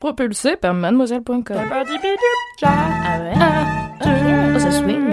[0.00, 1.42] Propulsé par mademoiselle.com.
[2.62, 3.32] Ah ouais?
[4.54, 5.12] Oh, ça swing.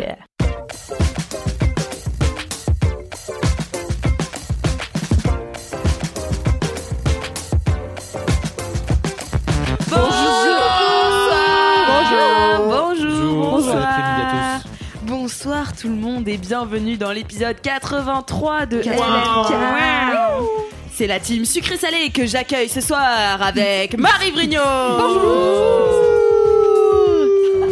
[11.88, 12.68] Bonjour.
[12.68, 13.62] Bonjour.
[13.62, 14.70] cet après-midi à tous.
[15.08, 19.50] Bonsoir tout le monde et bienvenue dans l'épisode 83 de 83.
[19.50, 20.75] LMK.
[20.98, 24.62] C'est la team sucré salé que j'accueille ce soir avec Marie Vrigno.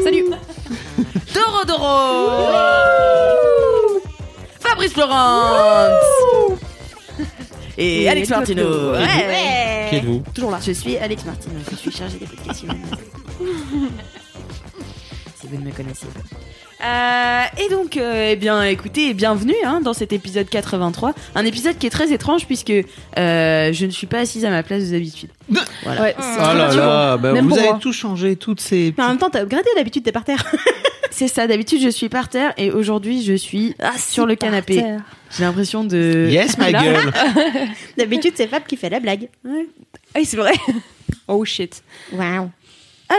[0.04, 0.26] Salut.
[1.34, 2.52] Doro Doro.
[4.60, 5.94] Fabrice Florence.
[7.78, 8.28] Et, Et Alex.
[8.28, 8.50] Claude.
[8.50, 9.88] Ouais.
[9.90, 10.60] Qui êtes-vous Toujours là.
[10.62, 12.76] Je suis Alex Martino, je suis chargée des podcasts humains.
[15.40, 16.20] si vous ne me connaissez pas.
[16.84, 21.14] Euh, et donc, euh, eh bien, écoutez, bienvenue hein, dans cet épisode 83.
[21.36, 24.64] Un épisode qui est très étrange puisque euh, je ne suis pas assise à ma
[24.64, 25.30] place d'habitude.
[25.84, 26.02] Voilà.
[26.02, 27.80] Ouais, c'est Oh très là là, bah, Même vous pour avez moi.
[27.82, 28.94] tout changé, toutes ces.
[28.98, 30.44] Mais en même temps, t'as upgradé d'habitude, t'es par terre.
[31.12, 34.84] C'est ça, d'habitude je suis par terre et aujourd'hui je suis sur le canapé.
[35.38, 36.28] J'ai l'impression de...
[36.32, 36.82] Yes, ma Là.
[36.84, 37.14] gueule.
[38.00, 39.30] D'habitude, c'est Fab qui fait la blague.
[39.48, 39.50] Ah
[40.16, 40.54] oui, c'est vrai.
[41.28, 41.84] Oh shit.
[42.14, 42.50] Waouh.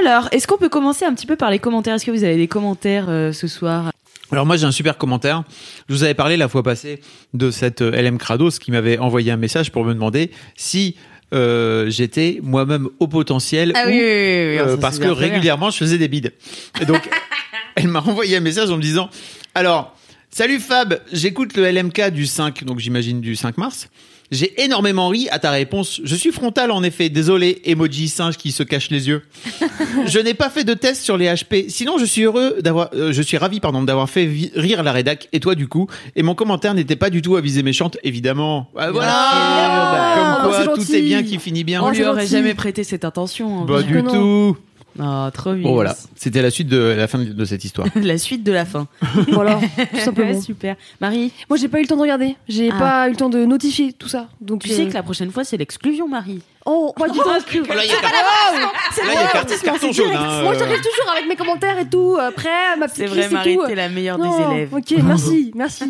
[0.00, 1.95] Alors, est-ce qu'on peut commencer un petit peu par les commentaires?
[1.95, 3.91] Est-ce que vous avez des commentaires euh, ce soir?
[4.33, 5.45] Alors moi j'ai un super commentaire.
[5.89, 7.00] Je vous avais parlé la fois passée
[7.34, 10.97] de cette euh, LM Krados qui m'avait envoyé un message pour me demander si
[11.34, 15.09] euh, j'étais moi-même au potentiel Ah ou, oui, oui, oui, oui, euh, ça, parce que
[15.09, 16.33] régulièrement je faisais des bides.
[16.81, 17.09] Et donc
[17.77, 19.11] elle m'a envoyé un message en me disant
[19.55, 19.94] alors
[20.31, 23.88] salut Fab, j'écoute le LMK du 5 donc j'imagine du 5 mars.
[24.31, 26.01] J'ai énormément ri à ta réponse.
[26.03, 27.09] Je suis frontal en effet.
[27.09, 29.23] Désolé, emoji singe qui se cache les yeux.
[30.07, 31.67] je n'ai pas fait de test sur les HP.
[31.69, 35.29] Sinon, je suis heureux d'avoir, euh, je suis ravi, pardon, d'avoir fait rire la rédac
[35.33, 35.87] et toi du coup?
[36.17, 38.71] Et mon commentaire n'était pas du tout à visée méchante, évidemment.
[38.77, 39.12] Ah, voilà.
[39.12, 40.15] sûr.
[40.15, 41.83] Comme Oh, quoi, c'est tout est bien qui finit bien.
[41.83, 42.33] On Oh, lui c'est aurait gentil.
[42.33, 43.62] jamais prêté cette intention.
[43.62, 43.67] hein.
[43.67, 44.12] Pas que du non.
[44.53, 44.56] tout.
[45.00, 45.71] Oh, trop mignon.
[45.71, 47.88] Bon voilà, c'était la suite de la fin de cette histoire.
[47.97, 48.87] La suite de la fin.
[49.32, 49.59] Voilà,
[49.93, 50.31] tout simplement.
[50.31, 50.77] Ouais, super.
[51.00, 52.37] Marie, Moi, j'ai pas eu le temps de regarder.
[52.49, 52.78] J'ai Ah.
[52.78, 54.28] pas eu le temps de notifier tout ça.
[54.41, 56.43] Donc, tu euh, sais que la prochaine fois c'est l'exclusion, Marie.
[56.66, 57.28] Oh, pas du tout.
[57.28, 57.60] Là, il y
[57.93, 60.06] a carte- là, il y a carte- carton jaune.
[60.15, 60.59] hein, Moi, euh.
[60.59, 62.16] j'arrive toujours avec mes commentaires et tout.
[62.21, 64.75] Après, ma petite C'est vrai, Marie, t'es la meilleure Non, des élèves.
[64.75, 65.84] Ok, merci, merci.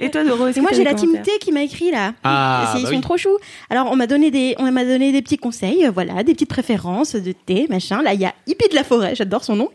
[0.00, 2.14] Et toi, Doro, moi, j'ai la team T qui m'a écrit là.
[2.24, 3.00] Ah, C'est- ils bah sont oui.
[3.00, 3.36] trop choux.
[3.70, 6.48] Alors, on m'a donné des, on m'a donné des petits conseils, euh, voilà, des petites
[6.48, 8.02] préférences de thé, machin.
[8.02, 9.70] Là, il y a Hippie de la forêt, j'adore son nom,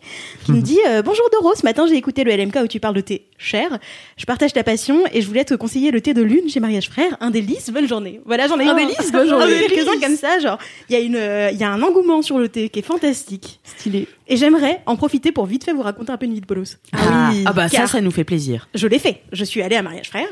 [0.45, 1.53] qui me dit euh, bonjour Doro.
[1.55, 3.79] Ce matin, j'ai écouté le LMK où tu parles de thé cher.
[4.17, 6.89] Je partage ta passion et je voulais te conseiller le thé de lune chez Mariage
[6.89, 7.69] Frère, un délice.
[7.69, 8.19] Bonne journée.
[8.25, 9.11] Voilà, j'en ai un Oh, délice.
[9.11, 9.67] bonne J'en ai journée.
[9.67, 10.39] quelques-uns comme ça.
[10.39, 10.57] Genre,
[10.89, 12.83] il y a une, euh, il y a un engouement sur le thé qui est
[12.83, 13.59] fantastique.
[13.63, 14.07] Stylé.
[14.27, 16.77] Et j'aimerais en profiter pour vite fait vous raconter un peu une vie de bolos.
[16.93, 18.67] Ah, ah bah ça, ça nous fait plaisir.
[18.75, 19.21] je l'ai fait.
[19.31, 20.27] Je suis allée à Mariage Frère.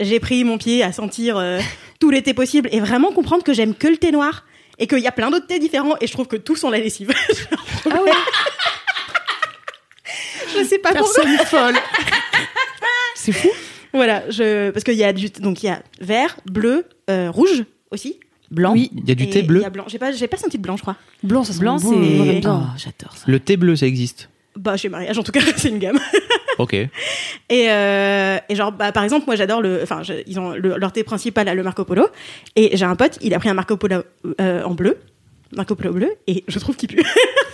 [0.00, 1.60] J'ai pris mon pied à sentir euh,
[2.00, 4.44] tous les thés possibles et vraiment comprendre que j'aime que le thé noir
[4.78, 6.78] et qu'il y a plein d'autres thés différents et je trouve que tous sont la
[6.78, 7.12] lessive.
[7.90, 8.10] Ah ouais.
[10.58, 11.24] je sais pas pourquoi.
[11.24, 11.76] Personne folle.
[13.14, 13.48] C'est fou.
[13.94, 17.64] Voilà, je parce qu'il y a du donc il y a vert, bleu, euh, rouge
[17.90, 18.20] aussi.
[18.50, 18.74] Blanc.
[18.74, 19.60] Oui, il y a du thé bleu.
[19.60, 19.84] Il y a blanc.
[19.86, 20.96] J'ai pas j'ai pas senti de blanc, je crois.
[21.22, 22.46] Blanc, ça sent Blanc, bon, c'est.
[22.46, 23.24] Oh, j'adore ça.
[23.26, 24.28] Le thé bleu, ça existe.
[24.56, 25.98] Bah chez mariage en tout cas, c'est une gamme.
[26.60, 26.74] Ok.
[26.74, 26.90] Et,
[27.50, 29.80] euh, et genre, bah, par exemple, moi j'adore le.
[29.82, 32.06] Enfin, ils ont le- leur thé principal, là, le Marco Polo.
[32.56, 34.02] Et j'ai un pote, il a pris un Marco Polo
[34.40, 34.98] euh, en bleu.
[35.56, 36.10] Marco Polo bleu.
[36.26, 37.02] Et je trouve qu'il pue.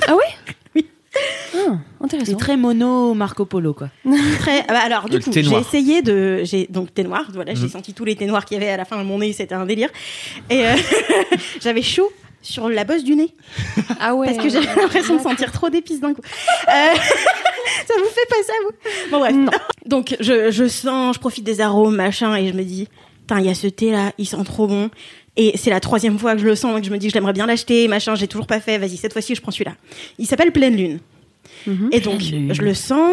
[0.08, 0.22] Ah ouais?
[0.74, 0.86] Oui.
[1.54, 2.32] Ah, intéressant.
[2.32, 3.88] C'est très mono Marco Polo, quoi.
[4.40, 4.60] Très.
[4.68, 6.42] ah bah, alors, du Le coup, j'ai essayé de.
[6.44, 7.24] J'ai donc thé noir.
[7.32, 7.68] Voilà, j'ai Mhm.
[7.70, 9.32] senti tous les thés noirs qu'il y avait à la fin de mon nez.
[9.32, 9.88] C'était un délire.
[10.50, 10.74] Et euh,
[11.62, 12.10] j'avais chaud
[12.42, 13.32] sur la bosse du nez
[14.00, 14.26] Ah ouais.
[14.26, 16.20] parce que j'avais l'impression de sentir trop d'épices d'un coup.
[16.68, 16.70] Euh,
[17.86, 19.10] ça vous fait pas ça vous?
[19.10, 19.34] Bon bref.
[19.34, 19.50] Non.
[19.86, 22.88] Donc je, je sens, je profite des arômes machin et je me dis,
[23.20, 24.90] putain il y a ce thé là, il sent trop bon.
[25.38, 27.12] Et c'est la troisième fois que je le sens et que je me dis que
[27.12, 28.14] j'aimerais bien l'acheter machin.
[28.14, 28.78] J'ai toujours pas fait.
[28.78, 29.72] Vas-y cette fois-ci je prends celui-là.
[30.18, 30.98] Il s'appelle Pleine Lune.
[31.66, 31.88] Mhm.
[31.92, 32.54] Et donc Lune.
[32.54, 33.10] je le sens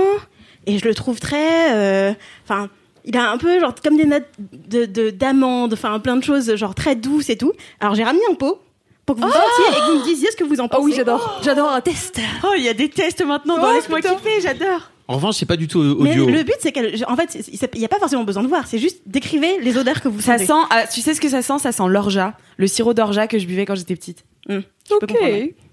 [0.66, 2.14] et je le trouve très, euh,
[2.48, 2.70] enfin.
[3.04, 4.28] il a un peu genre comme des notes
[4.70, 7.52] de de- d'amande, enfin plein de choses genre très douces et tout.
[7.82, 8.62] Alors j'ai ramené un pot
[9.06, 10.84] pour que vous sentiez et que vous me disiez ce que vous en Oh pensez.
[10.84, 11.40] oui, j'adore.
[11.44, 12.20] J'adore un test.
[12.44, 14.16] Oh, il y a des tests maintenant Oh, dans Laisse-moi putain.
[14.16, 14.90] kiffer, j'adore.
[15.10, 16.28] En revanche, c'est pas du tout Mais audio.
[16.30, 17.04] le but, c'est qu'elle.
[17.10, 17.38] En fait,
[17.74, 18.66] il n'y a pas forcément besoin de voir.
[18.68, 20.46] C'est juste décrivez les odeurs que vous Ça sentez.
[20.46, 21.60] sent, ah, tu sais ce que ça sent?
[21.60, 24.24] Ça sent l'orgeat, le sirop d'orgeat que je buvais quand j'étais petite.
[24.48, 24.62] Peux
[25.02, 25.14] Ok.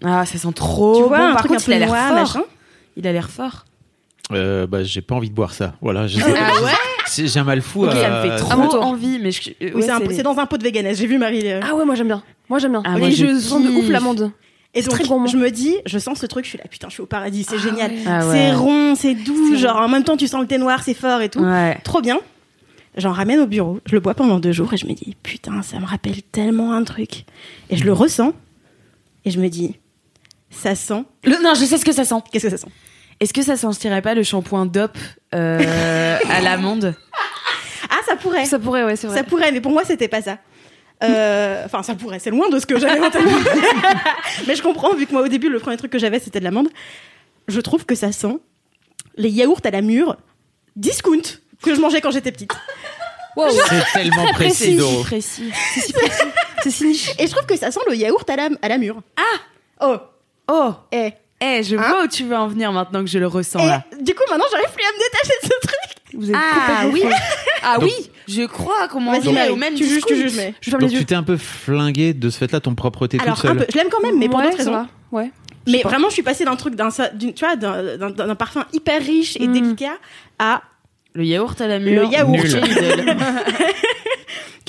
[0.04, 1.24] Ah, ça sent trop Tu vois, bon.
[1.26, 2.12] un Par truc contre, un peu il a l'air fort.
[2.16, 2.42] machin.
[2.96, 3.64] Il a l'air fort.
[4.32, 5.74] Euh, bah, j'ai pas envie de boire ça.
[5.80, 6.06] Voilà.
[6.08, 6.38] je sais pas.
[6.40, 6.70] Ah ouais?
[7.16, 7.84] J'ai un mal fou.
[7.86, 8.84] Ça me fait Ah, trop toi.
[8.84, 10.98] envie, mais je, euh, Oui, ouais, c'est dans un pot de veganesse.
[10.98, 11.42] J'ai vu Marie.
[11.50, 11.60] euh.
[11.62, 12.22] Ah ouais, moi j'aime bien.
[12.48, 12.82] Moi j'aime bien.
[12.84, 14.30] Ah, Et moi, je sens de ouf l'amande.
[14.72, 16.88] Et C'est donc, très je me dis, je sens ce truc, je suis là, putain,
[16.88, 17.90] je suis au paradis, c'est génial.
[18.06, 18.32] Ah ouais.
[18.36, 20.94] C'est rond, c'est doux, C'est genre en même temps tu sens le thé noir, c'est
[20.94, 21.40] fort et tout.
[21.40, 21.76] Ouais.
[21.82, 22.18] Trop bien.
[22.96, 25.62] J'en ramène au bureau, je le bois pendant deux jours et je me dis, putain,
[25.62, 27.24] ça me rappelle tellement un truc.
[27.68, 28.32] Et je le ressens
[29.24, 29.74] et je me dis,
[30.50, 31.04] ça sent.
[31.24, 32.16] Le- non, je sais ce que ça sent.
[32.32, 32.68] Qu'est-ce que ça sent?
[33.20, 34.96] Est-ce que ça sentirait pas le shampoing DOP
[35.34, 36.94] euh, à l'amande?
[37.90, 38.46] Ah, ça pourrait.
[38.46, 39.16] Ça pourrait, ouais, c'est vrai.
[39.18, 40.38] Ça pourrait, mais pour moi, c'était pas ça.
[41.02, 43.22] Euh, Enfin, ça pourrait, c'est loin de ce que j'avais en tête.
[44.46, 46.44] mais je comprends, vu que moi, au début, le premier truc que j'avais, c'était de
[46.44, 46.68] l'amande.
[47.48, 48.38] Je trouve que ça sent
[49.16, 50.16] les yaourts à la mûre
[50.76, 51.20] discount
[51.62, 52.52] que je mangeais quand j'étais petite.
[53.36, 53.48] Wow.
[53.50, 54.98] C'est tellement précis, C'est Doro.
[54.98, 55.52] si précis.
[56.62, 57.10] C'est si niche.
[57.18, 59.00] Et je trouve que ça sent le yaourt à la, à la mûre.
[59.16, 59.38] Ah
[59.82, 59.96] Oh
[60.48, 63.26] Oh, Eh eh, je Hein vois où tu veux en venir maintenant que je le
[63.26, 63.84] ressens Et là.
[64.00, 65.80] du coup, maintenant, j'arrive plus à me détacher de ce truc.
[66.14, 67.02] Vous êtes Ah oui,
[67.62, 70.54] ah Donc- oui, je crois qu'on m'en au même tu juges, tu juges, mais...
[70.60, 70.98] Je Donc les yeux.
[71.00, 73.66] tu t'es un peu flingué de ce fait-là ton propre thé Alors, toute un peu,
[73.72, 74.72] je l'aime quand même, mais pour Ouais, d'autres raisons.
[74.72, 74.86] va.
[75.12, 75.30] Ouais.
[75.68, 75.90] Mais pas.
[75.90, 79.52] vraiment, je suis passée d'un truc, d'un, tu vois, d'un parfum hyper riche et Mm.
[79.52, 79.96] délicat
[80.38, 80.62] à
[81.14, 82.02] Le yaourt à la mûre.
[82.02, 82.30] Le yaourt.
[82.32, 83.16] Nul.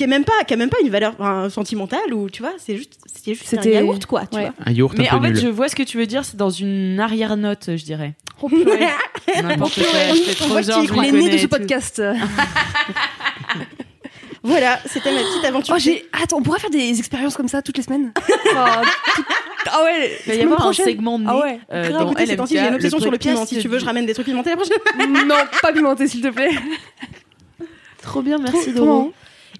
[0.02, 2.52] qui est même pas, qui a même pas une valeur enfin, sentimentale ou tu vois,
[2.58, 4.42] c'est juste, c'est juste un C'était- yaourt quoi, tu Ouais.
[4.46, 4.52] vois.
[4.66, 5.36] Un yaourt Mais un en fait, nul.
[5.40, 8.14] je vois ce que tu veux dire, c'est dans une arrière-note, je dirais.
[8.42, 8.50] Oh.
[9.42, 9.84] N'importe quoi,
[10.50, 12.02] On- je nez de ce podcast.
[14.44, 15.74] Voilà, c'était ma petite aventure.
[15.76, 16.04] Oh, j'ai.
[16.12, 18.12] Attends, on pourrait faire des expériences comme ça toutes les semaines.
[18.50, 18.82] Enfin,
[19.14, 19.24] tout-
[19.70, 20.18] Ah ouais.
[20.26, 20.84] Il va y avoir un prochaine.
[20.86, 21.60] segment de nez Ah ouais.
[21.72, 23.46] euh, Grave, dans LMK, j'ai une obsession le sur le piment.
[23.46, 24.78] Si tu veux, je ramène des trucs pimentés la prochaine.
[25.28, 26.50] Non, pas pimenté, s'il te plaît.
[28.02, 29.12] Trop bien, merci Doro.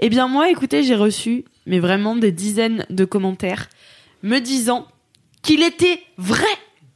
[0.04, 3.69] Eh bien moi, écoutez, j'ai reçu, mais vraiment des dizaines de commentaires
[4.25, 4.88] me disant
[5.43, 6.44] qu'il était vrai,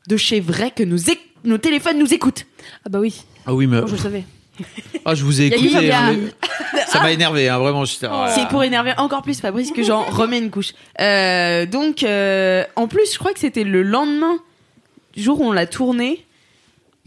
[0.08, 2.46] de chez vrai, que nos, téléphones nous écoutent.
[2.84, 3.22] Ah bah oui.
[3.46, 4.24] Ah oui, mais Moi, je le savais.
[5.04, 5.66] ah, je vous ai écouté.
[5.66, 7.84] il y a- hein, mais- Ça m'a énervé, hein, vraiment.
[7.84, 10.72] j'étais- oh C'est pour énerver encore plus Fabrice que j'en remets une couche.
[11.00, 14.36] Euh, donc, euh, en plus, je crois que c'était le lendemain
[15.14, 16.25] du jour où on l'a tourné.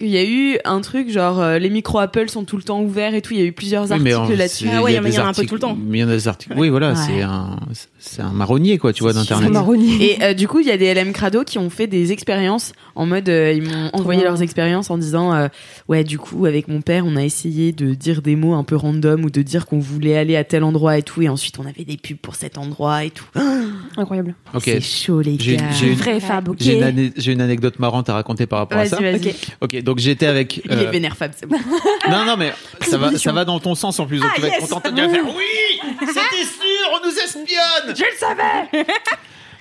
[0.01, 2.81] Il y a eu un truc genre euh, les micros Apple sont tout le temps
[2.81, 3.33] ouverts et tout.
[3.33, 4.67] Il y a eu plusieurs Oui, articles là-dessus.
[4.71, 5.77] Ah ouais, il y a en a un peu articles- tout le temps.
[5.79, 6.53] mais Il y en a des articles.
[6.57, 6.95] Oui, voilà, Ouais.
[7.05, 7.57] c'est un,
[7.99, 9.51] c'est un marronnier, quoi, tu vois, C'est d'internet.
[9.51, 10.13] marronnier.
[10.13, 12.71] Et euh, du coup, il y a des LM Crado qui ont fait des expériences
[12.95, 15.47] en mode, euh, ils m'ont envoyé leurs expériences en disant, euh,
[15.87, 18.75] ouais, du coup, avec mon père, on a essayé de dire des mots un peu
[18.75, 21.65] random ou de dire qu'on voulait aller à tel endroit et tout, et ensuite on
[21.65, 23.25] avait des pubs pour cet endroit et tout.
[23.97, 24.35] Incroyable.
[24.53, 24.63] Ok.
[24.65, 25.63] C'est chaud les J'ai- gars.
[25.71, 28.97] j'ai une- une, une anecdote marrante à raconter par rapport à ça.
[28.97, 29.35] Ok.
[29.61, 30.61] Ok, donc j'étais avec.
[30.65, 31.57] Il est euh, vénère Fab, c'est bon.
[32.11, 34.19] Non, non, mais ça va, ça va dans ton sens en plus.
[34.19, 37.95] Donc Ah, tu vas être contente de dire oui, c'était sûr, on nous espionne.
[37.95, 38.85] Je le savais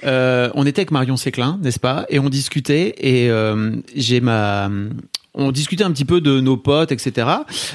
[0.04, 2.06] Euh, on était avec Marion Séclin, n'est-ce pas?
[2.08, 4.70] Et on discutait et euh, j'ai ma
[5.38, 7.28] on discutait un petit peu de nos potes, etc.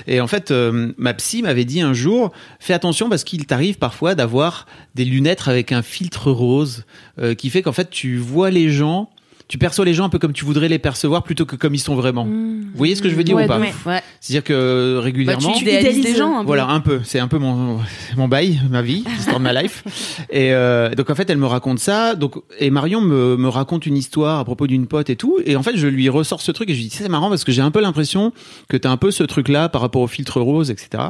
[0.06, 3.78] Et en fait, euh, ma psy m'avait dit un jour, fais attention parce qu'il t'arrive
[3.78, 4.66] parfois d'avoir
[4.96, 6.86] des lunettes avec un filtre rose
[7.20, 9.10] euh, qui fait qu'en fait tu vois les gens,
[9.54, 11.80] tu perçois les gens un peu comme tu voudrais les percevoir plutôt que comme ils
[11.80, 12.26] sont vraiment.
[12.26, 14.02] Vous voyez ce que je veux dire Ouais, ou pas Ouais.
[14.20, 16.18] C'est-à-dire que Bah, régulièrement, tu idéalises des idéalises.
[16.18, 16.48] gens un peu.
[16.48, 17.02] voilà, un peu.
[17.04, 17.78] C'est un peu mon,
[18.18, 19.84] mon bail, ma vie, l'histoire de ma life.
[20.32, 22.16] Et euh, donc en fait, elle me raconte ça.
[22.16, 25.38] Donc et Marion me, me raconte une histoire à propos d'une pote et tout.
[25.46, 27.44] Et en fait, je lui ressors ce truc et je lui dis c'est marrant parce
[27.44, 28.34] que j'ai un peu l'impression
[28.70, 31.04] que t'as un peu ce truc-là par rapport au filtre rose, etc.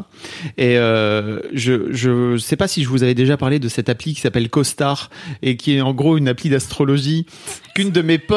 [0.57, 4.13] Et euh, je je sais pas si je vous avais déjà parlé de cette appli
[4.13, 5.09] qui s'appelle CoStar
[5.41, 7.25] et qui est en gros une appli d'astrologie
[7.73, 8.32] qu'une de mes potes.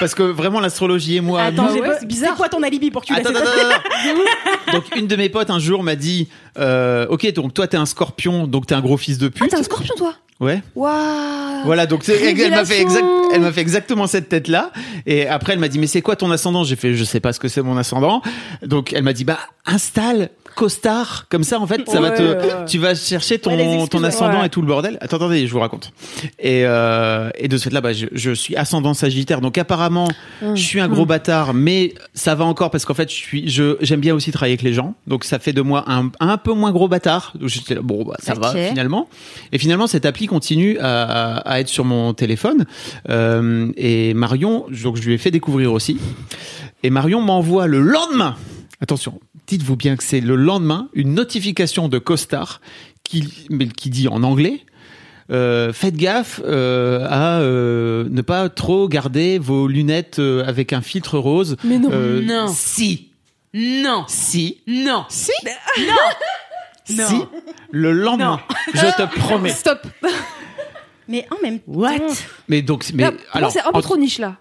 [0.00, 2.30] Parce que vraiment l'astrologie et moi, Attends, nous- j'ai ouais, pas- c'est bizarre.
[2.32, 3.50] C'est quoi ton alibi pour que tu Attends, attends, attends,
[4.66, 4.72] attends.
[4.72, 6.28] Donc une de mes potes un jour m'a dit
[6.58, 9.50] euh, OK donc toi t'es un scorpion donc t'es un gros fils de Ah, pute.
[9.50, 10.14] t'es un scorpion, toi?
[10.40, 10.62] Ouais.
[10.74, 13.30] Waouh Voilà donc c'est- elle m'a fait exact Révélation.
[13.32, 14.72] elle m'a fait exactement cette tête là
[15.06, 16.64] et après elle m'a dit mais c'est quoi ton ascendant?
[16.64, 18.20] J'ai fait je sais pas ce que c'est mon ascendant.
[18.66, 22.64] Donc elle m'a dit bah installe Costar comme ça en fait ça va te ouais.
[22.66, 24.98] tu vas chercher ton Ouais, ton ascendant et tout le bordel.
[25.00, 25.92] Attends attendez, je vous raconte.
[26.38, 30.08] Et euh, et de ce fait là bah je, je suis ascendant Sagittaire donc apparemment
[30.42, 30.56] Hum.
[30.56, 33.76] je suis un gros bâtard, mais ça va encore parce qu'en fait, je suis, je,
[33.80, 34.94] j'aime bien aussi travailler avec les gens.
[35.06, 37.32] Donc, ça fait de moi un, un peu moins gros bâtard.
[37.38, 39.08] Donc, j'étais bon, bah, ça va finalement.
[39.52, 42.66] Et finalement, cette appli continue à, à être sur mon téléphone.
[43.10, 45.98] Euh, et Marion, donc, je lui ai fait découvrir aussi.
[46.82, 48.36] Et Marion m'envoie le lendemain.
[48.80, 52.60] Attention, dites-vous bien que c'est le lendemain une notification de Costar
[53.02, 54.60] qui, mais qui dit en anglais.
[55.30, 60.82] Euh, faites gaffe euh, à euh, ne pas trop garder vos lunettes euh, avec un
[60.82, 61.56] filtre rose.
[61.64, 61.88] Mais non.
[61.92, 62.46] Euh, Non.
[62.54, 63.10] Si.
[63.54, 64.04] Non.
[64.08, 64.60] Si.
[64.66, 65.04] Non.
[65.08, 65.32] Si.
[66.90, 67.06] Non.
[67.08, 67.16] Si.
[67.70, 68.40] Le lendemain.
[68.74, 69.48] Je te promets.
[69.50, 69.86] Stop.
[71.08, 71.98] Mais en même What?
[71.98, 72.06] temps,
[72.48, 74.36] Mais donc, mais Là, alors, c'est un peu entre- trop niche là.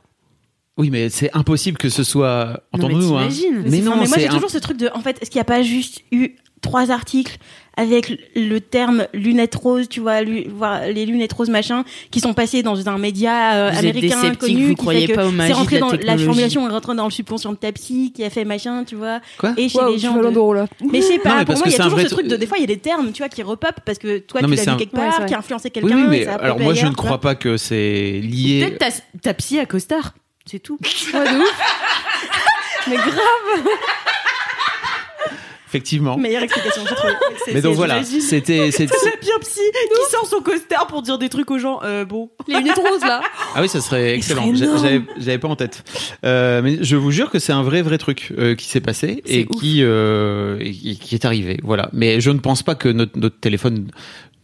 [0.77, 2.46] Oui, mais c'est impossible que ce soit.
[2.46, 3.27] Non, mais Entendons-nous, hein.
[3.30, 3.63] t'imagines.
[3.70, 5.30] Mais non, Enfin, mais moi c'est j'ai un- toujours ce truc de en fait est-ce
[5.30, 6.30] qu'il n'y a pas juste eu
[6.62, 7.38] trois articles
[7.75, 12.34] avec le terme lunettes roses tu vois lu- voir les lunettes roses machin qui sont
[12.34, 15.58] passés dans un média euh, américain connu vous qui croyez fait que pas magies c'est
[15.60, 18.30] rentré la dans la formulation est rentrée dans le subconscient de ta psy qui a
[18.30, 20.68] fait machin tu vois Quoi et chez Waouh, les tu gens de- là.
[20.89, 22.06] mais je sais Non, pas mais pour parce moi que il y a toujours ce
[22.08, 24.20] truc de des fois il y a des termes tu vois qui repopent parce que
[24.20, 25.25] toi Non, tu mais l'as un- quelque Ouais, part vrai.
[25.27, 26.96] qui a influencé Oui, quelqu'un oui, et mais ça a alors moi je ailleurs, ne
[26.96, 27.06] tu vois.
[27.10, 28.68] crois pas que c'est lié.
[28.70, 30.13] Peut-être ta, ta psy à costard.
[30.53, 30.77] C'est tout.
[31.15, 31.60] Ouais, de ouf.
[32.88, 33.65] Mais grave.
[35.67, 36.15] Effectivement.
[36.15, 38.69] Mais, meilleure explication j'ai trouvé C'est- donc voilà, c'était.
[38.69, 41.79] c'est- bien psy qui sort son costard pour dire des trucs aux gens.
[41.81, 42.29] Euh, bon.
[42.48, 43.22] Les lunettes roses là.
[43.55, 44.53] Ah oui, ça serait excellent.
[45.17, 45.83] J'avais pas en tête.
[46.24, 49.24] Euh, mais je vous jure que c'est un vrai vrai truc euh, qui s'est passé
[49.25, 51.57] et qui euh, et qui qui est arrivé.
[51.63, 51.89] Voilà.
[51.93, 53.88] Mais je ne pense pas que notre, notre téléphone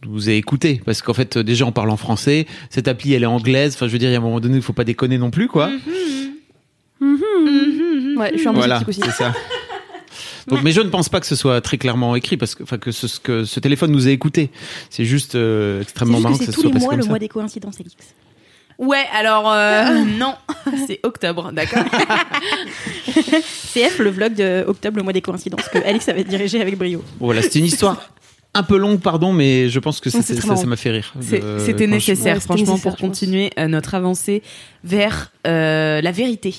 [0.06, 2.46] nous ait écouté parce qu'en fait déjà on parle en français.
[2.70, 3.74] Cette appli elle est anglaise.
[3.74, 5.30] Enfin je veux dire il y a un moment donné il faut pas déconner non
[5.30, 5.70] plus quoi.
[7.00, 9.00] Ouais, je suis un Voilà, aussi.
[9.02, 9.32] c'est ça.
[10.48, 12.76] Donc, mais je ne pense pas que ce soit très clairement écrit parce que, enfin,
[12.78, 14.50] que ce, que ce téléphone nous ait écouté.
[14.88, 16.84] C'est juste euh, C'est extrêmement juste marrant que que, c'est ce tous soit les passé
[16.84, 17.08] mois comme le ça.
[17.10, 17.94] mois des coïncidences Elix
[18.78, 20.34] Ouais, alors euh, non,
[20.86, 21.84] c'est octobre, d'accord.
[23.74, 27.04] CF, le vlog de octobre, le mois des coïncidences, que Alex avait dirigé avec brio.
[27.20, 28.10] Voilà, c'était une histoire
[28.52, 30.08] un peu longue, pardon, mais je pense que
[30.46, 31.12] Non, ça m'a fait rire.
[31.20, 33.08] C'était nécessaire, Ouais, franchement, nécessaire, pour pense.
[33.08, 34.42] continuer euh, notre avancée
[34.82, 36.56] vers euh, la vérité.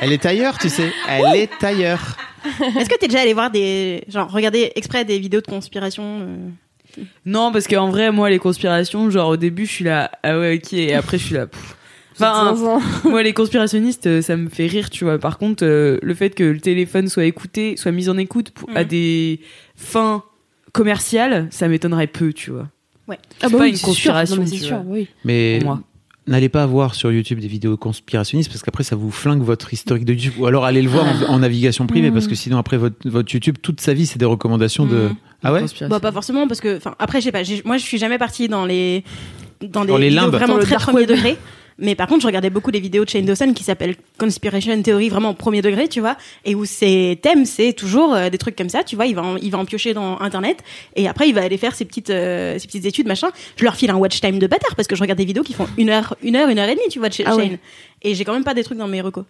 [0.00, 0.90] Elle est ailleurs, tu sais.
[1.08, 2.16] Elle est ailleurs.
[2.78, 4.02] Est-ce que t'es déjà allé voir des.
[4.08, 9.10] Genre, regarder exprès des vidéos de conspiration euh, Non, parce qu'en vrai, moi, les conspirations,
[9.10, 11.46] genre au début, je suis là, ah ouais, ok, et après, je suis là.
[11.46, 11.76] pff.
[12.22, 15.18] Enfin, moi, les conspirationnistes, euh, ça me fait rire, tu vois.
[15.18, 18.68] Par contre, euh, le fait que le téléphone soit écouté, soit mis en écoute pour-
[18.74, 18.88] à Mhm.
[18.88, 19.40] des
[19.76, 20.22] fins
[20.72, 22.68] commerciales, ça m'étonnerait peu, tu vois.
[23.08, 23.18] Ouais.
[23.40, 23.88] C'est bah pas oui, une sûr.
[23.88, 24.84] conspiration, Non, mais tu sûr, vois.
[24.86, 25.08] oui.
[25.24, 25.80] Mais Pour moi.
[26.28, 30.04] n'allez pas voir sur YouTube des vidéos conspirationnistes parce qu'après ça vous flingue votre historique
[30.04, 30.34] de YouTube.
[30.38, 33.32] Ou alors allez le voir en, en navigation privée parce que sinon après votre, votre
[33.34, 34.94] YouTube, toute sa vie, c'est des recommandations de.
[35.08, 35.14] Mhm.
[35.42, 35.64] Ah ouais?
[35.88, 36.76] Bah, pas forcément, parce que.
[36.76, 37.42] Enfin, après, je sais pas.
[37.64, 39.02] Moi, je suis jamais partie dans les.
[39.62, 40.30] Dans, Dans des les limbes.
[40.30, 41.36] vraiment Dans le très premier degré.
[41.80, 45.08] Mais par contre, je regardais beaucoup des vidéos de Shane Dawson qui s'appellent Conspiration Theory,
[45.08, 48.68] vraiment premier degré, tu vois, et où ses thèmes, c'est toujours euh, des trucs comme
[48.68, 50.58] ça, tu vois, il va, en, il va en piocher dans Internet,
[50.94, 53.28] et après, il va aller faire ses petites, euh, ses petites études, machin.
[53.56, 55.54] Je leur file un watch time de bâtard, parce que je regarde des vidéos qui
[55.54, 57.48] font une heure, une heure, une heure et demie, tu vois, de Ah ouais.
[57.48, 57.58] Shane.
[58.02, 59.24] Et j'ai quand même pas des trucs dans mes recos.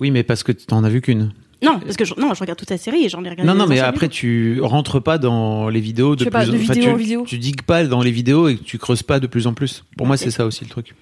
[0.00, 1.32] Oui, mais parce que t'en as vu qu'une.
[1.62, 3.46] Non, parce que je, non, je regarde toute sa série et j'en ai regardé.
[3.46, 6.44] Non, non, mais après, tu rentres pas dans les vidéos de Je sais plus pas,
[6.44, 7.24] de enfin, vidéo tu, en vidéo.
[7.24, 9.84] Tu digues pas dans les vidéos et que tu creuses pas de plus en plus.
[9.96, 10.22] Pour moi, Ok.
[10.22, 10.92] c'est ça aussi le truc.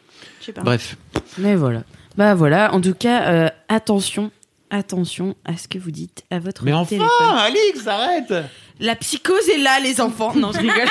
[0.41, 0.63] Je sais pas.
[0.63, 0.97] Bref.
[1.39, 1.83] Mais voilà.
[2.17, 4.31] Bah voilà, en tout cas, euh, attention,
[4.71, 7.09] attention à ce que vous dites à votre Mais enfin, téléphone.
[7.37, 8.33] Alix, arrête
[8.81, 10.35] La psychose est là, les enfants.
[10.35, 10.75] Non, je rigole.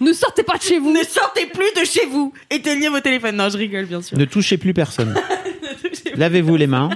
[0.00, 0.90] Ne sortez pas de chez vous.
[0.90, 2.32] ne sortez plus de chez vous.
[2.48, 3.36] Éteignez vos téléphones.
[3.36, 4.16] Non, je rigole, bien sûr.
[4.16, 5.14] Ne touchez plus personne.
[6.14, 6.88] Lavez-vous les mains.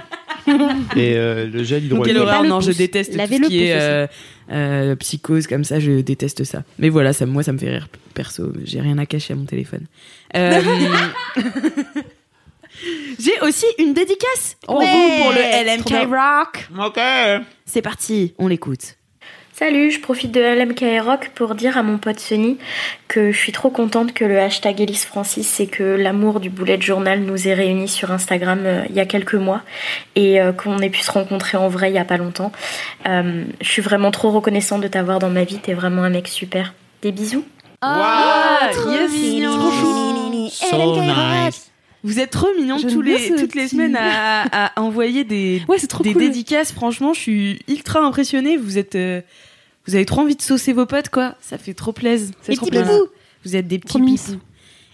[0.96, 2.16] et euh, le gel Quelle hydroalcoolique.
[2.16, 2.76] pas horreur, le non, je pouce.
[2.76, 4.06] déteste tout Lavez ce le qui est pouce euh,
[4.52, 6.62] euh, psychose comme ça, je déteste ça.
[6.78, 8.52] Mais voilà, ça, moi, ça me fait rire, perso.
[8.64, 9.86] J'ai rien à cacher à mon téléphone.
[10.36, 10.60] Euh,
[13.20, 16.08] J'ai aussi une dédicace pour Ouais, vous, pour le LMK.
[16.10, 16.68] Rock.
[16.86, 17.00] Ok.
[17.64, 18.96] C'est parti, on l'écoute.
[19.56, 22.58] Salut, je profite de LMK Rock pour dire à mon pote Sony
[23.06, 26.80] que je suis trop contente que le hashtag Elise Francis et que l'amour du bullet
[26.80, 29.60] journal nous ait réunis sur Instagram euh, il y a quelques mois
[30.16, 32.50] et euh, qu'on ait pu se rencontrer en vrai il y a pas longtemps.
[33.06, 36.26] Euh, je suis vraiment trop reconnaissante de t'avoir dans ma vie, t'es vraiment un mec
[36.26, 36.74] super.
[37.02, 37.44] Des bisous.
[37.80, 37.90] Wow,
[38.90, 39.14] yes.
[39.44, 40.48] Trop chou.
[40.50, 41.70] So nice.
[42.04, 45.86] Vous êtes trop mignons tous les, toutes les semaines à, à envoyer des, Ouais, c'est
[45.86, 46.22] trop des cool.
[46.22, 46.70] dédicaces.
[46.70, 48.56] Franchement, je suis ultra impressionnée.
[48.58, 49.22] Vous êtes, euh,
[49.86, 51.34] vous avez trop envie de saucer vos potes, quoi.
[51.40, 52.34] Ça fait trop plaisir.
[52.42, 53.08] Trop petits bibous.
[53.44, 54.38] Vous êtes des petits pipous.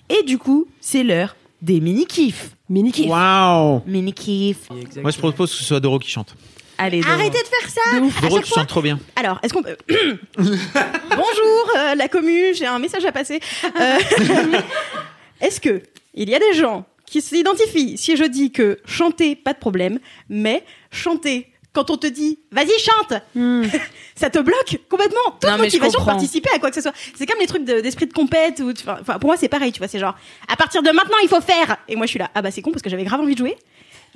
[0.09, 2.51] Et du coup, c'est l'heure des mini kiffs.
[2.69, 3.09] Mini kiff.
[3.11, 3.83] Waouh.
[3.87, 4.69] Mini kiffs.
[5.03, 6.35] Moi, je propose que ce soit Doro qui chante.
[6.79, 7.13] Allez, Doro.
[7.13, 8.99] Arrêtez de faire ça Doro, tu fois- chantes trop bien.
[9.17, 9.77] Alors, est-ce qu'on peut...
[10.39, 13.41] Bonjour, euh, la commu, j'ai un message à passer.
[13.79, 13.99] Euh,
[15.41, 15.83] est-ce que
[16.15, 19.99] il y a des gens qui s'identifient si je dis que chanter, pas de problème,
[20.29, 23.21] mais chanter quand on te dit vas-y chante,
[24.17, 26.93] ça te bloque complètement toute Non, motivation de participer à quoi que ce soit.
[27.17, 29.71] C'est comme les trucs de- d'esprit de, compète ou enfin enfin, pour moi c'est pareil,
[29.73, 30.17] tu vois, c'est genre
[30.49, 32.63] à partir de maintenant il faut faire et moi je suis là ah bah c'est
[32.63, 33.57] con parce que j'avais grave envie de jouer.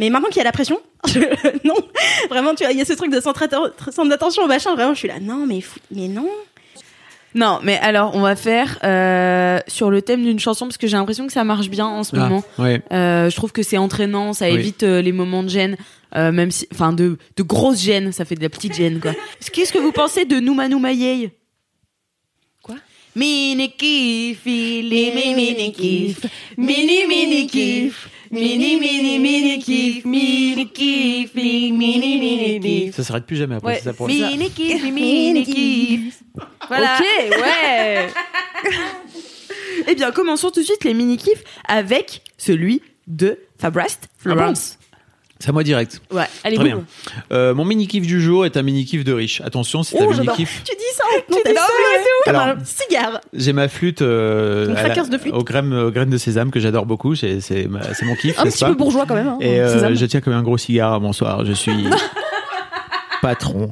[0.00, 1.76] Mais maintenant qu'il y a la pression, je- non,
[2.28, 4.92] vraiment, tu vois, il y a ce truc de centre, atten- centre d'attention, machin, vraiment,
[4.92, 6.28] je suis là, non, mais, fou- mais non.
[7.34, 10.96] Non, mais alors on va faire euh, sur le thème d'une chanson parce que j'ai
[10.96, 12.44] l'impression que ça marche bien en ce Ah, moment.
[12.58, 12.80] ouais.
[12.92, 14.54] Euh, je trouve que c'est entraînant, ça Oui.
[14.54, 15.76] évite euh, les moments de gêne,
[16.16, 19.12] euh, même si, enfin de de grosses gênes, ça fait de la petite gêne quoi.
[19.52, 21.32] Qu'est-ce que vous pensez de Nouma Nouma Yey?
[22.62, 22.76] Quoi?
[23.16, 26.20] Mini kiff, mini kiff,
[26.56, 32.96] mini mini kiff, mini mini mini kiff, mini kiff, mini mini kiff.
[32.96, 36.20] Ça s'arrête plus jamais après, Ouais, c'est ça pour Mini kiff, mini kiff.
[36.68, 36.98] Voilà.
[36.98, 38.08] Ok, ouais.
[39.86, 44.78] Eh bien, commençons tout de suite les mini kiffs avec celui de Fabrast Florence.
[45.40, 46.00] C'est à moi direct.
[46.12, 46.24] Ouais.
[46.44, 46.84] Allez, Très bien.
[47.32, 49.40] Euh, mon mini kiff du jour est un mini kiff de riche.
[49.44, 50.36] Attention, c'est un Oh, mini j'adore.
[50.36, 50.62] kiff.
[50.64, 51.64] Tu dis ça en contexte
[52.24, 53.20] comme Alors- un cigare.
[53.34, 55.34] J'ai ma flûte, euh, Une à la- craqueuse de flûte.
[55.34, 57.14] aux graines, aux graines de sésame que j'adore beaucoup.
[57.16, 59.28] C'est c'est ma- c'est mon kiff, Un n'est-ce petit pas peu bourgeois quand même.
[59.28, 59.94] Hein, Et euh, Sésame.
[59.94, 61.44] je tiens comme un gros cigare à mon soir.
[61.44, 61.84] Je suis
[63.20, 63.70] patron.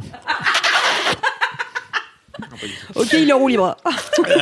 [2.94, 3.76] Ok, il est en roue libre.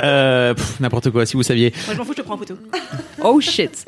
[0.02, 1.72] Euh, pff, N'importe quoi, si vous saviez.
[1.86, 2.54] Moi, je m'en fous, je te prends en photo.
[3.22, 3.84] Oh shit.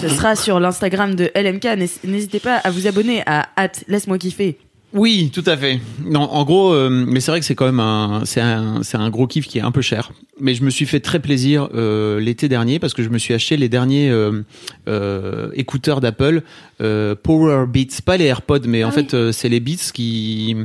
[0.00, 1.64] Ce sera sur l'Instagram de LMK.
[1.76, 3.48] N'hés- N'hésitez pas à vous abonner à
[3.88, 4.58] laisse-moi kiffer.
[4.96, 5.78] Oui, tout à fait.
[6.04, 8.96] Non, en gros, euh, mais c'est vrai que c'est quand même un, c'est un, c'est
[8.96, 10.10] un gros kiff qui est un peu cher.
[10.40, 13.34] Mais je me suis fait très plaisir euh, l'été dernier parce que je me suis
[13.34, 14.42] acheté les derniers euh,
[14.88, 16.42] euh, écouteurs d'Apple,
[16.80, 20.56] euh, Power Beats, pas les AirPods, mais en fait euh, c'est les Beats qui,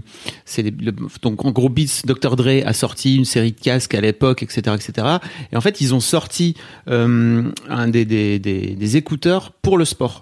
[0.45, 3.95] c'est les- le- donc en gros Beats, Dr Dre a sorti une série de casques
[3.95, 5.07] à l'époque, etc., etc.
[5.51, 6.55] Et en fait ils ont sorti
[6.89, 10.21] euh, un des, des, des, des écouteurs pour le sport.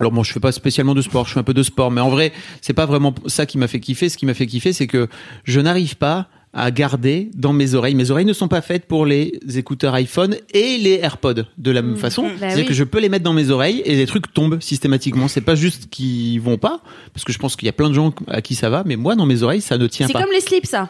[0.00, 2.00] Alors bon, je fais pas spécialement de sport, je fais un peu de sport, mais
[2.00, 4.08] en vrai, c'est pas vraiment ça qui m'a fait kiffer.
[4.08, 5.08] Ce qui m'a fait kiffer, c'est que
[5.44, 7.94] je n'arrive pas à garder dans mes oreilles.
[7.94, 11.82] Mes oreilles ne sont pas faites pour les écouteurs iPhone et les AirPods de la
[11.82, 12.30] même façon.
[12.38, 12.64] C'est-à-dire oui.
[12.66, 15.28] que je peux les mettre dans mes oreilles et les trucs tombent systématiquement.
[15.28, 16.80] C'est pas juste qu'ils vont pas,
[17.12, 18.96] parce que je pense qu'il y a plein de gens à qui ça va, mais
[18.96, 20.22] moi, dans mes oreilles, ça ne tient C'est pas.
[20.22, 20.88] comme les slips, ça.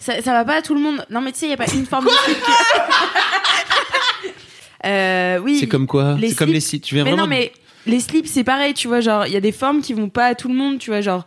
[0.00, 0.20] ça.
[0.20, 1.04] Ça va pas à tout le monde.
[1.10, 2.38] Non, mais tu sais, il y a pas une forme de slip.
[4.84, 5.58] euh, oui.
[5.60, 6.54] C'est comme quoi C'est comme slips.
[6.54, 6.84] les sites.
[6.84, 7.22] Tu viens Mais vraiment.
[7.24, 7.52] non, mais
[7.88, 9.00] les slips, c'est pareil, tu vois.
[9.00, 11.00] Genre, il y a des formes qui vont pas à tout le monde, tu vois.
[11.00, 11.26] Genre,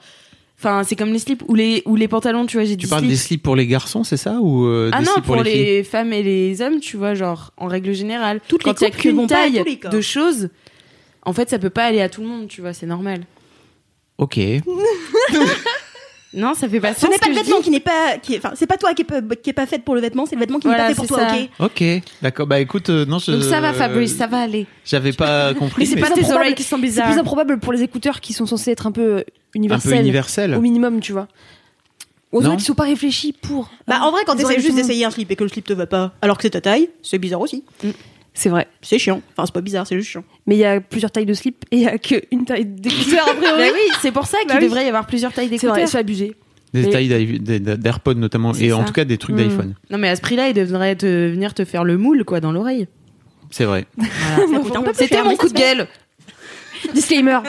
[0.60, 2.65] enfin, c'est comme les slips ou les ou les pantalons, tu vois.
[2.65, 5.13] J'ai Tu parles des slips pour les garçons, c'est ça ou euh, Ah des non,
[5.13, 8.39] slips pour, pour, les, femmes et les hommes, tu vois, genre, en règle générale.
[8.48, 9.91] Toutes les quand il y a qu'une taille tous les corps.
[9.91, 10.50] de choses,
[11.24, 13.21] en fait, ça peut pas aller à tout le monde, tu vois, c'est normal.
[14.17, 14.38] Ok.
[16.34, 17.63] Non, ça fait pas Ce sens n'est pas que le vêtement dis.
[17.65, 19.65] qui n'est pas, qui est- enfin, c'est pas toi qui est pas, qui est pas
[19.65, 21.30] faite pour le vêtement, c'est le vêtement qui Voilà, n'est pas fait pour c'est toi,
[21.60, 21.65] ça.
[21.65, 22.48] ok Ok, d'accord.
[22.48, 23.32] Bah écoute, euh, non, je.
[23.32, 24.65] Donc ça va, Fabrice, ça va aller.
[24.86, 25.82] J'avais pas compris.
[25.82, 27.10] Mais c'est mais pas tes oreilles qui sont C'est bizarres.
[27.12, 29.24] plus improbable pour les écouteurs qui sont censés être un peu un
[29.56, 29.91] universels.
[29.91, 30.56] peu universel.
[30.56, 31.28] Au minimum, tu vois.
[32.34, 32.39] Non.
[32.39, 33.70] dirait qu'ils sont pas réfléchis pour.
[33.86, 35.86] Bah, en vrai, quand t'essayes juste d'essayer un slip et que le slip te va
[35.86, 37.65] pas, alors que c'est ta taille, c'est bizarre aussi.
[38.34, 38.67] C'est vrai.
[38.82, 39.22] C'est chiant.
[39.32, 40.24] Enfin, c'est pas bizarre, c'est juste chiant.
[40.48, 43.28] Mais il y a plusieurs tailles de slip et il y a qu'une taille d'écouteurs
[43.30, 43.58] a priori.
[43.58, 44.63] Bah oui, c'est pour ça qu'il Bah oui.
[44.65, 45.88] devrait y avoir plusieurs tailles C'est vrai, d'écouteurs.
[45.89, 46.36] c'est abusé.
[46.74, 49.39] Des Mais- tailles d'AirPods notamment, et en tout cas des trucs Mm.
[49.39, 49.76] d'iPhone.
[49.89, 52.54] Non, mais à ce prix-là, il devrait te, venir te faire le moule, quoi, dans
[52.54, 52.88] l'oreille.
[53.50, 53.86] C'est vrai.
[54.94, 55.88] C'était mon coup de gueule.
[56.94, 57.39] Disclaimer.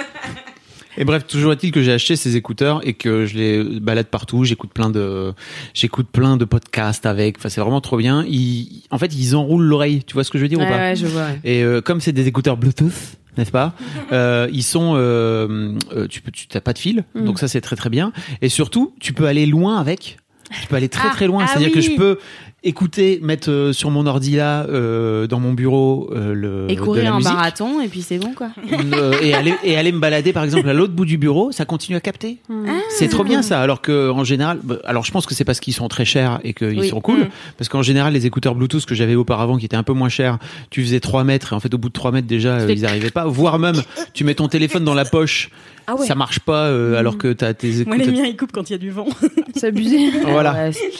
[0.99, 4.45] Et bref, toujours est-il que j'ai acheté ces écouteurs et que je les balade partout.
[4.45, 5.33] J'écoute plein de,
[5.75, 7.39] j'écoute plein de podcasts avec.
[7.39, 8.25] Enfin, c'est vraiment trop bien.
[8.29, 10.03] Ils, en fait, ils enroulent l'oreille.
[10.05, 11.23] Tu vois ce que je veux dire Ouais, ou pas ouais, je vois.
[11.23, 11.41] ouais.
[11.45, 12.93] Et euh, comme c'est des écouteurs Bluetooth,
[13.39, 13.75] n'est-ce pas
[14.13, 17.25] euh, Ils sont, euh, euh, tu peux, tu t'as pas de fil, Mm.
[17.25, 18.13] donc ça c'est très très bien.
[18.43, 20.19] Et surtout, tu peux aller loin avec.
[20.61, 21.45] Tu peux aller très Ah, très loin.
[21.45, 22.19] ah C'est-à-dire que je peux
[22.65, 26.81] écouter, mettre euh, sur mon ordi là, euh, dans mon bureau, euh, le Et de
[26.81, 27.33] courir la un musique.
[27.33, 28.51] marathon, et puis c'est bon, quoi.
[28.93, 31.65] Euh, et aller et aller me balader par exemple à l'autre bout du bureau, ça
[31.65, 32.39] continue à capter.
[32.51, 32.79] Ah.
[32.91, 33.61] C'est trop bien ça.
[33.61, 36.41] Alors que en général, bah, alors je pense que c'est parce qu'ils sont très chers
[36.45, 36.89] et qu'ils Oui.
[36.89, 37.21] sont cool.
[37.21, 37.29] Mm.
[37.59, 40.39] Parce qu'en général, les écouteurs Bluetooth que j'avais auparavant, qui étaient un peu moins chers,
[40.71, 42.85] tu faisais 3 mètres et en fait au bout de 3 mètres déjà, euh, ils
[42.87, 43.25] arrivaient pas.
[43.27, 43.81] Voire même,
[44.13, 45.51] tu mets ton téléphone dans la poche,
[45.87, 46.07] Ah ouais.
[46.07, 48.13] ça marche pas euh, alors que t'as tes Moi, les écouteurs.
[48.23, 49.07] miens, ils coupent quand il y a du vent.
[49.55, 50.11] C'est abusé.
[50.25, 50.53] Voilà.
[50.53, 50.91] Ouais, c'est-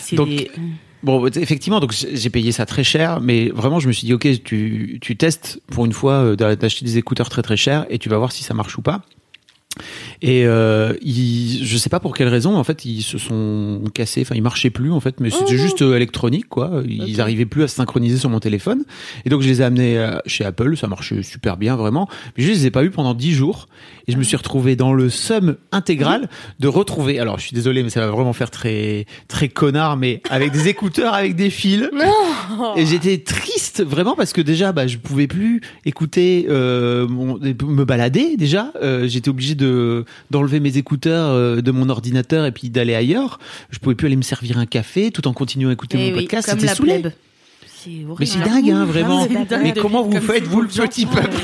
[0.00, 0.50] c'est Donc, des-
[1.02, 4.28] Bon, effectivement, donc j'ai payé ça très cher, mais vraiment, je me suis dit, ok,
[4.44, 7.98] tu, tu testes pour une fois euh, d'a- d'acheter des écouteurs très très chers et
[7.98, 9.02] tu vas voir si ça marche ou pas.
[10.20, 14.20] Et euh, ils, je sais pas pour quelle raison, en fait, ils se sont cassés.
[14.22, 16.82] Enfin, ils marchaient plus, en fait, mais c'était juste euh, électronique, quoi.
[16.86, 18.84] Ils arrivaient plus à se synchroniser sur mon téléphone.
[19.24, 20.76] Et donc, je les ai amenés euh, chez Apple.
[20.76, 22.08] Ça marchait super bien, vraiment.
[22.36, 23.66] Mais je les ai pas eu pendant 10 jours.
[24.06, 26.28] Et je me suis retrouvé dans le somme intégral
[26.60, 27.18] de retrouver.
[27.18, 30.68] Alors, je suis désolé, mais ça va vraiment faire très très connard, mais avec des
[30.68, 31.88] écouteurs, avec des fils.
[32.76, 37.84] Et j'étais triste vraiment parce que déjà, bah, je pouvais plus écouter, euh, mon- me
[37.84, 38.72] balader déjà.
[38.82, 39.61] Euh, j'étais obligé de
[40.30, 43.38] d'enlever mes écouteurs euh, de mon ordinateur et puis d'aller ailleurs.
[43.70, 46.16] Je pouvais plus aller me servir un café tout en continuant à écouter Eh mon
[46.18, 46.50] oui, podcast.
[46.58, 47.12] C'était horrible.
[48.18, 49.26] Mais c'est dingue, hein, vraiment.
[49.62, 51.08] Mais comment vous Comme faites, vous, le petit gens.
[51.10, 51.36] peuple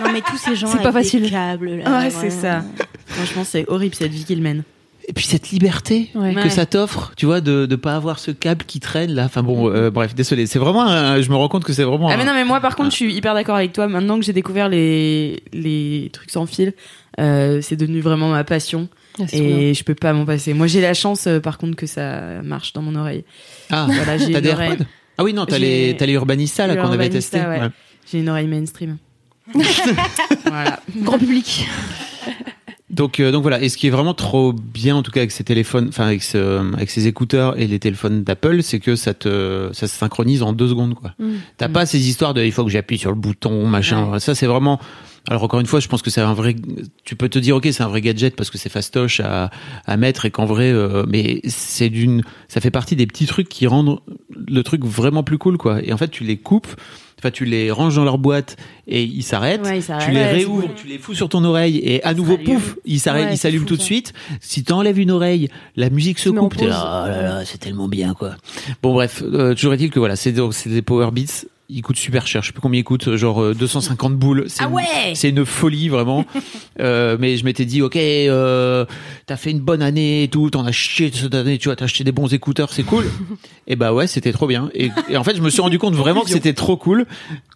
[0.00, 1.28] Non, mais tous ces gens C'est pas facile.
[1.30, 1.98] câbles, là.
[1.98, 2.64] Ouais, c'est ça.
[3.06, 4.62] Franchement, c'est horrible cette vie qu'il mène.
[5.08, 6.32] Et puis cette liberté Ouais.
[6.32, 6.50] que Ouais.
[6.50, 9.24] ça t'offre, tu vois, de de pas avoir ce câble qui traîne là.
[9.24, 10.46] Enfin bon, euh, bref, désolé.
[10.46, 12.08] C'est vraiment, un- je me rends compte que c'est vraiment.
[12.08, 14.24] Ah mais non mais moi par contre je suis hyper d'accord avec toi maintenant que
[14.24, 16.72] j'ai découvert les les trucs sans fil
[17.20, 18.88] euh, c'est devenu vraiment ma passion
[19.20, 19.58] Ah, trop bien.
[19.58, 22.40] et je peux pas m'en passer moi j'ai la chance euh, par contre que ça
[22.42, 23.24] marche dans mon oreille
[23.70, 24.78] Ah, voilà j'ai des oreille
[25.18, 27.38] Ah oui, non, t'as les, t'as les Urbanista là qu'on avait testé.
[27.40, 27.46] ouais.
[27.60, 27.68] Ouais.
[28.10, 28.96] j'ai une oreille mainstream
[30.46, 31.66] voilà Grand public.
[32.92, 33.60] Donc, euh, donc voilà.
[33.62, 36.22] Et ce qui est vraiment trop bien, en tout cas avec ces téléphones, enfin avec,
[36.22, 40.42] ce, avec ces écouteurs et les téléphones d'Apple, c'est que ça te, ça se synchronise
[40.42, 41.14] en deux secondes, quoi.
[41.18, 41.32] Mm.
[41.56, 44.18] T'as pas ces histoires de, il faut que j'appuie sur le bouton, machin.
[44.18, 44.78] Ça, c'est vraiment.
[45.28, 46.56] Alors encore une fois, je pense que c'est un vrai.
[47.04, 49.50] Tu peux te dire, ok, c'est un vrai gadget parce que c'est fastoche à,
[49.86, 52.22] à mettre et qu'en vrai, euh, mais c'est d'une.
[52.48, 54.00] Ça fait partie des petits trucs qui rendent
[54.34, 55.80] le truc vraiment plus cool, quoi.
[55.82, 56.74] Et en fait, tu les coupes.
[57.22, 58.56] Enfin, tu les ranges dans leur boîte
[58.88, 59.64] et ils s'arrêtent.
[59.64, 62.98] Ouais, tu les réouvres, tu les fous sur ton oreille et à nouveau, pouf, ils
[62.98, 64.12] s'arrêtent, Ouais, ils c'est s'allument tout de suite.
[64.40, 66.56] Si t'enlèves une oreille, la musique se coupe.
[66.56, 66.70] T'es pause.
[66.70, 68.34] là, oh là là, c'est tellement bien, quoi.
[68.82, 71.46] Bon, bref, euh, toujours est-il que voilà, c'est des Power Beats.
[71.68, 72.42] Ils coûtent super cher.
[72.42, 74.44] Je sais plus combien ils coûtent, genre euh, 250 boules.
[74.48, 76.26] C'est Ah une- ouais C'est une folie vraiment.
[76.80, 78.84] euh, mais je m'étais dit, ok, euh,
[79.26, 81.86] t'as fait une bonne année et tout, t'en as chié cette année, tu vois, t'as
[81.86, 83.04] acheté des bons écouteurs, c'est cool.
[83.66, 84.70] et bah ouais, c'était trop bien.
[84.74, 87.06] Et, et en fait, je me suis rendu compte vraiment que c'était trop cool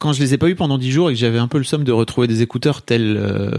[0.01, 1.65] quand je les ai pas eu pendant 10 jours et que j'avais un peu le
[1.65, 3.17] somme de retrouver des écouteurs tels.
[3.19, 3.51] Euh,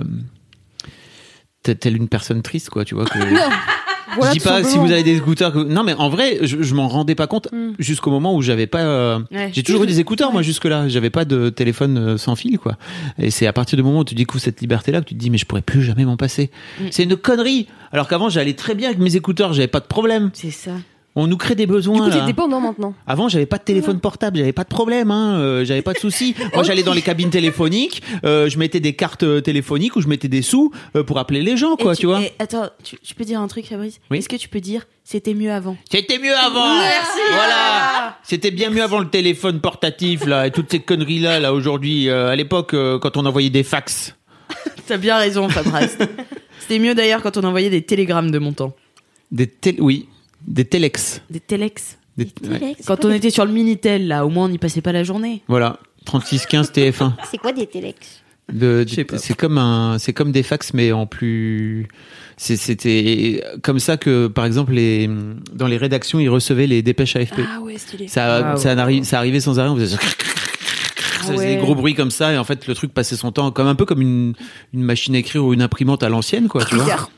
[1.61, 3.19] tel- telle une personne triste quoi tu vois que
[4.15, 5.59] Voilà, je dis pas si vous avez des écouteurs que...
[5.59, 7.73] non mais en vrai je, je m'en rendais pas compte Mm.
[7.79, 9.49] jusqu'au moment où j'avais pas euh, Ouais.
[9.53, 12.57] j'ai toujours eu des écouteurs moi jusque là j'avais pas de téléphone euh, sans fil
[12.59, 12.77] quoi.
[13.19, 15.19] Et c'est à partir du moment où tu découvres cette liberté là que tu te
[15.19, 16.51] dis mais je pourrais plus jamais m'en passer.
[16.79, 16.85] Mm.
[16.91, 17.67] c'est une connerie.
[17.91, 20.29] Alors qu'avant j'allais très bien avec mes écouteurs j'avais pas de problème.
[20.33, 20.71] C'est ça
[21.19, 22.25] on nous crée des Du besoins coup, t'es là.
[22.25, 22.93] dépendant maintenant.
[23.07, 25.97] Avant, j'avais pas de téléphone portable, j'avais pas de problème, hein, euh, j'avais pas de
[25.99, 26.35] soucis.
[26.53, 30.07] Moi, j'allais dans les cabines téléphoniques, euh, je mettais des cartes euh, téléphoniques ou je
[30.07, 32.21] mettais des sous euh, pour appeler les gens, quoi, Et tu, vois.
[32.21, 33.99] et attends tu, tu peux dire un truc Fabrice?
[34.11, 34.19] Oui.
[34.19, 35.77] est-ce que tu peux dire c'était mieux avant?
[35.89, 36.77] C'était mieux avant.
[36.79, 37.19] Merci.
[37.31, 38.17] Voilà.
[38.23, 42.09] C'était bien mieux avant le téléphone portatif là et toutes ces conneries là là aujourd'hui.
[42.09, 44.15] euh, à l'époque, euh, quand on envoyait des fax.
[44.87, 45.97] t'as bien raison Fabrice
[46.59, 48.73] c'était mieux d'ailleurs quand on envoyait des télégrammes de mon temps
[49.31, 50.07] Des tél- oui,
[50.45, 51.21] des téléx.
[51.29, 52.75] des téléx Des- ouais.
[52.85, 55.43] quand on était sur le minitel là au moins on n'y passait pas la journée
[55.47, 57.13] Voilà, 3615 TF1.
[57.31, 57.67] C'est quoi des
[59.03, 59.17] pas.
[59.17, 61.87] c'est comme un, c'est comme des fax mais en plus.
[62.37, 65.09] C'était comme ça que, par exemple, les
[65.53, 67.41] dans les rédactions, ils recevaient les dépêches AFP.
[67.45, 68.07] Ah ouais, stylé.
[68.07, 68.57] Ça, Waouh.
[68.57, 69.69] ça, arri- ça arrivait sans arrêt.
[69.69, 70.01] On faisait ça.
[71.23, 71.55] Ça faisait ouais.
[71.55, 73.75] des gros bruits comme ça et en fait le truc passait son temps comme un
[73.75, 74.33] peu comme une,
[74.73, 77.09] une machine à écrire ou une imprimante à l'ancienne quoi tu vois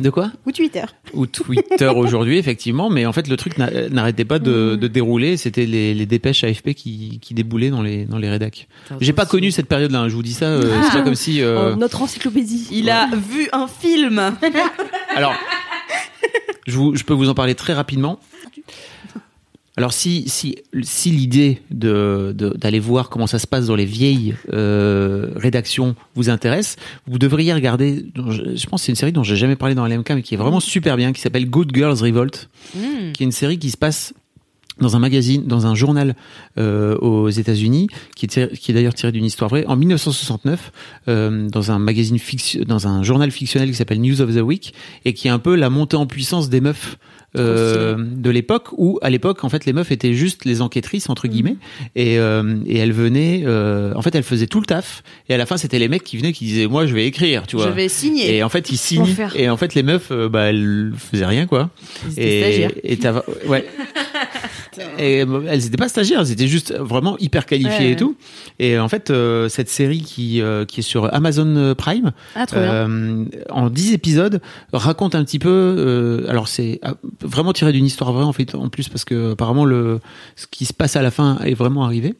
[0.00, 0.84] de quoi Ou Twitter.
[1.14, 5.36] Ou Twitter aujourd'hui effectivement mais en fait le truc n'a- n'arrêtait pas de, de dérouler
[5.36, 8.68] c'était les, les dépêches AFP qui, qui déboulaient dans les dans les rédacs.
[9.00, 11.42] J'ai pas connu cette période là je vous dis ça euh, c'est pas comme si
[11.42, 12.68] euh, Oh, notre encyclopédie.
[12.70, 14.32] il a vu un film.
[15.16, 15.34] Alors,
[16.66, 18.18] je, vous, je peux vous en parler très rapidement.
[19.78, 24.34] Alors, si, si, si l'idée de, d'aller voir comment ça se passe dans les vieilles
[24.52, 29.22] euh, rédactions vous intéresse, vous devriez regarder, je, je pense que c'est une série dont
[29.22, 31.98] j'ai jamais parlé dans LMK, mais qui est vraiment super bien, qui s'appelle Good Girls
[32.02, 33.12] Revolt, Hmm.
[33.12, 34.12] qui est une série qui se passe
[34.80, 36.14] dans un magazine, dans un journal
[36.58, 39.64] euh, aux États-Unis, qui est, qui est d'ailleurs tiré d'une histoire vraie.
[39.66, 40.72] En 1969,
[41.08, 44.74] euh, dans un magazine fiction, dans un journal fictionnel qui s'appelle News of the Week,
[45.04, 46.96] et qui est un peu la montée en puissance des meufs
[47.36, 51.28] euh, de l'époque, où à l'époque, en fait, les meufs étaient juste les enquêtrices entre
[51.28, 51.56] guillemets,
[51.94, 55.36] et, euh, et elles venaient, euh, en fait, elles faisaient tout le taf, et à
[55.36, 57.66] la fin, c'était les mecs qui venaient qui disaient, moi, je vais écrire, tu vois.
[57.66, 59.04] je vais signer Et en fait, ils signent.
[59.34, 61.70] Et en fait, les meufs, euh, bah, elles faisaient rien, quoi.
[62.16, 62.70] Ils.
[62.82, 63.66] Et t'as- ouais.
[64.98, 67.90] Et euh, elles étaient pas stagiaires, elles étaient juste vraiment hyper qualifiées Ouais.
[67.92, 68.16] et tout.
[68.60, 73.24] Et en fait, euh, cette série qui euh, qui est sur Amazon Prime, ah euh,
[73.50, 74.40] en 10 épisodes,
[74.72, 75.48] raconte un petit peu.
[75.50, 79.32] euh, alors c'est euh, vraiment tiré d'une histoire vraie en fait, en plus parce que
[79.32, 80.00] apparemment le
[80.36, 82.14] ce qui se passe à la fin est vraiment arrivé.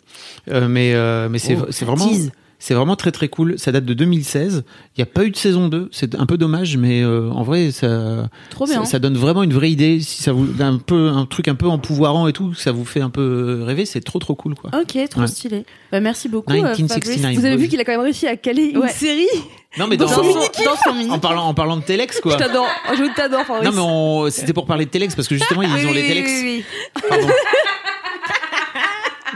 [0.51, 2.33] Euh, mais euh, mais c'est Oh, vraiment tease.
[2.59, 3.59] C'est vraiment très très cool.
[3.59, 4.65] Ça date de 2016.
[4.97, 5.89] Il n'y a pas eu de saison 2.
[5.93, 9.43] C'est un peu dommage, mais euh, en vrai, ça, trop bien ça, ça donne vraiment
[9.45, 10.01] une vraie idée.
[10.01, 13.01] Si ça vous un peu un truc un peu empouvoirant et tout, ça vous fait
[13.01, 14.71] un peu rêver, c'est trop trop cool quoi.
[14.79, 15.27] ok trop Ouais.
[15.27, 17.21] stylé bah merci beaucoup euh, 1969.
[17.23, 17.39] Fabrice.
[17.39, 18.89] Vous avez vu qu'il a quand même réussi à caler une Ouais.
[18.89, 19.27] série
[19.79, 22.33] Non mais dans, dans, son, dans son mini en parlant en parlant de Telex quoi.
[22.33, 22.67] Je t'adore.
[22.97, 23.45] Je t'adore.
[23.65, 25.95] Non mais on- c'était pour parler de Telex parce que justement ils Oui, ont oui,
[25.95, 26.31] les oui, Telex.
[26.43, 26.65] oui,
[26.97, 27.03] oui.
[27.09, 27.27] Pardon.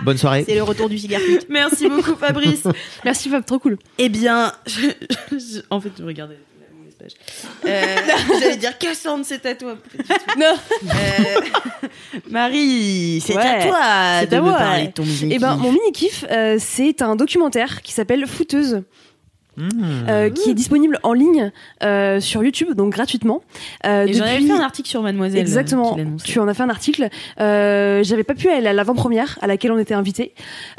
[0.05, 0.45] Bonne soirée.
[0.47, 1.47] C'est le retour du cigare pute.
[1.49, 2.65] merci beaucoup Fabrice
[3.05, 3.79] Merci Fab, trop cool.
[3.99, 4.89] Eh bien, je-
[5.33, 6.39] je- en fait, je regardais.
[7.67, 7.97] Euh,
[8.41, 9.77] J'allais dire Cassandre, c'est à toi.
[10.39, 10.55] Non.
[10.85, 11.41] Euh,
[12.31, 13.79] Marie, c'est Ouais, à toi
[14.21, 14.57] c'est de à me moi.
[14.59, 18.25] parler de ton mini Et ben, mon mini kiff, euh, c'est un documentaire qui s'appelle
[18.29, 18.83] Fouteuse.
[19.57, 19.71] Mmh.
[20.09, 21.51] euh, qui est disponible en ligne
[21.83, 23.43] euh, sur YouTube, donc gratuitement.
[23.85, 25.39] Euh, Et j'en avais depuis- fait un article sur Mademoiselle.
[25.39, 25.97] euh, Exactement.
[26.25, 27.09] Tu en as fait un article.
[27.41, 30.33] Euh, J'avais pas pu aller à l'avant-première à laquelle on était invité,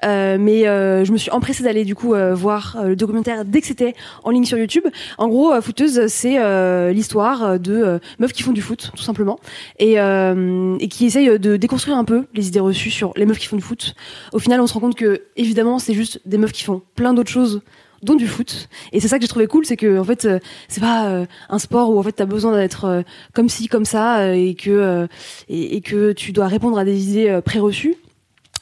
[0.06, 3.46] euh, mais euh, je me suis empressée d'aller du coup euh, voir euh, le documentaire
[3.46, 4.86] dès que c'était en ligne sur YouTube.
[5.20, 9.04] En gros, euh, Footeuse, c'est euh, l'histoire de euh, meufs qui font du foot, tout
[9.04, 9.40] simplement,
[9.78, 13.38] et, euh, et qui essayent de déconstruire un peu les idées reçues sur les meufs
[13.40, 13.94] qui font du foot.
[14.32, 17.14] Au final, on se rend compte que évidemment, c'est juste des meufs qui font plein
[17.14, 17.62] d'autres choses
[18.04, 18.70] dont du foot.
[18.92, 21.26] Et c'est ça que j'ai trouvé cool c'est que en fait euh, c'est pas euh,
[21.50, 23.02] un sport où en fait t'as besoin d'être euh,
[23.34, 25.08] comme ci comme ça et que
[25.50, 27.96] et, que tu dois répondre à des idées préreçues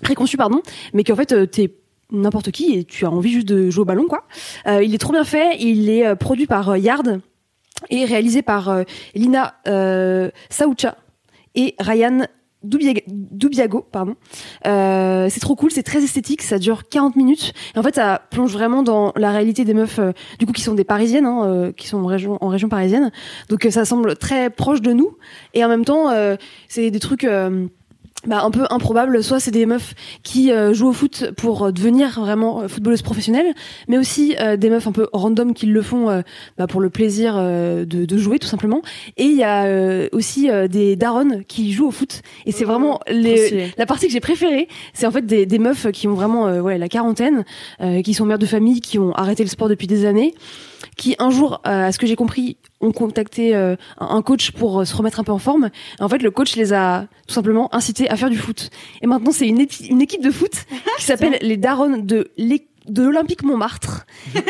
[0.02, 0.62] préconçues pardon
[0.94, 1.74] mais qu'en fait t'es
[2.12, 4.26] n'importe qui et tu as envie juste de jouer au ballon quoi.
[4.66, 7.22] Il est trop bien fait il est produit par Yard
[7.90, 8.84] et réalisé par
[9.16, 10.98] Lina euh, Saucha
[11.56, 12.28] et Ryan
[12.64, 14.16] Dubiago, pardon.
[14.68, 17.54] Euh, c'est trop cool, c'est très esthétique, ça dure 40 minutes.
[17.76, 20.62] Et en fait, ça plonge vraiment dans la réalité des meufs, euh, du coup, qui
[20.62, 23.12] sont des parisiennes, hein, euh, qui sont en région, en région parisienne.
[23.50, 25.18] Donc, euh, ça semble très proche de nous.
[25.54, 26.36] Et en même temps, euh,
[26.68, 27.26] c'est des trucs.
[28.28, 29.24] Bah, un peu improbables.
[29.24, 33.02] soit c'est des meufs qui euh, jouent au foot pour euh, devenir vraiment euh, footballeuses
[33.02, 33.54] professionnelles,
[33.88, 36.22] mais aussi euh, des meufs un peu random qui le font euh,
[36.58, 38.82] bah, pour le plaisir euh, de, de jouer tout simplement.
[39.18, 42.22] Et il y a euh, aussi euh, des darons qui jouent au foot.
[42.46, 44.68] Et c'est vraiment les, la partie que j'ai préférée.
[44.94, 47.44] C'est en fait des, des meufs qui ont vraiment euh, ouais, la quarantaine,
[47.82, 50.34] euh, qui sont mères de famille, qui ont arrêté le sport depuis des années,
[50.98, 54.82] qui un jour, euh, à ce que j'ai compris, ont contacté euh, un coach pour
[54.82, 55.70] euh, se remettre un peu en forme.
[56.00, 58.70] Et en fait, le coach les a tout simplement incités à faire du foot.
[59.02, 60.52] Et maintenant, c'est une, une équipe de foot
[60.98, 64.06] qui s'appelle les Darons de l'é- de l'Olympique Montmartre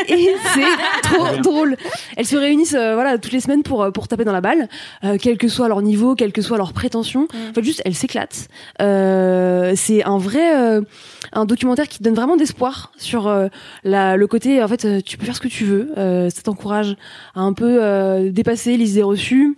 [0.08, 1.78] et c'est trop drôle.
[2.18, 4.70] Elles se réunissent euh, voilà toutes les semaines pour euh, pour taper dans la balle,
[5.04, 7.28] euh, quel que soit leur niveau, quelle que soit leur prétention.
[7.50, 8.48] En fait, juste elles s'éclatent.
[8.82, 10.82] Euh, c'est un vrai euh,
[11.34, 13.48] un documentaire qui donne vraiment d'espoir sur euh,
[13.84, 15.92] la, le côté en fait tu peux faire ce que tu veux.
[15.98, 16.96] Euh, ça t'encourage
[17.36, 19.58] à un peu euh, dépasser les idées reçues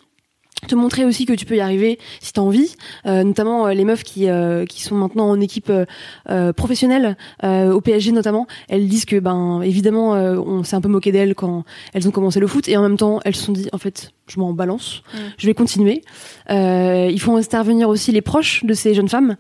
[0.68, 3.86] te montrer aussi que tu peux y arriver si t'as envie euh, notamment euh, les
[3.86, 5.86] meufs qui euh, qui sont maintenant en équipe euh,
[6.30, 10.82] euh, professionnelle euh, au PSG notamment elles disent que ben évidemment euh, on s'est un
[10.82, 13.44] peu moqué d'elles quand elles ont commencé le foot et en même temps elles se
[13.44, 15.04] sont dit en fait je m'en balance
[15.38, 16.02] je vais continuer.
[16.50, 19.36] Euh, ils font intervenir aussi les proches de ces jeunes femmes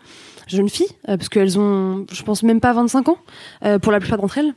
[0.48, 3.18] jeunes filles euh, parce qu'elles ont je pense même pas 25 ans
[3.64, 4.54] euh, pour la plupart d'entre elles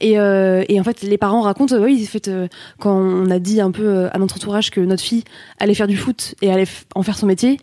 [0.00, 3.30] et, euh, et en fait, les parents racontent, euh, oui, en fait, euh, quand on
[3.30, 5.24] a dit un peu euh, à notre entourage que notre fille
[5.58, 7.58] allait faire du foot et allait en faire son métier,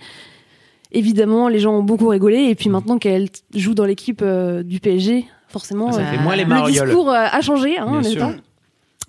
[0.91, 2.43] évidemment, les gens ont beaucoup rigolé.
[2.50, 6.71] Et puis maintenant qu'elle joue dans l'équipe du PSG, forcément, Ça fait moins les le
[6.71, 8.36] discours a changé, hein, Bien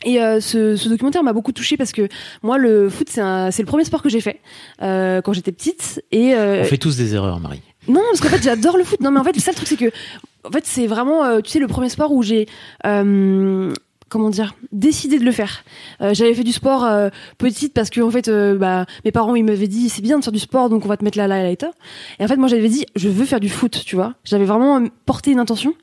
[0.05, 2.09] et euh, ce, ce documentaire m'a beaucoup touchée parce que
[2.43, 4.41] moi le foot c'est le premier sport que j'ai fait
[4.81, 7.63] euh, quand j'étais petite et euh, On fait tous des erreurs, Marie.
[7.89, 9.01] non, parce qu'en fait, j'adore le foot.
[9.01, 9.91] Non, mais en fait, le seul truc, c'est que,
[10.45, 12.47] en fait, c'est vraiment, euh, tu sais, le premier sport où j'ai,
[12.87, 13.73] euh,
[14.09, 15.65] comment dire, décidé de le faire.
[16.01, 16.89] Euh, J'avais fait du sport
[17.39, 20.33] petite parce que, en fait, bah, mes parents, ils m'avaient dit, c'est bien de faire
[20.33, 21.71] du sport, donc on va te mettre là, là, là, et là.
[22.19, 24.15] Et en fait, moi, j'avais dit, je veux faire du foot, tu vois.
[24.25, 25.75] J'avais vraiment porté une intention.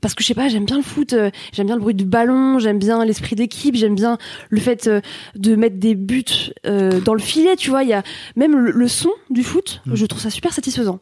[0.00, 2.04] Parce que je sais pas, j'aime bien le foot, euh, j'aime bien le bruit du
[2.04, 5.00] ballon, j'aime bien l'esprit d'équipe, j'aime bien le fait euh,
[5.36, 6.24] de mettre des buts
[6.66, 7.82] euh, dans le filet, tu vois.
[7.82, 8.02] Il y a
[8.36, 11.00] même le, le son du foot, je trouve ça super satisfaisant.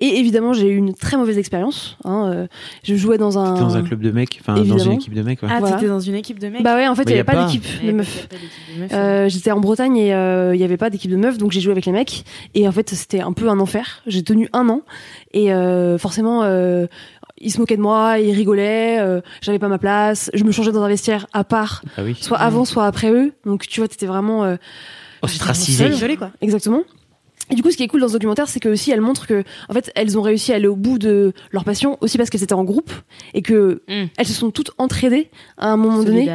[0.00, 1.96] Et évidemment, j'ai eu une très mauvaise expérience.
[2.04, 2.46] Hein, euh,
[2.84, 3.54] je jouais dans un.
[3.54, 5.42] Dans un club de mecs, enfin dans une équipe de mecs.
[5.42, 5.48] Ouais.
[5.50, 5.74] Ah, Voilà.
[5.76, 7.28] t'étais dans une équipe de mecs Bah ouais, en fait, il Bah, n'y y avait
[7.30, 7.46] a pas pas.
[7.46, 8.28] d'équipe Il y de avait meufs.
[8.28, 8.92] pas d'équipe de meufs.
[8.92, 11.60] Euh, j'étais en Bretagne et euh, il n'y avait pas d'équipe de meufs, donc j'ai
[11.60, 12.24] joué avec les mecs.
[12.54, 14.02] Et en fait, c'était un peu un enfer.
[14.06, 14.82] J'ai tenu un an
[15.32, 16.42] et euh, forcément,
[17.40, 18.98] ils se moquaient de moi, ils rigolaient.
[19.00, 20.30] euh, J'avais pas ma place.
[20.34, 22.16] Je me changeais dans un vestiaire à part, Ah oui.
[22.20, 23.32] soit avant, soit après eux.
[23.46, 24.56] Donc tu vois, t'étais vraiment euh,
[25.22, 25.88] Ostracisé.
[25.88, 26.30] Isolé, quoi.
[26.40, 26.82] Exactement.
[27.50, 29.26] Et du coup, ce qui est cool dans ce documentaire, c'est que aussi elles montrent
[29.26, 32.28] que, en fait, elles ont réussi à aller au bout de leur passion, aussi parce
[32.28, 32.92] qu'elles étaient en groupe
[33.32, 34.04] et que Mm.
[34.18, 36.28] elles se sont toutes entraidées à un moment donné.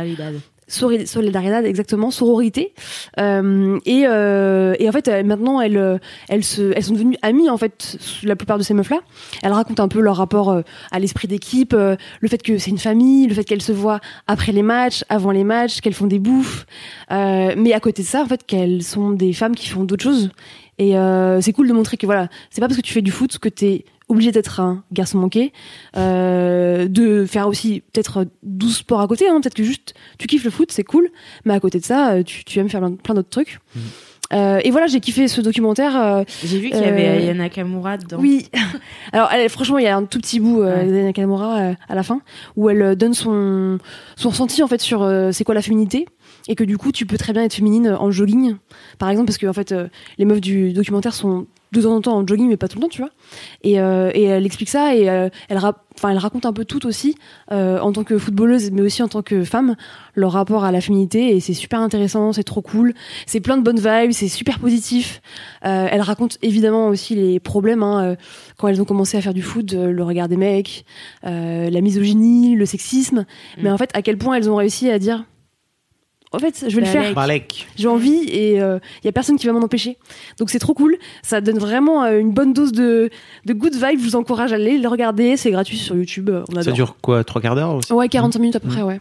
[0.67, 1.65] Solidaridad.
[1.65, 2.73] Exactement, sororité.
[3.19, 5.97] Euh, et, euh, et en fait, maintenant, elles, euh,
[6.29, 8.99] elles, se, elles sont devenues amies, en fait, la plupart de ces meufs-là.
[9.41, 12.71] Elles racontent un peu leur rapport euh, à l'esprit d'équipe, euh, le fait que c'est
[12.71, 16.07] une famille, le fait qu'elles se voient après les matchs, avant les matchs, qu'elles font
[16.07, 16.65] des bouffes.
[17.11, 20.03] Euh, mais à côté de ça, en fait, qu'elles sont des femmes qui font d'autres
[20.03, 20.31] choses.
[20.79, 20.95] Et
[21.41, 23.47] c'est cool de montrer que voilà, c'est pas parce que tu fais du foot que
[23.47, 25.53] t'es obligé d'être un garçon manqué,
[25.97, 30.43] euh, de faire aussi peut-être 12 sports à côté, hein, peut-être que juste tu kiffes
[30.43, 31.09] le foot, c'est cool,
[31.45, 33.59] mais à côté de ça, euh, tu, tu aimes faire plein, d'autres trucs.
[34.31, 35.95] Euh, et voilà, j'ai kiffé ce documentaire.
[36.01, 38.17] euh, J'ai vu qu'il y avait Ayana Kamura dedans.
[38.19, 38.47] oui.
[39.11, 40.85] Alors, elle, franchement, il y a un tout petit bout euh, Ouais.
[40.85, 42.21] d'Anna Nakamura euh, à la fin
[42.55, 43.77] où elle euh, donne son
[44.15, 46.07] son ressenti en fait sur euh, c'est quoi la féminité
[46.47, 48.55] et que du coup tu peux très bien être féminine en jogging
[48.97, 49.87] par exemple parce que en fait euh,
[50.17, 52.83] les meufs du documentaire sont de temps en temps en jogging, mais pas tout le
[52.83, 53.11] temps, tu vois.
[53.63, 56.65] Et, euh, et elle explique ça et euh, elle, ra- enfin, elle raconte un peu
[56.65, 57.15] tout aussi,
[57.51, 59.75] euh, en tant que footballeuse, mais aussi en tant que femme,
[60.15, 61.35] leur rapport à la féminité.
[61.35, 62.93] Et c'est super intéressant, c'est trop cool.
[63.25, 65.21] C'est plein de bonnes vibes, c'est super positif.
[65.65, 68.15] Euh, elle raconte évidemment aussi les problèmes hein, euh,
[68.57, 70.85] quand elles ont commencé à faire du foot, euh, le regard des mecs,
[71.25, 73.25] euh, la misogynie, le sexisme.
[73.57, 75.25] Mais en fait, à quel point elles ont réussi à dire.
[76.33, 77.13] En fait, je vais le faire.
[77.13, 77.67] Balek.
[77.77, 79.97] J'ai envie et il y a personne qui va m'en empêcher.
[80.39, 80.97] Donc c'est trop cool.
[81.21, 83.09] Ça donne vraiment euh, une bonne dose de,
[83.45, 83.99] de good vibe.
[83.99, 85.37] Je vous encourage à aller le regarder.
[85.37, 86.29] C'est gratuit sur YouTube.
[86.29, 86.63] euh, On adore.
[86.63, 87.93] Ça dure quoi Trois quarts d'heure aussi?
[87.93, 88.99] Ouais, 45 minutes à peu près, ouais.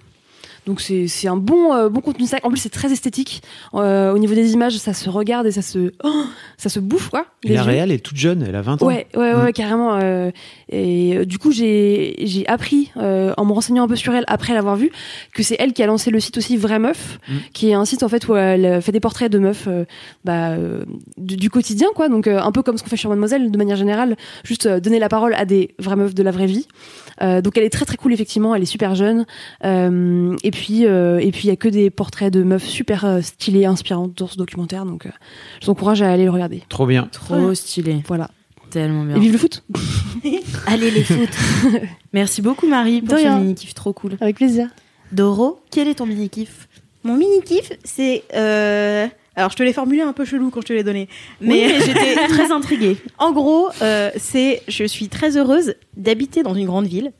[0.66, 2.44] Donc c'est c'est un bon euh, bon contenu sac.
[2.44, 3.42] En plus c'est très esthétique.
[3.74, 6.24] Euh, au niveau des images, ça se regarde et ça se oh,
[6.56, 7.26] ça se bouffe quoi.
[7.44, 8.86] Et la réelle est toute jeune, elle a 20 ans.
[8.86, 9.96] Ouais, ouais, ouais, carrément.
[10.00, 10.30] euh,
[10.68, 14.54] et euh, du coup, j'ai j'ai appris en me renseignant un peu sur elle après
[14.54, 14.92] l'avoir vue
[15.34, 17.32] que c'est elle qui a lancé le site aussi Vraie Meuf, Mm.
[17.52, 19.68] qui est un site en fait où elle fait des portraits de meufs
[20.24, 20.56] bah,
[21.16, 22.08] du, du quotidien, quoi.
[22.08, 25.08] Donc un peu comme ce qu'on fait sur Mademoiselle, de manière générale, juste donner la
[25.08, 26.68] parole à des vraies meufs de la vraie vie.
[27.20, 28.54] Donc elle est très très cool effectivement.
[28.54, 29.26] Elle est super jeune.
[29.64, 33.20] Et puis euh, et puis il y a que des portraits de meufs super euh,
[33.20, 34.84] stylées, inspirantes dans ce documentaire.
[34.84, 35.10] Donc euh,
[35.60, 36.62] je vous encourage à aller le regarder.
[36.68, 37.08] Trop bien.
[37.10, 38.02] Trop stylé.
[38.06, 38.30] Voilà.
[38.70, 39.16] Tellement bien.
[39.16, 39.64] Et vive le foot.
[40.66, 41.28] Allez les foot.
[42.12, 43.38] Merci beaucoup Marie pour ce rien.
[43.40, 44.16] mini kiff trop cool.
[44.20, 44.68] Avec plaisir.
[45.10, 46.68] Doro, quel est ton mini kiff
[47.04, 48.22] Mon mini kiff, c'est.
[48.34, 51.08] euh, Alors, je te l'ai formulé un peu chelou quand je te l'ai donné.
[51.42, 52.96] Mais, Mais j'étais très intriguée.
[53.18, 54.62] en gros, euh, c'est.
[54.68, 57.12] Je suis très heureuse d'habiter dans une grande ville,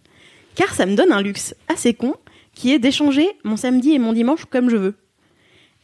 [0.55, 2.15] car ça me donne un luxe assez con,
[2.55, 4.95] qui est d'échanger mon samedi et mon dimanche comme je veux.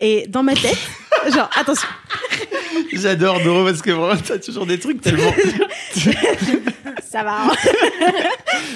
[0.00, 0.78] Et dans ma tête,
[1.35, 1.88] genre, attention,
[2.92, 5.33] J'adore Doro parce que vraiment, t'as toujours des trucs tellement.
[7.02, 7.42] ça va.
[7.42, 7.50] hein.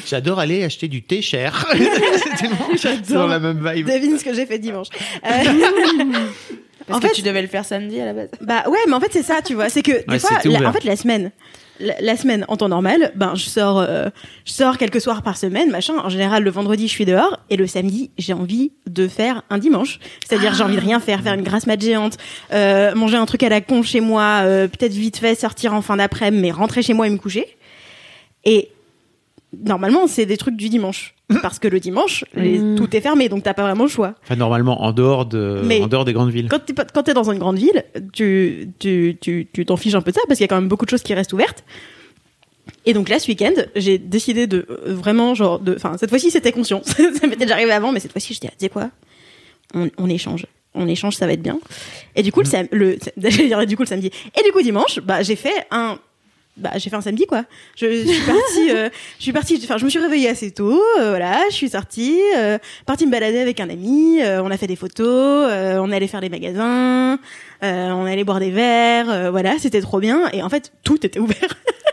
[0.07, 1.67] J'adore aller acheter du thé cher.
[2.77, 3.87] C'est dans la même vibe.
[3.87, 4.89] Devine ce que j'ai fait dimanche.
[5.25, 5.29] Euh,
[6.87, 8.29] Parce En que fait- tu devais le faire samedi à la base.
[8.41, 10.69] Bah ouais, mais en fait c'est ça, tu vois, c'est que des Ouais, fois, la-
[10.69, 11.31] en fait la semaine,
[12.01, 14.09] la, semaine en temps normal, ben je sors, euh,
[14.45, 15.95] je sors quelques soirs par semaine, machin.
[16.03, 19.59] En général le vendredi je suis dehors et le samedi j'ai envie de faire un
[19.59, 22.17] dimanche, c'est-à-dire j'ai envie de rien faire, faire une grasse mat géante,
[22.53, 25.83] euh, manger un truc à la con chez moi, euh, peut-être vite fait sortir en
[25.83, 27.47] fin d'après-midi, mais rentrer chez moi et me coucher.
[28.45, 28.71] Et
[29.53, 32.77] normalement c'est des trucs du dimanche parce que le dimanche les- Mm.
[32.77, 34.15] tout est fermé donc t'as pas vraiment le choix.
[34.23, 35.63] Enfin, normalement, en dehors, de...
[35.65, 36.49] Mais- en dehors des grandes villes.
[36.51, 40.11] Quand t'es, quand dans une grande ville, tu, tu, tu, tu t'en fiches un peu
[40.11, 41.65] de ça parce qu'il y a quand même beaucoup de choses qui restent ouvertes.
[42.87, 46.31] Et donc là, ce week-end, j'ai décidé de euh, vraiment, genre, de, enfin, cette fois-ci,
[46.31, 46.81] c'était conscient.
[46.85, 48.91] ça m'était déjà arrivé avant, mais cette fois-ci, je dis, tu sais quoi?
[49.75, 50.47] On, on échange.
[50.75, 51.59] On échange, ça va être bien.
[52.17, 54.11] Et du coup, le, sam- le, j'allais dire, du coup, le samedi.
[54.39, 55.99] Et du coup, dimanche, bah, j'ai fait un,
[56.57, 57.45] bah, j'ai fait un samedi, quoi.
[57.77, 58.89] Je, je suis partie, euh,
[59.19, 62.21] je suis partie, enfin, je me suis réveillée assez tôt, euh, voilà, je suis sortie,
[62.37, 65.91] euh, partie me balader avec un ami, euh, on a fait des photos, euh, on
[65.91, 67.19] allé faire des magasins,
[67.63, 70.29] euh, on allé boire des verres, voilà, c'était trop bien.
[70.33, 71.39] Et en fait, tout était ouvert.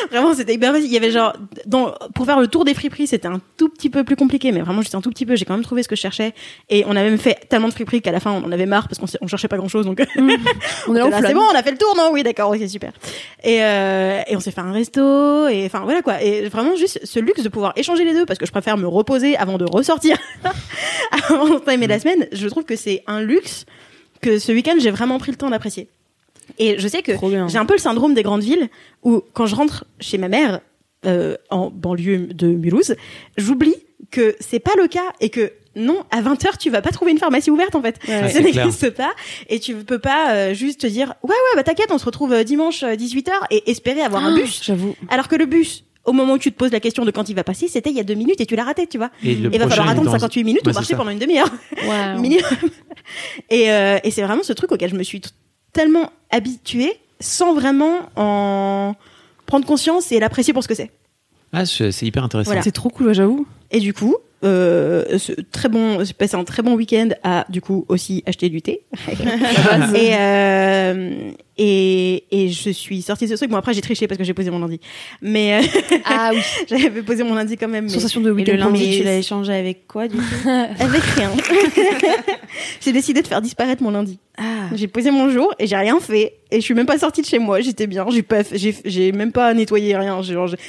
[0.10, 0.86] vraiment, c'était hyper facile.
[0.88, 1.32] Il y avait genre,
[1.66, 4.60] dans, pour faire le tour des friperies, c'était un tout petit peu plus compliqué, mais
[4.60, 5.36] vraiment juste un tout petit peu.
[5.36, 6.34] J'ai quand même trouvé ce que je cherchais.
[6.68, 8.88] Et on a même fait tellement de friperies qu'à la fin, on en avait marre
[8.88, 9.86] parce qu'on on cherchait pas grand chose.
[9.86, 10.00] Donc,
[10.88, 12.50] On est là en Là, c'est bon, on a fait le tour, non Oui, d'accord,
[12.50, 12.92] ok, super.
[13.42, 16.22] Et, euh, et on s'est fait un resto, et enfin voilà quoi.
[16.22, 18.86] Et vraiment juste ce luxe de pouvoir échanger les deux, parce que je préfère me
[18.86, 20.16] reposer avant de ressortir,
[21.28, 22.26] avant d'entamer la semaine.
[22.32, 23.66] Je trouve que c'est un luxe
[24.20, 25.88] que ce week-end j'ai vraiment pris le temps d'apprécier.
[26.58, 27.12] Et je sais que
[27.48, 28.68] j'ai un peu le syndrome des grandes villes
[29.02, 30.60] où quand je rentre chez ma mère
[31.06, 32.94] euh, en banlieue de Mulhouse,
[33.38, 33.74] j'oublie
[34.10, 37.18] que c'est pas le cas et que non, à 20h, tu vas pas trouver une
[37.18, 37.96] pharmacie ouverte en fait.
[38.08, 39.12] Ouais, ça n'existe pas
[39.48, 42.32] et tu peux pas euh, juste te dire ouais ouais bah t'inquiète, on se retrouve
[42.32, 44.96] euh, dimanche 18h et espérer avoir un bus J'avoue.
[45.08, 47.34] alors que le bus au moment où tu te poses la question de quand il
[47.36, 49.10] va passer, c'était il y a deux minutes et tu l'as raté, tu vois.
[49.22, 50.96] Et Et va falloir attendre dans- 58 minutes Ouais, ou marcher ça.
[50.96, 51.50] pendant une demi-heure
[52.18, 52.42] minimum.
[53.50, 55.20] Et, euh, et c'est vraiment ce truc auquel je me suis
[55.72, 58.94] tellement habituée sans vraiment en
[59.46, 60.90] prendre conscience et l'apprécier pour ce que c'est.
[61.52, 62.50] Ah, c'est hyper intéressant.
[62.50, 62.62] Voilà.
[62.62, 63.46] C'est trop cool, j'avoue.
[63.72, 67.60] Et du coup, euh, ce très bon, j'ai passé un très bon week-end à du
[67.60, 68.82] coup aussi acheter du thé.
[69.08, 73.50] et, euh, et et je suis sortie de ce truc.
[73.50, 74.80] Bon après j'ai triché parce que j'ai posé mon lundi,
[75.20, 76.40] mais euh, Ah oui.
[76.68, 77.84] j'avais posé mon lundi quand même.
[77.84, 81.02] mais- Sensation de Et week-end le lundi, tu l'as échangé avec quoi du coup Avec
[81.02, 81.30] rien.
[82.80, 84.18] j'ai décidé de faire disparaître mon lundi.
[84.38, 84.70] Ah.
[84.74, 86.36] J'ai posé mon jour et j'ai rien fait.
[86.50, 87.60] Et je suis même pas sortie de chez moi.
[87.60, 88.06] J'étais bien.
[88.10, 90.20] J'ai pas, j'ai, même pas nettoyé rien.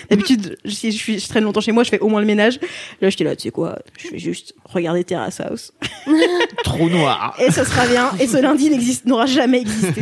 [0.10, 2.60] D'habitude, si je, suis, je traîne longtemps chez moi, je fais au moins le ménage.
[3.00, 3.80] Là, j'étais là, tu sais quoi?
[3.98, 5.72] Je vais juste regarder Terrace House.
[6.66, 7.36] Trop noir.
[7.40, 8.12] Et ce sera bien.
[8.20, 10.02] Et ce lundi n'existe, n'aura jamais existé.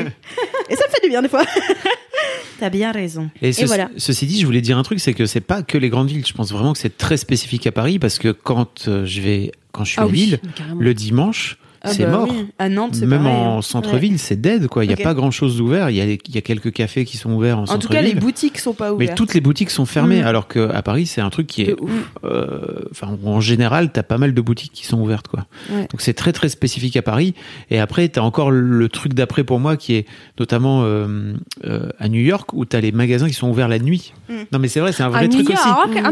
[0.70, 1.44] Et ça me fait du bien des fois.
[2.60, 3.30] T'as bien raison.
[3.42, 3.90] Et, ce- voilà.
[3.98, 6.26] ceci dit, je voulais dire un truc, c'est que c'est pas que les grandes villes.
[6.26, 9.52] Je pense vraiment que c'est très spécifique à Paris parce que quand euh, je vais,
[9.72, 10.82] quand je suis Ah à oui, Lille, carrément.
[10.82, 12.28] le dimanche, Ah c'est bah mort.
[12.30, 12.48] oui.
[12.60, 13.62] À Nantes, c'est Même pareil, en hein.
[13.62, 14.84] centre-ville, c'est dead, quoi.
[14.84, 15.90] Il y a pas grand-chose d'ouvert.
[15.90, 17.98] Il y a, il y a quelques cafés qui sont ouverts en, En tout centre-ville.
[18.00, 19.18] cas, les boutiques sont pas Mais ouvertes.
[19.18, 20.28] toutes les boutiques sont fermées, Mm.
[20.28, 21.76] alors qu'à Paris, c'est un truc qui est.
[22.24, 22.84] Euh,
[23.26, 25.46] en général, t'as pas mal de boutiques qui sont ouvertes, quoi.
[25.72, 25.82] Ouais.
[25.92, 27.34] Donc c'est très très spécifique à Paris.
[27.70, 30.06] Et après, t'as encore le truc d'après pour moi, qui est
[30.40, 31.34] notamment euh,
[31.66, 34.14] euh, à New York, où t'as les magasins qui sont ouverts la nuit.
[34.30, 34.34] Mm.
[34.52, 35.58] Non, mais c'est vrai, c'est un vrai truc aussi.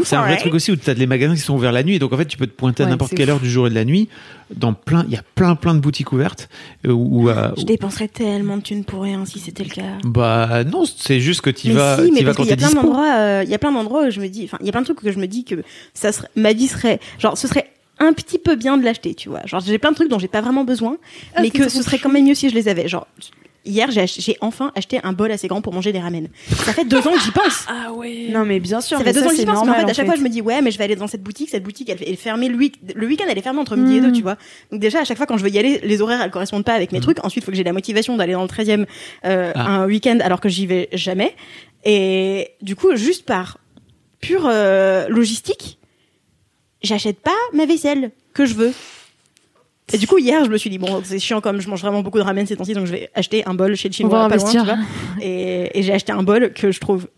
[0.04, 1.96] C'est un vrai truc aussi où t'as les magasins qui sont ouverts la nuit.
[1.96, 3.32] Et donc en fait, tu peux te pointer à Ouais, n'importe quelle fou.
[3.34, 4.08] heure du jour et de la nuit.
[4.54, 6.48] Dans plein, il y a plein plein de boutiques ouvertes.
[6.86, 9.82] euh, Où, euh, Je dépenserais tellement de thunes pour rien si c'était le cas.
[10.04, 12.54] bah non, c'est juste que tu mais vas, si, mais vas parce quand qu'il y
[12.54, 14.66] a plein d'endroits, euh, il y a plein d'endroits où je me dis, enfin, il
[14.66, 15.56] y a plein de trucs que je me dis que
[15.94, 19.28] ça serait, ma vie serait, genre, ce serait un petit peu bien de l'acheter, tu
[19.28, 19.40] vois.
[19.44, 20.96] Genre, j'ai plein de trucs dont j'ai pas vraiment besoin,
[21.34, 22.86] Ah, mais que ce serait quand même mieux si je les avais.
[22.88, 23.06] Genre,
[23.68, 26.28] hier, j'ai ach- j'ai enfin acheté un bol assez grand pour manger des ramen.
[26.64, 27.66] Ça fait deux ans que j'y pense.
[27.68, 28.28] Ah ouais.
[28.30, 28.98] Non, mais bien sûr.
[28.98, 30.22] Ça fait deux ans que j'y pense, mais en normal, fait, à chaque fois, je
[30.22, 31.50] me dis, ouais, mais je vais aller dans cette boutique.
[31.50, 33.96] Cette boutique, elle, elle est fermée le, week- le week-end, elle est fermée entre midi
[33.98, 34.36] et deux, tu vois.
[34.72, 36.74] Donc, déjà, à chaque fois, quand je veux y aller, les horaires, elles correspondent pas
[36.74, 37.24] avec mes trucs.
[37.24, 38.86] Ensuite, il faut que j'ai la motivation d'aller dans le 13e
[39.26, 39.66] euh, Ah.
[39.82, 41.34] un week-end alors que j'y vais jamais.
[41.84, 43.58] Et du coup, juste par
[44.20, 45.78] pure euh, logistique,
[46.82, 48.72] j'achète pas ma vaisselle que je veux.
[49.92, 52.02] Et du coup, hier, je me suis dit, bon, c'est chiant comme je mange vraiment
[52.02, 54.28] beaucoup de ramen ces temps-ci, donc je vais acheter un bol chez le On va
[54.28, 54.78] chinois, pas loin, tu vois.
[55.20, 57.08] Et, et j'ai acheté un bol que je trouve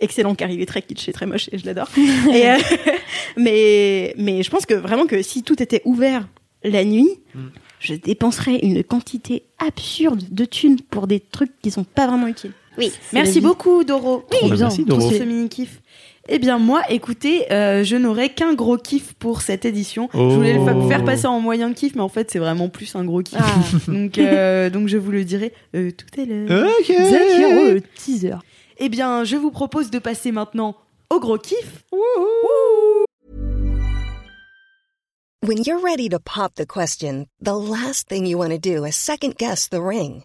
[0.00, 1.88] excellent car il est très kitsch et très moche et je l'adore.
[2.28, 2.58] Euh,
[3.36, 6.28] mais, mais je pense que vraiment que si tout était ouvert
[6.62, 7.08] la nuit,
[7.80, 12.52] je dépenserais une quantité absurde de thunes pour des trucs qui sont pas vraiment utiles.
[12.76, 12.92] Oui.
[13.12, 14.24] Merci beaucoup, Doro.
[14.30, 15.10] Trop bien, merci, pour Doro.
[15.10, 15.80] ce mini kiff.
[16.30, 20.10] Eh bien moi, écoutez, euh, je n'aurai qu'un gros kiff pour cette édition.
[20.12, 20.88] Je voulais le Oh.
[20.88, 23.38] faire passer en moyen kiff, mais en fait c'est vraiment plus un gros kiff.
[23.40, 23.54] Ah.
[23.90, 26.66] donc, euh, donc je vous le dirai euh, tout à l'heure.
[26.80, 26.86] Ok.
[26.86, 28.34] Zach, le teaser.
[28.78, 30.76] Eh bien, je vous propose de passer maintenant
[31.10, 31.82] au gros kiff.
[35.46, 38.92] When you're ready to pop the question, the last thing you want to do is
[38.96, 40.24] second guess the ring.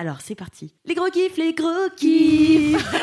[0.00, 0.72] Alors c'est parti.
[0.84, 2.76] Les gros kiffs, les gros kiffs.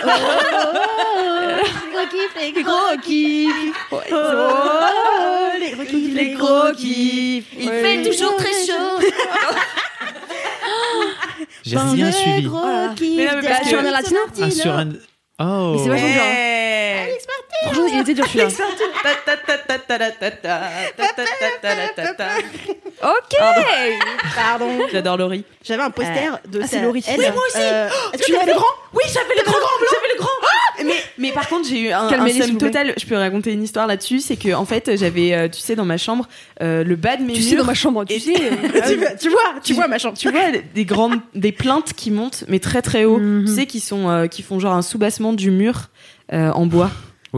[1.17, 1.21] Oh,
[1.61, 3.75] les gros kiffs, les gros kiffs.
[3.91, 3.97] Oh,
[5.59, 7.47] les gros kiffs, les gros kiffs.
[7.57, 8.99] Il fait toujours très chaud.
[11.63, 12.43] J'ai rien suivi.
[12.43, 12.93] Gros Voilà.
[12.95, 13.15] kiffs.
[13.17, 14.43] Mais non, mais parce de que-.
[14.43, 14.89] Ah, sur un.
[15.39, 15.73] Oh.
[15.75, 16.21] Mais c'est vachement dur.
[16.21, 17.17] Ouais.
[17.65, 18.47] Franchement, il était dur celui-là.
[23.03, 23.35] Ok.
[24.35, 24.87] Pardon.
[24.91, 25.43] J'adore Laurie.
[25.63, 27.03] J'avais un poster de Ah, c'est Laurie.
[27.07, 27.57] Oui, moi aussi.
[27.59, 27.89] euh,
[28.23, 29.57] tu avais le grand Oui, j'avais le grand,
[29.91, 30.29] j'avais le grand.
[30.85, 32.93] Ah mais mais par contre, j'ai eu un, un total.
[32.99, 35.85] Je peux raconter une histoire là-dessus, c'est que en fait, j'avais, euh, tu sais, dans
[35.85, 36.27] ma chambre,
[36.61, 37.49] euh, le bas de mes Tu murs.
[37.49, 38.33] sais, dans ma chambre, tu sais.
[38.35, 38.49] euh,
[38.87, 40.17] tu, vois, tu vois, tu vois ma chambre.
[40.17, 40.39] tu vois
[40.73, 43.45] des grandes des plaintes qui montent mais très très haut Mhm.
[43.45, 45.89] tu sais qui sont euh, qui font genre un soubassement du mur
[46.33, 46.91] euh, en bois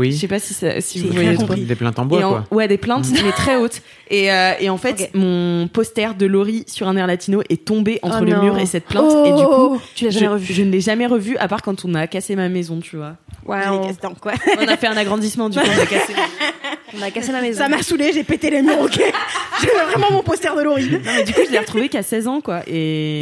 [0.03, 0.17] je Oui.
[0.17, 1.61] sais pas si ça, si vous voyez compris.
[1.61, 2.43] Des plaintes en bois, en- quoi.
[2.51, 6.63] ouais des plaintes mais très hautes et, euh, et en fait mon poster de Laurie
[6.67, 8.43] sur un air latino est tombé entre Oh le non.
[8.43, 10.53] mur et cette plainte et du coup tu l'as je, jamais revu.
[10.53, 13.15] je ne l'ai jamais revu à part quand on a cassé ma maison tu vois
[13.45, 15.85] Ouais, J'ai on, cassé dans quoi on a fait un agrandissement du coup on a
[15.85, 16.13] cassé
[16.97, 17.59] on a cassé la maison.
[17.59, 18.99] Ça m'a saoulé, j'ai pété les murs, ok
[19.61, 20.89] J'ai vraiment mon poster de Laurie.
[20.91, 23.21] non mais du coup je l'ai retrouvé qu'à 16 ans quoi et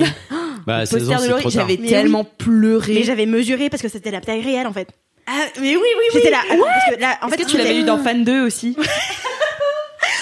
[0.68, 3.82] Bah, le 16 poster ans, de c'est Laurie j'avais tellement pleuré Mais j'avais mesuré parce
[3.82, 4.88] que c'était la taille réelle en fait.
[5.28, 6.40] Ah, mais oui oui oui J'étais là.
[6.50, 8.76] attends, parce que là, en Est-ce fait, que tu l'avais lu dans Fan 2 aussi?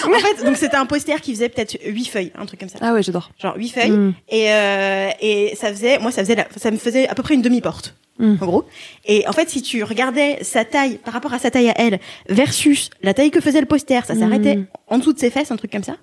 [0.06, 2.78] En fait, donc c'était un poster qui faisait peut-être 8 feuilles, un truc comme ça.
[2.82, 3.30] Ah ouais, j'adore.
[3.40, 3.90] Genre 8 feuilles.
[3.90, 4.14] Mm.
[4.28, 7.34] Et, euh, et ça faisait, moi, ça faisait, la- ça me faisait à peu près
[7.34, 7.94] une demi-porte.
[8.18, 8.36] Mm.
[8.40, 8.64] En gros.
[9.06, 12.00] Et en fait, si tu regardais sa taille par rapport à sa taille à elle
[12.28, 14.66] versus la taille que faisait le poster, ça s'arrêtait Mm.
[14.88, 15.96] en dessous de ses fesses, un truc comme ça.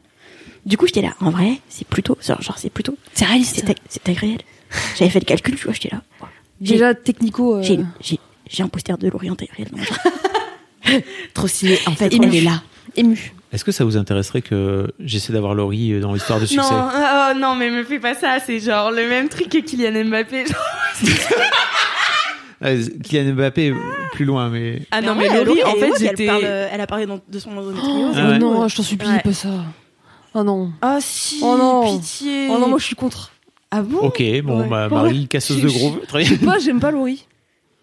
[0.65, 1.13] Du coup, j'étais là.
[1.21, 3.55] En vrai, c'est plutôt, genre, genre, c'est plutôt, C'est réaliste.
[3.55, 4.41] c'est taille, c'est taille réelle.
[4.97, 6.01] J'avais fait le calcul, tu vois, j'étais là.
[6.61, 7.57] J'ai- Déjà, technico.
[7.57, 8.19] euh, J'ai, j'ai,
[8.51, 9.35] j'ai un poster de l'Orient
[9.75, 9.99] ma chambre.
[11.33, 12.27] trop stylé en fait Ému.
[12.27, 12.61] elle est là
[12.97, 13.33] ému.
[13.53, 16.69] Est-ce que ça vous intéresserait que j'essaie d'avoir Laurie dans l'histoire de succès?
[16.73, 18.39] Non, oh, non, mais me fais pas ça.
[18.45, 20.45] C'est genre le même truc que Kylian Mbappé.
[22.61, 22.69] Ah,
[23.03, 23.73] Kylian Mbappé,
[24.13, 24.81] plus loin, mais.
[24.91, 26.25] Ah non, mais vrai, Laurie, elle en fait, elle, j'étais.
[26.27, 28.15] parle, elle a parlé dans- de son endométriose.
[28.17, 28.35] Ah ouais.
[28.35, 29.19] Oh non, je t'en supplie, Ouais.
[29.21, 29.49] pas ça.
[30.33, 30.71] Oh non.
[30.83, 31.97] Oh si, Oh non.
[31.99, 32.47] pitié.
[32.49, 33.31] Oh non, moi je suis contre.
[33.69, 33.97] Ah bon?
[33.99, 34.67] Ok, bon, Ouais.
[34.69, 35.97] bah, Marie, casseuse de gros.
[36.07, 36.37] Très bien.
[36.41, 37.25] Moi, j'aime pas Laurie.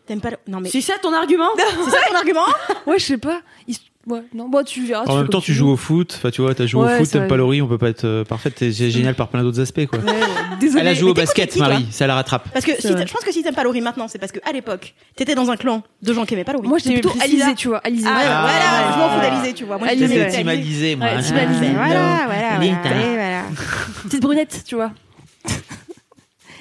[0.08, 0.36] T'aimes pas le...
[0.48, 1.50] Non mais C'est ça ton argument
[1.84, 2.46] c'est ça ton argument
[2.86, 3.40] Ouais, je sais pas.
[3.68, 5.04] Il- Ouais, non, bon, tu verras.
[5.04, 6.14] En même temps, tu joues au foot.
[6.16, 8.06] Enfin, tu vois, t'as joué Ouais, au foot, t'aimes pas Laurie, on peut pas être
[8.06, 8.54] euh, parfaite.
[8.54, 9.98] t'es- C'est génial par plein d'autres aspects, quoi.
[9.98, 10.16] Ouais, ouais,
[10.58, 10.80] désolé.
[10.80, 11.86] Elle a joué au basket, qui, Marie.
[11.90, 12.48] Ça la rattrape.
[12.54, 14.52] Parce que si je pense que si t'aimes pas Laurie maintenant, c'est parce que à
[14.52, 16.68] l'époque, t'étais dans un clan de gens qui aimaient pas Laurie.
[16.68, 17.12] Moi, j'étais plutôt.
[17.20, 17.78] Alizé, tu vois.
[17.84, 18.08] Alizé.
[18.08, 19.76] Ah, Ouais, voilà, je m'en fous d'Alizé, tu vois.
[19.76, 20.04] Moi, j'étais.
[20.48, 20.96] Alizé.
[20.96, 21.08] Moi.
[21.20, 21.68] Team Alizé.
[21.68, 23.42] Mais Voilà, voilà.
[24.04, 24.90] Petite brunette, tu vois.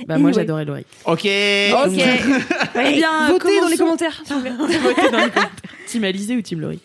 [0.06, 0.34] Bah, moi, Anyway.
[0.34, 0.86] j'adorais Laurie.
[1.06, 1.14] Ok.
[1.14, 1.22] Ok.
[1.26, 4.22] Eh bien, votez dans les commentaires.
[4.30, 5.50] Votez dans les commentaires.
[5.88, 6.80] Team Alizé ou Team Laurie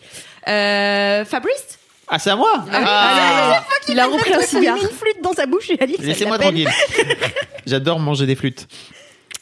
[0.47, 3.63] euh, Fabrice Ah, c'est à moi Ah.
[3.87, 4.75] Il a repris un Il cigare.
[4.75, 5.97] met une flûte dans sa bouche et Alice.
[5.99, 6.69] elle Laissez-moi tranquille.
[7.67, 8.67] J'adore manger des flûtes.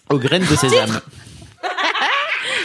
[0.10, 1.00] Aux graines de sésame.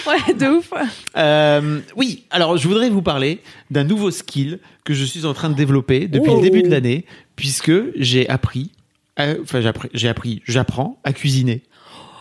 [0.07, 0.71] Ouais, de ouf.
[1.17, 3.41] Euh, oui, alors je voudrais vous parler
[3.73, 6.37] d'un nouveau skill que je suis en train de développer depuis Oh.
[6.37, 7.05] le début de l'année,
[7.35, 8.71] puisque j'ai appris,
[9.19, 9.61] enfin
[9.95, 11.63] j'ai appris, j'apprends à cuisiner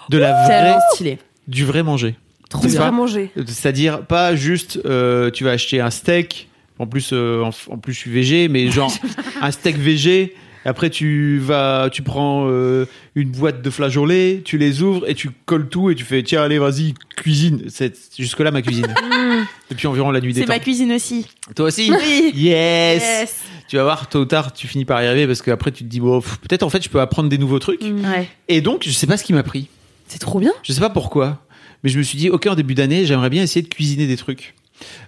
[0.10, 1.18] de la vraie, stylé.
[1.48, 2.16] du vrai manger.
[2.50, 3.32] Trop C'est bien manger.
[3.48, 6.50] C'est-à-dire pas juste euh, tu vas acheter un steak.
[6.78, 8.94] En plus, euh, en, en plus je suis végé, mais genre
[9.42, 10.36] un steak végé.
[10.68, 15.30] Après tu vas, tu prends euh, une boîte de flageolets, tu les ouvres et tu
[15.46, 17.66] colles tout et tu fais tiens allez vas-y cuisine.
[17.70, 18.88] C'est jusque là ma cuisine.
[19.70, 20.54] Depuis environ la nuit des C'est temps.
[20.54, 21.28] ma cuisine aussi.
[21.56, 21.92] Toi aussi.
[21.92, 22.32] Oui.
[22.36, 23.02] Yes.
[23.04, 23.36] Yes.
[23.68, 25.90] Tu vas voir tôt ou tard tu finis par y arriver parce qu'après tu te
[25.90, 27.82] dis bon peut-être en fait je peux apprendre des nouveaux trucs.
[27.82, 28.30] Ouais.
[28.48, 29.70] Et donc je sais pas ce qui m'a pris.
[30.08, 30.52] C'est trop bien.
[30.64, 31.40] Je sais pas pourquoi,
[31.84, 34.18] mais je me suis dit, ok, en début d'année, j'aimerais bien essayer de cuisiner des
[34.18, 34.54] trucs.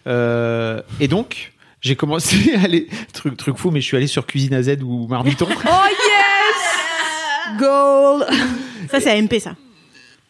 [0.07, 4.25] Euh, et donc, j'ai commencé à aller, truc, truc fou, mais je suis allé sur
[4.25, 5.47] Cuisine à Z ou Marmiton.
[5.65, 8.25] Oh yes Goal
[8.89, 9.55] Ça, c'est AMP, ça.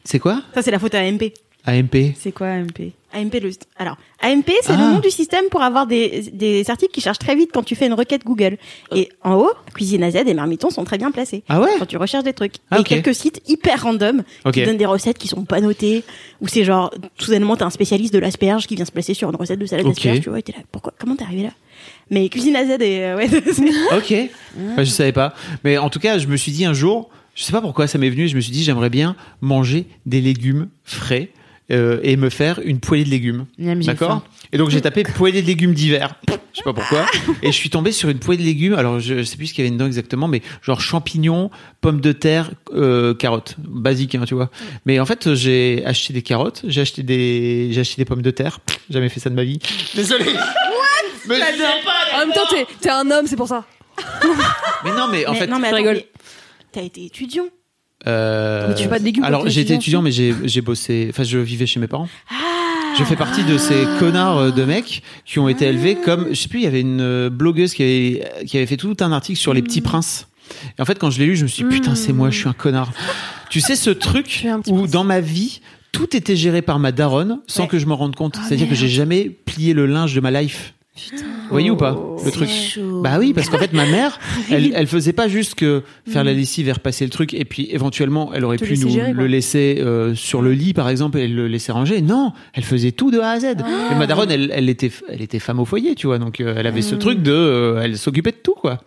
[0.03, 0.41] C'est quoi?
[0.53, 1.31] Ça, c'est la faute à AMP.
[1.67, 3.51] AMP C'est quoi AMP AMP, le...
[3.77, 4.77] Alors, AMP, c'est Ah.
[4.77, 7.73] le nom du système pour avoir des, des articles qui chargent très vite quand tu
[7.73, 8.57] fais une requête Google.
[8.93, 11.41] Et en haut, Cuisine à Z et Marmiton sont très bien placés.
[11.47, 11.69] Ah ouais?
[11.79, 12.55] Quand tu recherches des trucs.
[12.69, 12.85] Ah, et ok.
[12.87, 14.53] quelques sites hyper random Ok.
[14.55, 16.03] qui donnent des recettes qui sont pas notées.
[16.41, 19.35] Ou c'est genre, soudainement, t'as un spécialiste de l'asperge qui vient se placer sur une
[19.37, 19.93] recette de salade Ok.
[19.95, 21.51] d'asperge, tu vois, et t'es là, pourquoi, comment t'es arrivé là?
[22.09, 24.29] Mais Cuisine à Z et, euh, ouais, c'est- Ok.
[24.73, 25.33] Enfin, je savais pas.
[25.63, 27.97] Mais en tout cas, je me suis dit un jour, je sais pas pourquoi ça
[27.97, 31.29] m'est venu, je me suis dit, j'aimerais bien manger des légumes frais.
[31.71, 33.45] Euh, et me faire une poêlée de légumes.
[33.57, 34.21] D'accord.
[34.51, 36.15] Et donc j'ai tapé poêlée de légumes d'hiver.
[36.27, 37.05] Je sais pas pourquoi.
[37.43, 38.73] Et je suis tombé sur une poêlée de légumes.
[38.73, 41.51] Alors je, je sais plus ce qu'il y avait dedans exactement, mais genre champignons,
[41.81, 43.55] pommes de terre, euh, carottes.
[43.59, 44.49] Basique, hein, tu vois.
[44.85, 48.31] Mais en fait, j'ai acheté des carottes, j'ai acheté des, j'ai acheté des pommes de
[48.31, 48.59] terre.
[48.89, 49.59] Jamais fait ça de ma vie.
[49.95, 50.25] Désolé.
[51.27, 51.35] Mais,
[52.15, 53.65] En même temps, t'es t'es un homme, c'est pour ça.
[54.83, 55.95] mais non, mais en Mais fait, non, mais je attends, rigole.
[55.95, 56.07] mais
[56.71, 57.45] T'as été étudiant.
[58.05, 61.07] Euh, Mais tu fais pas de légumes Alors été étudiant, mais j'ai j'ai bossé.
[61.09, 62.07] Enfin, je vivais chez mes parents.
[62.29, 62.35] Ah.
[62.97, 66.35] Je fais partie de ces connards euh, de mecs qui ont été élevés comme, je
[66.35, 69.11] sais plus, il y avait une euh, blogueuse qui avait, qui avait fait tout un
[69.11, 70.27] article sur les petits princes.
[70.77, 72.39] Et en fait, quand je l'ai lu, je me suis dit, putain, c'est moi, je
[72.39, 72.91] suis un connard.
[73.49, 74.91] tu sais, ce truc où prince.
[74.91, 77.67] dans ma vie, tout était géré par ma daronne sans Ouais.
[77.67, 78.35] que je me rende compte.
[78.39, 80.73] Ah, C'est-à-dire que j'ai jamais plié le linge de ma life.
[80.97, 82.49] Vous voyez ou pas le truc
[83.03, 84.19] Bah oui, parce qu'en fait ma mère,
[84.51, 87.67] elle, elle faisait pas juste que faire la lessive et repasser le truc, et puis
[87.71, 90.89] éventuellement elle aurait Te pu laisser nous gérer, le laisser euh, sur le lit par
[90.89, 92.01] exemple et le laisser ranger.
[92.01, 93.45] Non, elle faisait tout de A à Z.
[93.91, 96.55] Et ma daronne, elle, elle était, elle était femme au foyer, tu vois, donc euh,
[96.57, 98.81] elle avait ce truc de, euh, elle s'occupait de tout quoi.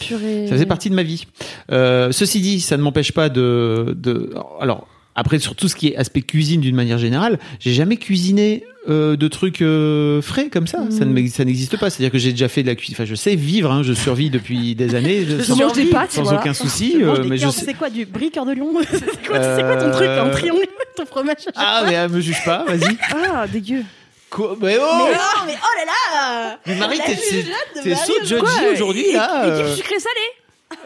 [0.00, 0.46] Purée.
[0.46, 1.26] Ça faisait partie de ma vie.
[1.70, 4.34] Euh, ceci dit, ça ne m'empêche pas de, de.
[4.60, 8.64] Alors, après, sur tout ce qui est aspect cuisine d'une manière générale, j'ai jamais cuisiné
[8.88, 10.78] euh, de trucs euh, frais comme ça.
[10.90, 11.88] Ça ça n'existe pas.
[11.90, 12.94] C'est-à-dire que j'ai déjà fait de la cuisine.
[12.96, 13.70] Enfin, je sais vivre.
[13.70, 15.24] Hein, je survis depuis des années.
[15.24, 16.40] Je sans, mange des pâtes, sans voilà.
[16.40, 16.92] aucun souci.
[16.98, 17.64] Tu manges euh, des mais je sais.
[17.64, 19.38] C'est quoi du brie cœur de lion C'est quoi,
[19.76, 21.36] ton truc en Euh, triangle ton fromage?
[21.56, 22.64] Ah, mais euh, me juge pas.
[22.66, 22.96] Vas-y.
[23.12, 23.82] Ah, dégueu.
[24.30, 24.56] Quoi?
[24.60, 27.94] Mais Mais oh non, mais oh là là Mais Marie, t'es t'es-
[28.24, 29.46] jugeote de aujourd'hui là.
[29.46, 29.76] Équipe euh.
[29.76, 30.43] sucré salé.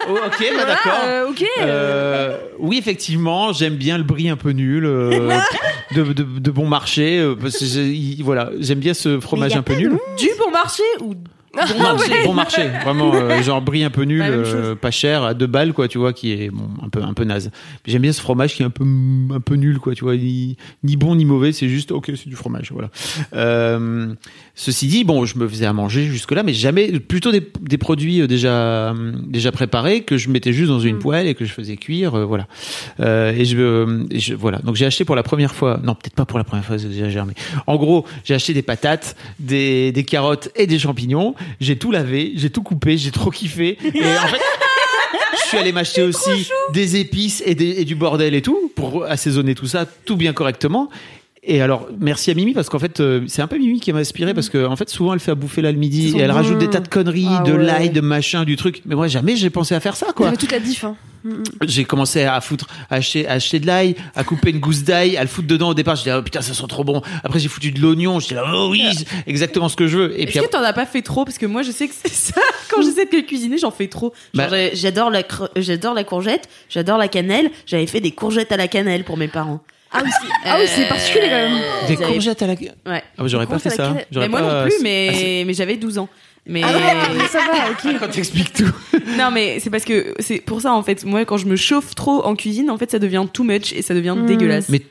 [0.09, 1.01] Oh, ok, bah d'accord.
[1.07, 1.45] Euh, ok.
[1.61, 5.11] Euh, oui, effectivement, j'aime bien le brie un peu nul, euh,
[5.95, 9.63] de, de, de bon marché, parce que j'ai- il- voilà, j'aime bien ce fromage un
[9.63, 9.99] peu nul.
[10.19, 11.15] Du bon marché ou
[11.59, 15.35] Bon marché, bon marché, vraiment, euh, genre brie un peu nul, euh, pas cher, à
[15.35, 17.51] deux balles, quoi, tu vois, qui est bon, un peu, un peu naze.
[17.87, 20.57] J'aime bien ce fromage qui est un peu, un peu nul, quoi, tu vois, ni,
[20.85, 22.91] ni bon ni mauvais, c'est juste, ok, c'est du fromage, voilà.
[23.35, 24.15] Euh,
[24.55, 28.21] ceci dit, bon, je me faisais à manger jusque-là, mais jamais, plutôt des, des produits
[28.21, 28.53] euh, déjà,
[28.93, 32.15] euh, déjà préparés que je mettais juste dans une poêle et que je faisais cuire,
[32.15, 32.47] euh, voilà.
[33.01, 34.59] Euh, et je, et je, voilà.
[34.59, 37.27] Donc j'ai acheté pour la première fois, non, peut-être pas pour la première fois, j'exagère,
[37.27, 37.35] mais
[37.67, 41.35] en gros, j'ai acheté des patates, des, des carottes et des champignons.
[41.61, 43.79] J'ai tout lavé, j'ai tout coupé, j'ai trop kiffé.
[43.83, 44.41] Et en fait,
[45.33, 49.05] je suis allé m'acheter aussi des épices et, des- et du bordel et tout pour
[49.05, 50.91] assaisonner tout ça, tout bien correctement.
[51.51, 54.01] Et alors, merci à Mimi parce qu'en fait, euh, c'est un peu Mimi qui m'a
[54.01, 56.31] inspiré parce que en fait, souvent, elle fait à bouffer là le midi et elle
[56.31, 57.65] rajoute des tas de conneries, Ah de ouais.
[57.65, 58.83] l'ail, de machin, du truc.
[58.85, 60.31] Mais moi, jamais j'ai pensé à faire ça, quoi.
[60.31, 60.85] Fait toute la diff.
[60.85, 60.95] Hein.
[61.63, 65.17] j'ai commencé à foutre, à acheter, à acheter de l'ail, à couper une gousse d'ail,
[65.17, 65.97] à le foutre dedans au départ.
[65.97, 67.01] Je disais, oh putain, ça sent trop bon.
[67.25, 68.21] Après, j'ai foutu de l'oignon.
[68.21, 70.21] Je disais, oh oui, c'est exactement ce que je veux.
[70.21, 71.25] Et puis, Est-ce que t'en as pas fait trop?
[71.25, 72.41] Parce que moi, je sais que c'est ça.
[72.71, 74.13] Quand j'essaie de cuisiner, j'en fais trop.
[74.35, 75.23] Bah- j'ai- j'adore la,
[75.57, 77.51] j'adore la courgette, j'adore la cannelle.
[77.65, 79.63] J'avais fait des courgettes à la cannelle pour mes parents.
[79.91, 81.59] Ah oui, c'est ah oui, c'est particulier quand même.
[81.89, 82.53] des courgettes à la.
[82.55, 82.69] Ouais.
[82.87, 83.95] Ah, bah, j'aurais pas fait ça.
[84.11, 86.09] J'aurais Mais moi pas- non plus, Ah, mais, mais j'avais 12 ans.
[86.47, 87.99] Mais Ah ouais, ça va, ok.
[88.01, 88.71] Quand t'expliques tout.
[89.19, 91.05] non, mais c'est parce que c'est pour ça en fait.
[91.05, 93.83] Moi, quand je me chauffe trop en cuisine, en fait, ça devient too much et
[93.83, 94.69] ça devient dégueulasse.
[94.69, 94.87] Mais t-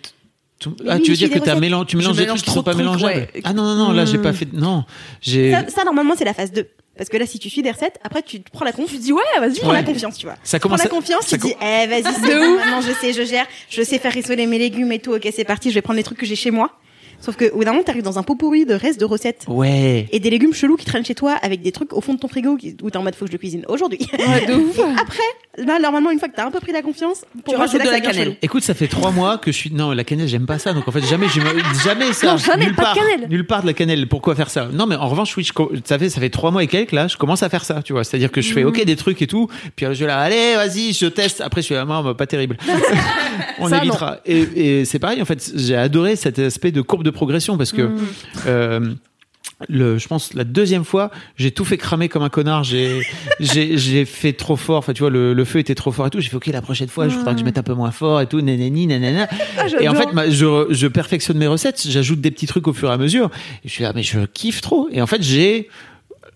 [0.59, 1.87] tout- Mais ah, oui, tu veux dire que des t'as recettes.
[1.87, 3.13] tu mélanges des mélange trucs qui trop sont pas trucs, mélangeables.
[3.15, 3.41] ouais.
[3.43, 4.51] Ah non non non, là j'ai pas fait.
[4.53, 4.83] Non,
[5.21, 5.51] j'ai.
[5.51, 6.67] Ça, ça, normalement, c'est la phase 2.
[6.97, 8.91] Parce que là, si tu suis des recettes, après, tu te prends la confiance.
[8.91, 9.59] Tu dis ouais, vas-y.
[9.59, 9.75] Prends Ouais.
[9.75, 10.35] la confiance, tu vois.
[10.43, 10.83] Ça Tu prends commence.
[10.83, 12.19] la confiance, ça tu te dis, eh, vas-y, c'est
[12.49, 15.43] maintenant je sais, je gère, je sais faire rissoler mes légumes et tout, ok, c'est
[15.45, 16.71] parti, je vais prendre les trucs que j'ai chez moi.
[17.19, 19.43] Sauf que, au bout d'un moment, t'arrives dans un pot pourri de restes de recettes.
[19.47, 20.07] Ouais.
[20.11, 22.27] Et des légumes chelous qui traînent chez toi avec des trucs au fond de ton
[22.27, 23.99] frigo qui- où t'es en mode faut que je le cuisine aujourd'hui.
[24.17, 24.79] Ouais, de ouf.
[25.01, 25.17] Après,
[25.57, 27.89] là, normalement, une fois que t'as un peu pris la confiance, pour Tu rajoutes de
[27.89, 28.37] la cannelle.
[28.41, 29.71] Écoute, ça fait trois mois que je suis.
[29.73, 30.73] Non, la cannelle, j'aime pas ça.
[30.73, 31.27] Donc en fait, jamais,
[31.83, 32.27] jamais ça.
[32.31, 33.27] Non, jamais, nulle pas de part, cannelle.
[33.29, 34.07] Nulle part de la cannelle.
[34.07, 34.69] Pourquoi faire ça?
[34.71, 35.51] Non, mais en revanche, oui, je,
[35.85, 37.81] ça fait ça fait trois mois et quelques là, je commence à faire ça.
[37.83, 39.47] Tu vois, c'est-à-dire que je fais ok des trucs et tout.
[39.75, 41.41] Puis euh, je vais là, allez, vas-y, je teste.
[41.41, 42.57] Après, je suis là, non, bah, pas terrible.
[43.59, 44.19] On Ça, évitera.
[44.25, 45.21] Et, et c'est pareil.
[45.21, 47.81] En fait, j'ai adoré cet aspect de courbe de progression parce que.
[47.81, 47.99] Mhm.
[48.47, 48.93] euh,
[49.69, 52.63] le, je pense la deuxième fois, j'ai tout fait cramer comme un connard.
[52.63, 53.01] J'ai,
[53.39, 54.77] j'ai, j'ai fait trop fort.
[54.77, 56.19] Enfin, tu vois, le, le feu était trop fort et tout.
[56.19, 58.21] J'ai fait ok, la prochaine fois, il faudra que je mette un peu moins fort
[58.21, 58.39] et tout.
[58.39, 59.27] Nanani, nanana.
[59.79, 61.87] et en fait, ma- je, je perfectionne mes recettes.
[61.89, 63.31] J'ajoute des petits trucs au fur et à mesure.
[63.65, 64.89] Et je suis là, mais je kiffe trop.
[64.91, 65.69] Et en fait, j'ai,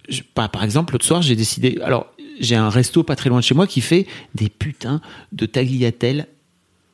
[0.10, 1.78] je- par, par exemple, l'autre soir, j'ai décidé.
[1.84, 2.08] Alors,
[2.40, 5.00] j'ai un resto pas très loin de chez moi qui fait des putains
[5.32, 6.26] de tagliatelles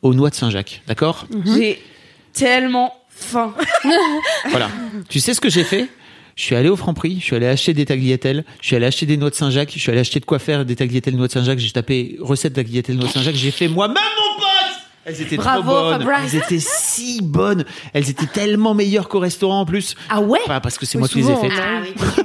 [0.01, 0.81] aux noix de Saint-Jacques.
[0.87, 1.25] D'accord?
[1.45, 1.81] J'ai
[2.33, 2.91] tellement
[4.49, 4.69] Voilà.
[5.09, 5.89] Tu sais ce que j'ai fait?
[6.35, 9.07] Je suis allé au Franprix, je suis allé acheter des tagliatelles, je suis allé acheter
[9.07, 11.31] des noix de Saint-Jacques, je suis allé acheter de quoi faire des tagliatelles noix de
[11.31, 14.46] Saint-Jacques, j'ai tapé recette tagliatelles noix de Saint-Jacques, j'ai fait moi-même mon pote
[15.07, 16.01] elles étaient Bravo, trop bonnes.
[16.03, 16.33] Fabrice.
[16.33, 17.65] Elles étaient si bonnes.
[17.93, 19.95] Elles étaient tellement meilleures qu'au restaurant en plus.
[20.09, 21.51] Ah ouais Enfin, parce que c'est Oui, moi qui les ai faites.
[21.59, 21.93] Ah oui.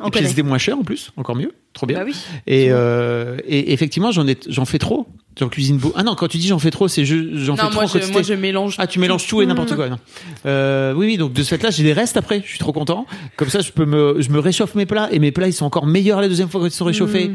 [0.00, 0.28] On Et puis connaît.
[0.28, 1.98] c'était moins cher en plus, encore mieux, trop bien.
[1.98, 2.14] Bah oui.
[2.46, 5.08] Et, euh, et effectivement, j'en ai, j'en fais trop.
[5.40, 5.94] J'en cuisine beaucoup.
[5.98, 8.12] Ah non, quand tu dis j'en fais trop, c'est je, j'en fais Non, trop je,
[8.12, 8.76] moi je mélange.
[8.78, 9.88] Ah, tu mélanges tout et n'importe quoi.
[9.88, 9.98] Non.
[10.46, 11.16] Euh, oui, oui.
[11.16, 12.42] Donc de ce fait-là, j'ai des restes après.
[12.44, 13.06] Je suis trop content.
[13.36, 15.64] Comme ça, je peux me, je me réchauffe mes plats et mes plats ils sont
[15.64, 17.32] encore meilleurs la deuxième fois quand ils sont réchauffés.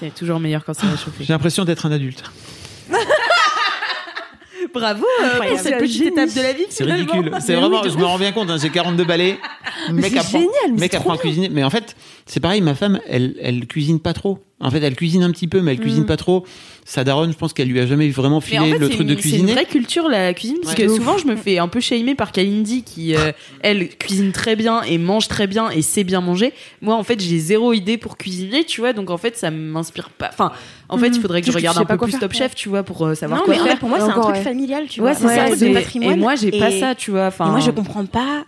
[0.00, 1.22] C'est toujours meilleur quand c'est réchauffé.
[1.24, 2.24] J'ai l'impression d'être un adulte.
[4.72, 6.66] Bravo euh, pour cette petite étape de la vie.
[6.68, 7.30] C'est ridicule.
[7.40, 8.50] C'est vraiment, je me rends bien compte.
[8.50, 9.38] Hein, j'ai 42 balais.
[9.88, 11.48] Mais Mec c'est apprend, génial, mais mec c'est apprend à cuisiner.
[11.48, 11.96] Mais en fait,
[12.26, 12.60] c'est pareil.
[12.60, 14.38] Ma femme, elle, elle cuisine pas trop.
[14.60, 16.46] En fait, elle cuisine un petit peu, mais elle cuisine pas trop.
[16.84, 19.06] Sa daronne, je pense qu'elle lui a jamais vraiment filé en fait, le truc une,
[19.08, 19.52] de c'est une cuisiner.
[19.54, 20.86] vraie culture la cuisine parce Ouais.
[20.86, 24.54] que souvent je me fais un peu shamer par Kalindi qui euh, elle cuisine très
[24.56, 26.52] bien et mange très bien et sait bien manger.
[26.80, 30.10] Moi en fait j'ai zéro idée pour cuisiner tu vois donc en fait ça m'inspire
[30.10, 30.30] pas.
[30.32, 30.50] Enfin
[30.88, 32.20] en fait il faudrait que je Juste que tu regarde sais un peu plus faire.
[32.20, 33.72] Top Chef tu vois pour euh, savoir Non, quoi mais en faire.
[33.74, 34.42] fait, pour moi, c'est un truc ouais.
[34.42, 35.28] familial, tu Ouais vois.
[35.30, 35.56] c'est ça.
[35.56, 36.12] c'est- patrimoine.
[36.14, 37.26] Et moi j'ai pas ça tu vois.
[37.26, 38.44] Enfin moi, je comprends pas.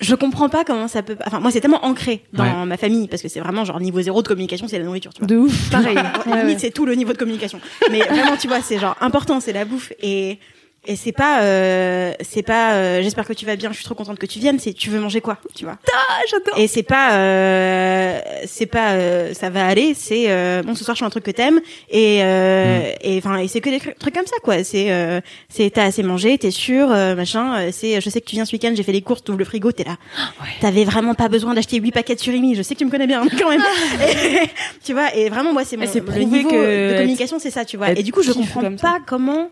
[0.00, 1.16] Je comprends pas comment ça peut.
[1.26, 2.64] Enfin, moi, c'est tellement ancré dans Ouais.
[2.66, 5.18] ma famille parce que c'est vraiment genre niveau zéro de communication, c'est la nourriture, tu
[5.20, 5.26] vois.
[5.26, 5.94] De ouf, pareil.
[5.96, 6.58] Ouais, Ouais, limite, ouais.
[6.58, 7.60] c'est tout le niveau de communication.
[7.90, 10.38] Mais vraiment, tu vois, c'est genre important, c'est la bouffe et
[10.86, 13.94] et c'est pas euh, c'est pas euh, j'espère que tu vas bien, je suis trop
[13.94, 15.76] contente que tu viennes, c'est tu veux manger quoi, tu vois.
[15.92, 16.58] Ah, j'adore.
[16.58, 20.94] Et c'est pas euh, c'est pas euh, ça va aller, c'est euh, bon ce soir
[20.94, 21.60] je fais un truc que t'aimes
[21.90, 25.20] et euh, et enfin et c'est que des tru- trucs comme ça quoi, c'est euh,
[25.48, 28.52] c'est t'as assez mangé, t'es sûr euh, machin, c'est je sais que tu viens ce
[28.52, 29.96] week-end, j'ai fait les courses, t'ouvres le frigo, t'es là.
[30.60, 33.06] T'avais vraiment pas besoin d'acheter 8 paquets de surimi, je sais que tu me connais
[33.06, 33.60] bien quand même.
[34.00, 34.48] Et,
[34.84, 37.64] tu vois et vraiment moi c'est mon le prouvé niveau que de communication c'est ça,
[37.64, 37.90] tu vois.
[37.90, 39.50] Et du coup je comprends pas comment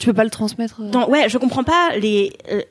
[0.00, 0.80] Tu peux pas le transmettre.
[0.80, 0.90] euh.
[0.90, 2.32] dans, ouais, je comprends pas les.
[2.50, 2.62] euh,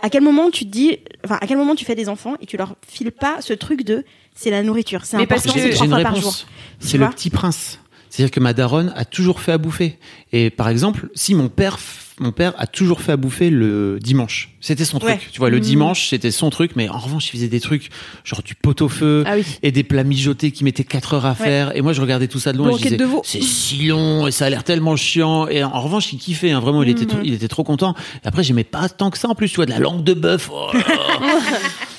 [0.00, 2.46] à quel moment tu te dis, enfin, à quel moment tu fais des enfants et
[2.46, 4.04] tu leur files pas ce truc de,
[4.34, 6.34] c'est la nourriture, c'est Mais parce important, que c'est J'ai trois une fois par jour.
[6.78, 7.80] C'est le petit prince.
[8.08, 9.98] C'est-à-dire que ma daronne a toujours fait à bouffer.
[10.32, 11.78] Et par exemple, si mon père,
[12.20, 14.50] mon père a toujours fait à bouffer le dimanche.
[14.60, 15.10] C'était son truc.
[15.10, 15.20] Ouais.
[15.32, 15.60] Tu vois, le Mmh.
[15.60, 16.72] dimanche, c'était son truc.
[16.74, 17.90] Mais en revanche, il faisait des trucs
[18.24, 19.44] genre du pot-au-feu Ah oui.
[19.62, 21.76] et des plats mijotés qui mettaient 4 heures à faire.
[21.76, 22.70] Et moi, je regardais tout ça de loin.
[22.70, 25.46] et je disais, c'est si long et ça a l'air tellement chiant.
[25.48, 26.50] Et en revanche, il kiffait.
[26.50, 27.06] hein, vraiment, il était, Mmh.
[27.08, 27.94] trop, il était trop content.
[28.24, 29.28] Et après, j'aimais pas tant que ça.
[29.28, 30.50] En plus, tu vois, de la langue de bœuf.
[30.52, 30.70] Oh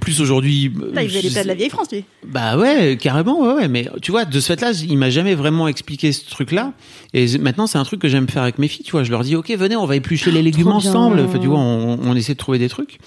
[0.00, 0.68] plus, aujourd'hui.
[0.70, 2.04] Putain, il faisait les plats de la vieille France, lui.
[2.26, 3.68] bah ouais, carrément, ouais, ouais.
[3.68, 6.72] Mais tu vois, de ce fait-là, il m'a jamais vraiment expliqué ce truc-là.
[7.12, 8.84] Et maintenant, c'est un truc que j'aime faire avec mes filles.
[8.84, 11.20] Tu vois, je leur dis, ok, venez, on va éplucher les légumes ensemble.
[11.20, 12.98] Enfin, tu vois, on, on essaie de trouver des trucs.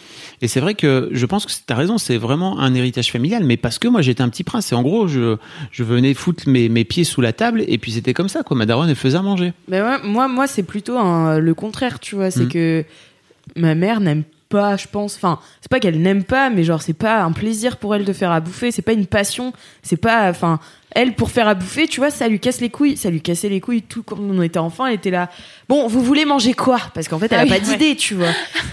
[0.41, 3.43] Et c'est vrai que je pense que t'as raison, c'est vraiment un héritage familial.
[3.43, 4.71] Mais parce que moi, j'étais un petit prince.
[4.71, 5.37] Et en gros, je,
[5.71, 7.63] je venais foutre mes, mes pieds sous la table.
[7.67, 8.57] Et puis c'était comme ça, quoi.
[8.57, 9.53] Ma daronne, elle faisait à manger.
[9.67, 12.29] Mais ouais, moi, moi c'est plutôt un- le contraire, tu vois.
[12.31, 12.49] C'est Mm.
[12.49, 12.85] que
[13.55, 14.23] ma mère n'aime
[14.53, 15.15] je pense.
[15.15, 18.13] Enfin, c'est pas qu'elle n'aime pas, mais genre, c'est pas un plaisir pour elle de
[18.13, 18.71] faire à bouffer.
[18.71, 19.53] C'est pas une passion.
[19.81, 20.29] C'est pas.
[20.29, 20.59] Enfin,
[20.95, 23.49] elle pour faire à bouffer, tu vois, ça lui casse les couilles, ça lui cassait
[23.49, 25.29] les couilles tout quand on était enfant, elle était là.
[25.69, 26.79] Bon, vous voulez manger quoi?
[26.93, 28.27] Parce qu'en fait, elle Ah a oui, pas d'idée, tu vois.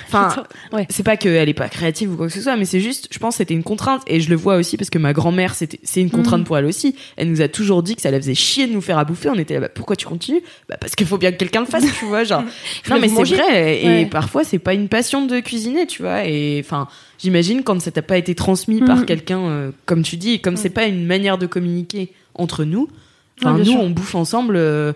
[0.08, 0.86] Enfin, Ouais.
[0.90, 3.18] c'est pas qu'elle est pas créative ou quoi que ce soit, mais c'est juste, je
[3.18, 6.00] pense, c'était une contrainte et je le vois aussi parce que ma grand-mère, c'était, c'est
[6.00, 6.96] une contrainte pour elle aussi.
[7.16, 9.28] Elle nous a toujours dit que ça la faisait chier de nous faire à bouffer.
[9.30, 10.42] On était là, bah, pourquoi tu continues?
[10.68, 12.42] Bah parce qu'il faut bien que quelqu'un le fasse, tu vois, genre.
[12.90, 14.06] non mais c'est vrai et Ouais.
[14.06, 16.24] parfois c'est pas une passion de cuisiner, tu vois.
[16.26, 16.88] Et enfin,
[17.22, 19.04] j'imagine quand ça t'a pas été transmis par Mhm.
[19.06, 22.88] quelqu'un, euh, comme tu dis, comme c'est pas une manière de communiquer entre nous.
[23.38, 23.82] Enfin, Ouais, nous bien sûr.
[23.82, 24.56] on bouffe ensemble.
[24.56, 24.92] euh,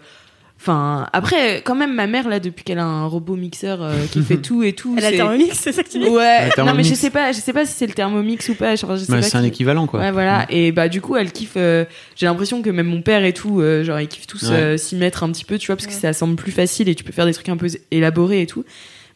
[0.60, 4.22] Enfin, après, quand même, ma mère là, depuis qu'elle a un robot mixeur euh, qui
[4.22, 6.06] fait tout et tout, Elle a le Thermomix, c'est ça que tu dis?
[6.08, 8.72] Ouais, non mais je sais pas, je sais pas si c'est le Thermomix ou pas.
[8.72, 10.00] Enfin, je sais Bah, pas c'est un qui- équivalent, quoi.
[10.00, 10.46] Ouais, voilà.
[10.48, 11.54] Et bah du coup, elle kiffe.
[11.58, 11.84] euh,
[12.16, 14.56] J'ai l'impression que même mon père et tout, euh, genre ils kiffent tous Ouais.
[14.56, 16.94] euh, s'y mettre un petit peu, tu vois, parce que ça semble plus facile et
[16.94, 18.64] tu peux faire des trucs un peu élaborés et tout.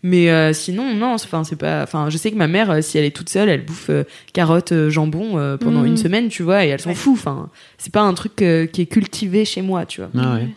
[0.03, 1.15] Mais euh, sinon, non.
[1.15, 1.83] Enfin, c'est pas.
[1.83, 4.05] Enfin, je sais que ma mère, euh, si elle est toute seule, elle bouffe euh,
[4.33, 5.87] carottes, jambon euh, pendant Mhm.
[5.87, 6.95] une semaine, tu vois, et elle s'en Ouais.
[6.95, 7.15] fout.
[7.15, 10.11] Enfin, c'est pas un truc euh, qui est cultivé chez moi, tu vois.
[10.17, 10.49] Ah ouais.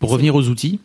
[0.00, 0.80] Pour revenir aux outils,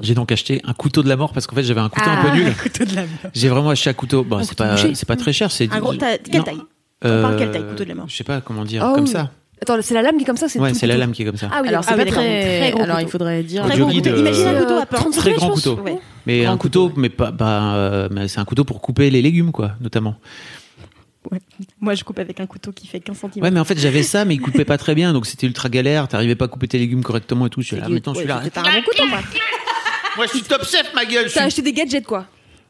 [0.00, 2.22] j'ai donc acheté un couteau de la mort parce qu'en fait j'avais un couteau un
[2.22, 2.52] peu nul.
[2.62, 3.10] couteau de la mort.
[3.32, 4.22] J'ai vraiment acheté un couteau.
[4.24, 5.50] Bon, c'est pas pas très cher.
[5.50, 6.60] C'est Un gros, t'as- quelle taille?
[7.04, 8.06] Euh, parle quelle taille, couteau de la mort?
[8.08, 8.82] Je sais pas comment dire.
[8.86, 9.10] Oh, comme oui.
[9.10, 9.30] ça.
[9.62, 11.24] Attends, c'est la lame qui est comme ça, c'est Ouais, c'est la lame qui est
[11.24, 11.48] comme ça.
[11.50, 12.58] Ah oui, Alors c'est ah pas oui, très.
[12.60, 13.64] très gros Alors il faudrait dire.
[13.64, 14.10] Très gros couteau.
[14.10, 14.96] euh, Imagine un couteau à pain.
[14.98, 15.76] 30 Très grand couteau.
[15.80, 15.98] Ouais.
[16.26, 19.22] Mais Grand un couteau, mais pas, bah, euh, mais c'est un couteau pour couper les
[19.22, 20.16] légumes, quoi, notamment.
[21.80, 23.42] Moi, je coupe avec un couteau qui fait 15 cm.
[23.42, 25.68] Ouais, mais en fait, j'avais ça, mais il coupait pas très bien, donc c'était ultra
[25.68, 26.06] galère.
[26.06, 27.62] T'arrivais pas à couper tes légumes correctement et tout.
[27.62, 28.40] Je suis là, maintenant, je suis là.
[28.44, 29.18] C'était un bon couteau, moi.
[30.16, 31.30] Moi, je suis top chef, ma gueule.
[31.32, 32.26] T'as acheté des gadgets, quoi.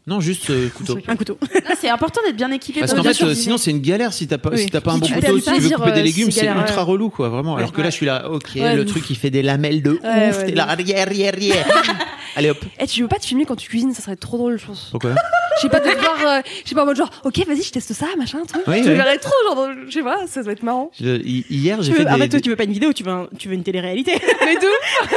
[0.08, 0.98] Non, juste euh, couteau.
[1.08, 1.36] Un couteau.
[1.68, 2.78] Ah, c'est important d'être bien équipé.
[2.78, 4.58] Parce pour qu'en fait, euh, sinon, c'est une galère si t'as pas, Oui.
[4.58, 6.76] si t'as pas un bon couteau, si tu veux couper des euh, légumes, c'est ultra
[6.76, 6.82] ouais.
[6.82, 7.56] relou, quoi, vraiment.
[7.56, 9.90] Alors que là, je suis là, ok, Ouais, le truc, il fait des lamelles de
[9.92, 10.00] ouf.
[10.04, 11.66] Ouais, T'es ouais, là, arrière, arrière, arrière.
[12.36, 12.58] Allez, hop.
[12.78, 14.88] Eh, tu veux pas te filmer quand tu cuisines, ça serait trop drôle, je pense.
[14.90, 15.10] Pourquoi
[15.56, 17.72] Je sais pas, de voir, euh, je sais pas, en mode genre, ok, vas-y, je
[17.72, 18.62] teste ça, machin, truc.
[18.68, 20.90] Oui, je verrais trop, genre, je sais pas, ça doit être marrant.
[21.00, 23.48] Hier, j'ai fait En fait, toi, tu veux pas une vidéo, tu veux, un- tu
[23.48, 24.12] veux une télé-réalité.
[24.44, 24.66] Mais d'où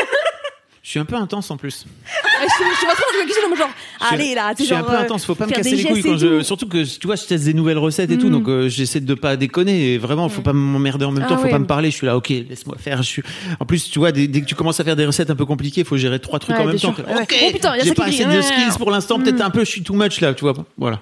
[0.90, 1.86] Je suis un peu intense en plus.
[2.42, 3.70] je, je suis pas trop cuisine, en mode genre,
[4.10, 5.84] allez là, Je tu suis un peu euh, intense, faut pas me faire casser des
[5.84, 6.38] les couilles gestes quand et je.
[6.40, 6.44] tout.
[6.44, 8.32] Surtout que tu vois, je teste des nouvelles recettes et tout, Mm.
[8.32, 9.94] donc euh, j'essaie de pas déconner.
[9.94, 11.52] Et vraiment, faut pas m'emmerder en même Ah temps, faut ouais.
[11.52, 11.92] pas me parler.
[11.92, 13.04] Je suis là, ok, laisse-moi faire.
[13.04, 13.24] Je suis.
[13.60, 15.46] En plus, tu vois, dès, dès que tu commences à faire des recettes un peu
[15.46, 16.96] compliquées, faut gérer trois trucs Ouais, en même bien temps.
[16.96, 17.06] sûr.
[17.08, 17.22] Ouais.
[17.22, 18.42] Ok, Oh, putain, y a j'ai ça pas assez de Ouais.
[18.42, 19.20] skills pour l'instant.
[19.20, 20.56] Peut-être un peu, je suis too much là, tu vois.
[20.76, 21.02] Voilà.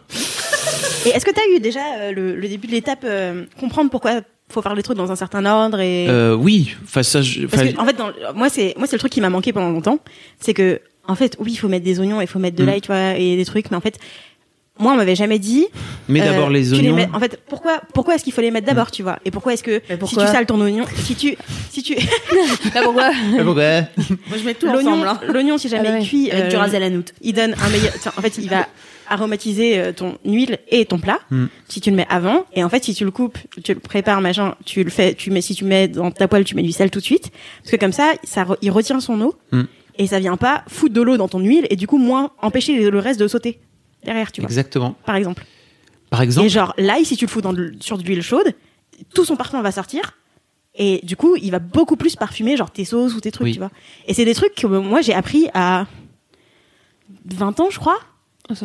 [1.06, 4.20] Et est-ce que t'as eu déjà euh, le, le début de l'étape, euh, comprendre pourquoi
[4.50, 6.08] faut faire les trucs dans un certain ordre et.
[6.10, 8.96] Euh, oui, enfin ça, je- Parce enfin, que, en fait, dans, moi, c'est, moi, c'est
[8.96, 10.00] le truc qui m'a manqué pendant longtemps.
[10.40, 12.68] C'est que, en fait, oui, il faut mettre des oignons, il faut mettre de Mm.
[12.68, 13.98] l'ail, tu vois, et des trucs, mais en fait,
[14.80, 15.66] moi, on m'avait jamais dit.
[16.08, 16.96] mais euh, d'abord les tu oignons.
[16.96, 19.18] mets- en fait, pourquoi, pourquoi est-ce qu'il faut les mettre d'abord, tu vois?
[19.26, 21.36] Et pourquoi est-ce que si tu sales ton oignon, si tu,
[21.72, 21.96] si tu,
[22.76, 23.10] Ah, pourquoi?
[23.12, 23.82] Ah, pourquoi?
[24.30, 25.20] Moi je mets tout l'oignon, hein.
[25.28, 26.04] l'oignon, si jamais Ah ouais.
[26.04, 26.90] il cuit, Avec du euh, ras à la
[27.22, 27.94] il donne un meilleur.
[28.00, 28.68] tiens, en fait, il va
[29.10, 31.20] aromatiser euh, ton huile et ton plat.
[31.32, 31.46] Mm.
[31.68, 34.22] Si tu le mets avant, et en fait, si tu le coupes, tu le prépares,
[34.22, 36.72] machin, tu le fais, tu mets, si tu mets dans ta poêle, tu mets du
[36.72, 37.32] sel tout de suite,
[37.62, 39.64] parce que comme ça, ça, il retient son eau Mm.
[39.98, 42.90] et ça vient pas foutre de l'eau dans ton huile et du coup moins empêcher
[42.90, 43.60] le- reste de sauter
[44.04, 44.48] derrière, tu vois.
[44.50, 44.96] Exactement.
[45.06, 45.44] Par exemple.
[46.10, 46.46] Par exemple.
[46.46, 48.54] Et genre l'ail, si tu le fous dans de- sur de l'huile chaude,
[49.14, 50.14] tout son parfum va sortir.
[50.80, 53.54] Et du coup, il va beaucoup plus parfumer genre tes sauces ou tes trucs, Oui.
[53.54, 53.72] tu vois.
[54.08, 55.88] Et c'est des trucs que moi j'ai appris à
[57.26, 57.98] 20 ans, je crois.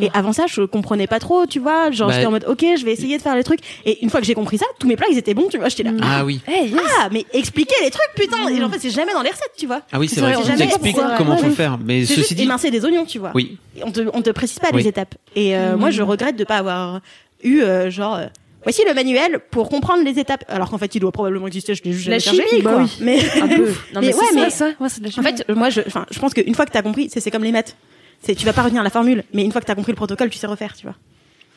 [0.00, 1.90] Et avant ça, je comprenais pas trop, tu vois.
[1.90, 3.60] Genre, Bah, j'étais en mode, ok, je vais essayer de faire les trucs.
[3.84, 5.68] Et une fois que j'ai compris ça, tous mes plats, ils étaient bons, tu vois.
[5.68, 5.90] J'étais là.
[6.02, 6.40] Ah oui.
[6.48, 6.70] Yes.
[7.00, 8.48] Ah, mais expliquez les trucs, putain.
[8.48, 9.82] Et en fait, c'est jamais dans les recettes, tu vois.
[9.92, 10.36] Ah oui, c'est vrai.
[10.36, 11.16] on que sait t'expliques pourquoi.
[11.16, 11.78] comment faut faire.
[11.84, 13.32] Mais C'est ceci juste dit, émincer des oignons, tu vois.
[13.34, 13.58] oui.
[13.76, 14.82] Et on te, on te précise pas Oui.
[14.82, 15.14] les étapes.
[15.34, 17.00] Et euh, moi, je regrette de pas avoir
[17.42, 18.26] eu, euh, genre, euh,
[18.62, 20.44] voici le manuel pour comprendre les étapes.
[20.48, 22.82] Alors qu'en fait, il doit probablement exister, je l'ai juste La jamais chimie, bah quoi.
[22.82, 22.90] oui.
[23.00, 23.66] Mais, Un peu.
[23.94, 24.50] Non, Mais mais, ouais, mais- ça.
[24.50, 26.70] ça, ouais, c'est de la en fait, moi, je, enfin, je pense qu'une fois que
[26.72, 27.74] t'as compris, c'est c'est comme les maths.
[28.22, 30.30] C'est, tu vas pas retenir la formule, mais une fois que t'as compris le protocole,
[30.30, 30.94] tu sais refaire, tu vois.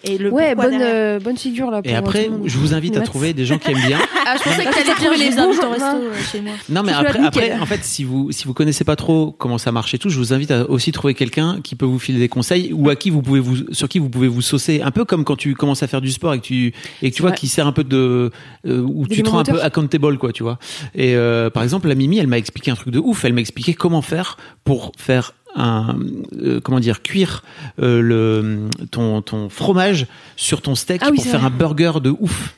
[0.07, 1.81] Et le ouais, bonne, euh, bonne figure là.
[1.81, 3.99] Pour Et après, je vous invite à trouver des gens qui aiment bien.
[4.27, 6.31] Ah, je pensais que Bah, t'allais t'as dire trouvé les les invite bons au resto
[6.31, 6.53] chez moi.
[6.69, 9.71] Non, mais après, après, en fait, si vous, si vous connaissez pas trop comment ça
[9.71, 12.27] marche et tout, je vous invite à aussi trouver quelqu'un qui peut vous filer des
[12.27, 14.81] conseils ou à qui vous pouvez vous, sur qui vous pouvez vous saucer.
[14.81, 17.15] Un peu comme quand tu commences à faire du sport et que tu, et que
[17.15, 17.37] tu vois vrai.
[17.37, 18.31] qui sert un peu de,
[18.65, 20.57] euh, où tu te rends un peu accountable, quoi, tu vois.
[20.95, 23.25] Et, euh, par exemple, la Mimi, elle m'a expliqué un truc de ouf.
[23.25, 25.97] Elle m'a expliqué comment faire pour faire un,
[26.41, 27.43] euh, comment dire, cuire
[27.81, 31.47] euh, le, ton, ton fromage sur ton steak Ah oui, pour faire vrai.
[31.47, 32.55] un burger de ouf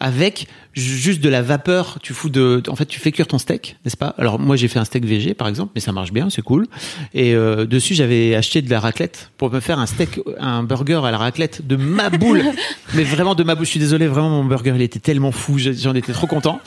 [0.00, 1.98] avec juste de la vapeur.
[2.02, 4.14] Tu fous de, en fait, tu fais cuire ton steak, n'est-ce pas?
[4.18, 6.66] Alors moi, j'ai fait un steak végé, par exemple, mais ça marche bien, c'est cool.
[7.14, 11.00] Et euh, dessus, j'avais acheté de la raclette pour me faire un steak, un burger
[11.04, 12.42] à la raclette de ma boule,
[12.94, 13.64] mais vraiment de ma boule.
[13.66, 16.60] Je suis désolé, vraiment, mon burger, il était tellement fou, j'en étais trop content.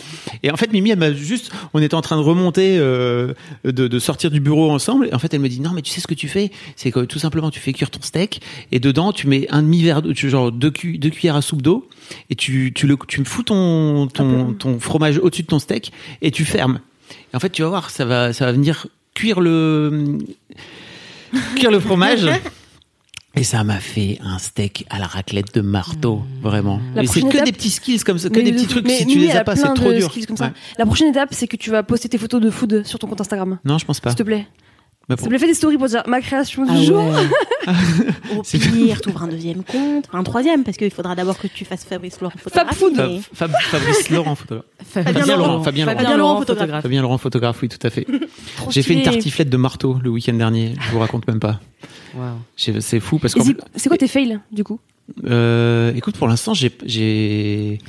[0.44, 3.34] Et en fait, Mimi, elle m'a juste, on était en train de remonter, euh,
[3.64, 5.08] de, de sortir du bureau ensemble.
[5.10, 6.92] Et en fait, elle me dit non, mais tu sais ce que tu fais, c'est
[6.92, 8.42] que tout simplement, tu fais cuire ton steak
[8.72, 11.88] et dedans, tu mets un demi verre, genre deux, cu- deux cuillères à soupe d'eau
[12.30, 15.58] et tu, tu le, tu me fous ton ton, ton, ton fromage au-dessus de ton
[15.60, 15.92] steak
[16.22, 16.80] et tu fermes.
[17.34, 18.86] Et en fait, tu vas voir, ça va, ça va venir
[19.16, 20.20] cuire le,
[21.56, 22.28] cuire le fromage.
[23.36, 26.82] Et ça m'a fait un steak à la raclette de marteau, vraiment.
[26.96, 28.88] La et c'est que étape- des petits skills comme ça, que Mais des petits trucs.
[28.88, 30.12] mais si tu les as pas, c'est trop dur.
[30.28, 30.54] comme ça.
[30.80, 33.22] La prochaine étape, c'est que tu vas poster tes photos de food sur ton compte
[33.22, 33.60] Instagram.
[33.64, 34.10] Non, je pense pas.
[34.10, 34.48] S'il te plaît.
[35.10, 36.98] Bah, pour- te plaît, fais des stories pour dire ma création du Ah jour.
[36.98, 37.74] ouais.
[38.38, 41.48] Au C'est- pire, t'ouvres un deuxième compte, enfin un troisième, parce qu'il faudra d'abord que
[41.48, 42.78] tu fasses Fabrice Laurent Fab photographie.
[42.80, 42.96] Food.
[42.96, 43.22] Fa- mais-
[43.54, 44.66] Fab- Fabrice Laurent, photographe.
[44.86, 45.64] Fabien Laurent, Laurent.
[45.64, 45.98] Fabien Laurent.
[45.98, 46.82] Fabien Laurent, photographe.
[46.84, 48.06] Fabien Laurent, photographe, oui, tout à fait.
[48.70, 50.74] J'ai fait une tartiflette de marteau le week-end dernier.
[50.82, 51.60] Je vous raconte même pas.
[52.58, 53.40] J'ai- C'est fou parce que
[53.76, 54.80] c'est- quoi tes fails, du coup?
[55.26, 57.80] Euh, écoute, pour l'instant, j'ai.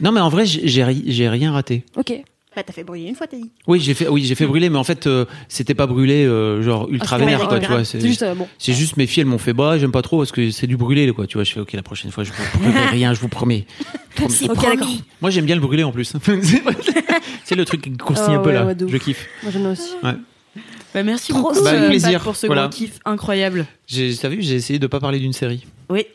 [0.00, 0.82] Non, mais en vrai, j'ai
[1.28, 1.84] rien raté.
[1.96, 2.12] Ok.
[2.54, 3.50] Bah, t'as fait brûler une fois, t'as dit.
[3.66, 6.62] Oui, j'ai fait, oui, j'ai fait brûler, mais en fait, euh, c'était pas brûlé, euh,
[6.62, 7.84] genre ultra Ah, c'est vénère, quoi, tu vois.
[7.84, 8.46] C'est, juste, euh, bon.
[8.58, 10.76] c'est juste mes filles, elles m'ont fait, bah, j'aime pas trop parce que c'est du
[10.76, 11.44] brûlé, quoi, tu vois.
[11.44, 13.66] Je fais, ok, la prochaine fois, je vous promets rien, je vous promets.
[14.14, 15.02] Promis.
[15.20, 16.12] Moi, j'aime bien le brûler en plus.
[17.44, 18.66] c'est le truc qui croustille un peu ouais, là.
[18.66, 19.26] ouais, je kiffe.
[19.42, 19.90] Moi, j'en ai aussi.
[20.02, 21.64] Bah, merci Trop beaucoup.
[21.64, 22.68] Bah, plaisir, pour ce voilà.
[22.68, 23.66] gros kiff incroyable.
[23.88, 25.66] J'ai, t'as vu, j'ai essayé de pas parler d'une série.
[25.90, 26.06] Oui.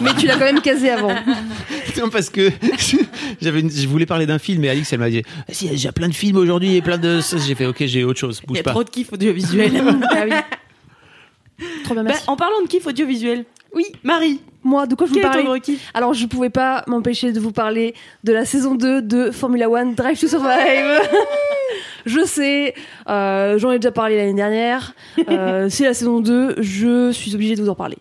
[0.00, 1.14] Mais tu l'as quand même casé avant.
[2.00, 2.50] Non, parce que
[3.42, 5.90] j'avais une- je voulais parler d'un film et Alix elle m'a dit ah, si j'ai
[5.92, 8.44] plein de films aujourd'hui et plein de ça j'ai fait ok j'ai autre chose Il
[8.44, 9.72] y bouge a pas trop de kiff audiovisuel.
[10.10, 10.30] ah oui.
[11.84, 12.24] Trop bien, Bah, merci.
[12.28, 13.44] en parlant de kiff audiovisuel,
[13.74, 17.32] Oui, Marie, moi, de quoi je vous parlais gros kiff Alors, je pouvais pas m'empêcher
[17.32, 17.94] de vous parler
[18.24, 21.00] de la saison 2 de Formula One Drive to Survive.
[22.06, 22.74] je sais,
[23.08, 24.94] euh, j'en ai déjà parlé l'année dernière.
[25.28, 27.96] Euh, c'est la saison 2, je suis obligée de vous en parler.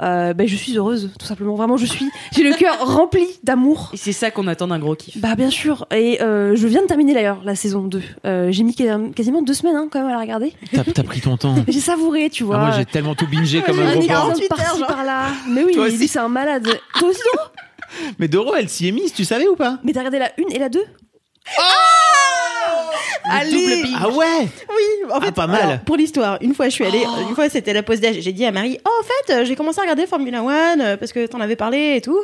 [0.00, 1.54] Euh, ben, je suis heureuse, tout simplement.
[1.54, 2.06] Vraiment, je suis.
[2.34, 3.90] J'ai le cœur rempli d'amour.
[3.92, 5.18] Et c'est ça qu'on attend d'un gros kiff.
[5.18, 8.02] Bah bien sûr, et euh, je viens de terminer d'ailleurs la saison 2.
[8.24, 10.52] Euh, j'ai mis quas- quasiment deux semaines hein, quand même à la regarder.
[10.72, 12.56] t'as, t'as pris ton temps J'ai savouré, tu vois.
[12.56, 14.06] Ah, moi j'ai tellement tout bingé comme un gros
[14.48, 15.26] par-ci par-là.
[15.48, 16.80] Mais oui, Toi lui, c'est un malade.
[16.98, 17.48] Toi aussi, Doro
[18.18, 19.78] mais Doro elle s'y est mise tu savais ou pas?
[19.82, 20.84] Mais t'as regardé la 1 et la 2
[23.30, 23.82] Allez.
[23.96, 24.48] ah ouais.
[24.68, 25.60] Oui, en fait, Ah, pas mal.
[25.62, 28.32] alors, pour l'histoire, une fois je suis allée, une fois c'était la pause d'âge, j'ai
[28.32, 31.12] dit à Marie, oh en fait, euh, j'ai commencé à regarder Formula One euh, parce
[31.12, 32.18] que t'en avais parlé et tout,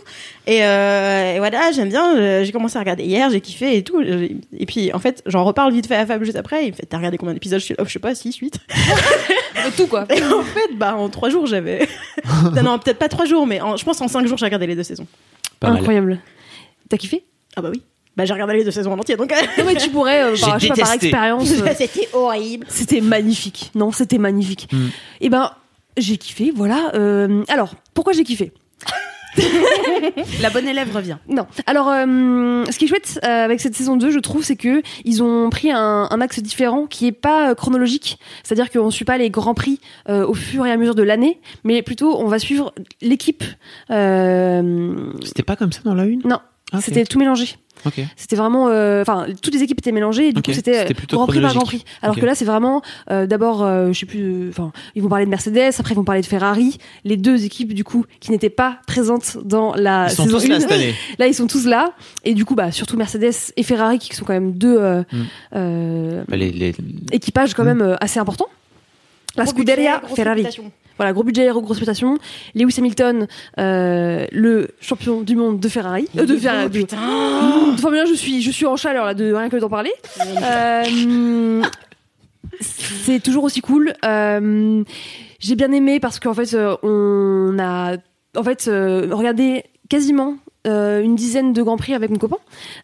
[0.47, 4.01] et, euh, et voilà, j'aime bien, j'ai commencé à regarder hier, j'ai kiffé et tout,
[4.01, 6.87] et puis en fait, j'en reparle vite fait à Fab juste après, il me fait,
[6.87, 8.59] t'as regardé combien d'épisodes Je suis là, oh, je sais pas, 6, 8.
[9.76, 10.07] Tout quoi.
[10.11, 11.87] Et en fait, bah en 3 jours j'avais,
[12.55, 14.66] non, non peut-être pas 3 jours, mais en- je pense en 5 jours j'ai regardé
[14.66, 15.07] les deux saisons.
[15.61, 16.20] pas Incroyable.
[16.89, 17.24] T'as kiffé?
[17.57, 17.82] Ah bah oui,
[18.17, 20.45] bah j'ai regardé les deux saisons en entier, donc Non mais tu pourrais, euh, je
[20.45, 21.51] sais pas, par expérience.
[21.53, 22.67] euh, c'était horrible.
[22.69, 23.71] C'était magnifique.
[23.75, 24.69] Non, c'était magnifique.
[24.73, 24.87] Mm.
[25.21, 25.51] Et ben,
[25.97, 26.93] j'ai kiffé, voilà.
[26.95, 28.53] Euh, alors, pourquoi j'ai kiffé?
[30.43, 31.17] La bonne élève revient.
[31.29, 31.47] Non.
[31.67, 34.81] Alors, euh, ce qui est chouette euh, avec cette saison 2, je trouve, c'est que
[35.05, 38.19] ils ont pris un, un axe différent qui est pas euh, chronologique.
[38.45, 41.41] C'est-à-dire qu'on suit pas les grands prix euh, au fur et à mesure de l'année,
[41.65, 43.43] mais plutôt on va suivre l'équipe.
[43.91, 46.23] Euh, c'était pas comme ça dans la une?
[46.25, 46.39] Non,
[46.75, 47.57] Ah, c'était tout mélangé.
[47.87, 50.29] ok C'était vraiment, euh, enfin, toutes les équipes étaient mélangées.
[50.29, 51.85] Et du coup, c'était c'était euh, grand prix par grand prix.
[52.03, 55.09] Alors que là, c'est vraiment, euh, d'abord, euh, je sais plus, euh, enfin, ils vont
[55.09, 58.31] parler de Mercedes, après ils vont parler de Ferrari, les deux équipes du coup qui
[58.31, 60.61] n'étaient pas présentes dans la ils sont saison tous là 1.
[60.61, 61.93] cette année Là, ils sont tous là.
[62.25, 65.22] Et du coup, bah, surtout Mercedes et Ferrari, qui sont quand même deux euh, Mm.
[65.57, 66.75] euh, Bah, les, les-
[67.12, 67.66] équipages quand Mm.
[67.66, 68.49] même euh, assez importants.
[69.37, 70.47] La Scuderia Ferrari.
[70.97, 72.18] Voilà, gros budget, grosse réputation.
[72.55, 73.26] Lewis Hamilton,
[73.59, 76.07] euh, le champion du monde de Ferrari.
[76.16, 76.68] Euh, de Ferrari.
[76.70, 76.82] de-
[77.74, 79.92] de Formule 1, je suis, je suis en chaleur là, de rien que d'en parler.
[80.42, 81.62] Euh,
[82.61, 83.92] c'est toujours aussi cool.
[85.40, 87.97] J'ai bien aimé parce qu'en fait, on a
[88.36, 90.36] en fait regardé quasiment
[90.67, 92.39] euh, une dizaine de grands prix avec mon copain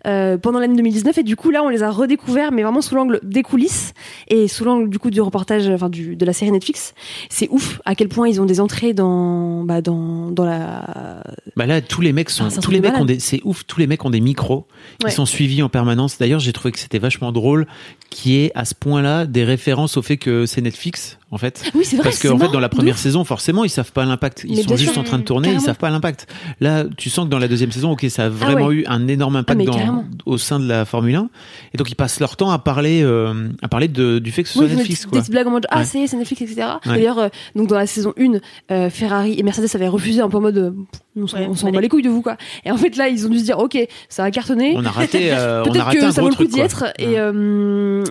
[0.06, 2.94] euh, pendant l'année 2019 et du coup là on les a redécouverts mais vraiment sous
[2.94, 3.94] l'angle des coulisses
[4.28, 6.94] et sous l'angle du coup du reportage enfin du de la série Netflix.
[7.28, 11.22] C'est ouf à quel point ils ont des entrées dans bah dans dans la
[11.56, 13.80] bah là tous les mecs sont Ah, tous les mecs ont des c'est ouf tous
[13.80, 14.66] les mecs ont des micros.
[15.02, 15.10] Ouais.
[15.10, 16.18] ils sont suivis en permanence.
[16.18, 17.66] D'ailleurs j'ai trouvé que c'était vachement drôle
[18.10, 21.84] qui est à ce point-là des références au fait que c'est Netflix en fait oui
[21.84, 23.00] c'est vrai Parce qu'en fait, dans la première ouf.
[23.00, 24.44] saison, forcément, ils savent pas l'impact.
[24.48, 25.62] Ils Mais sont juste sûr, en train de tourner, carrément.
[25.62, 26.26] ils savent pas l'impact.
[26.58, 28.74] Là, tu sens que dans la deuxième saison, ok, ça a Ah vraiment ouais.
[28.74, 30.04] eu un énorme impact dans, carrément.
[30.26, 31.28] au sein de la Formule 1.
[31.72, 34.48] Et donc, ils passent leur temps à parler, euh, à parler de, du fait que
[34.48, 35.12] ce Oui, soit Netflix, quoi.
[35.12, 35.84] des petites blagues en mode ah Ouais.
[35.84, 36.66] c'est c'est Netflix etc.
[36.84, 36.94] Ouais.
[36.94, 38.40] D'ailleurs euh, donc dans la saison 1
[38.74, 40.74] euh, Ferrari et Mercedes avaient refusé un peu en mode
[41.16, 42.36] on s'en bat les couilles de vous quoi.
[42.64, 44.74] Et en fait là ils ont dû se dire ok ça a cartonné.
[44.76, 46.44] On a raté, euh, on a Peut-être raté que un ça gros vaut le coup
[46.44, 47.18] truc, d'y être et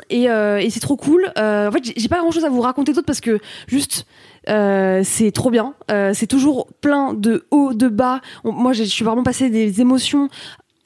[0.09, 1.31] et, euh, et c'est trop cool.
[1.37, 4.05] Euh, en fait j'ai- pas grand chose à vous raconter d'autre parce que juste
[4.47, 5.73] euh, c'est trop bien.
[5.91, 8.21] Euh, c'est toujours plein de hauts, de bas.
[8.43, 10.29] Moi je suis vraiment passé des émotions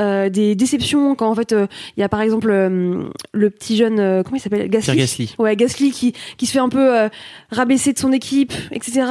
[0.04, 3.78] euh, des déceptions quand en fait euh, il y a par exemple euh, le petit
[3.78, 4.70] jeune euh, comment il s'appelle?
[4.70, 5.34] Gasly.
[5.40, 7.10] Ouais, Gasly qui qui se fait un peu euh,
[7.52, 9.04] rabaisser de son équipe, etc.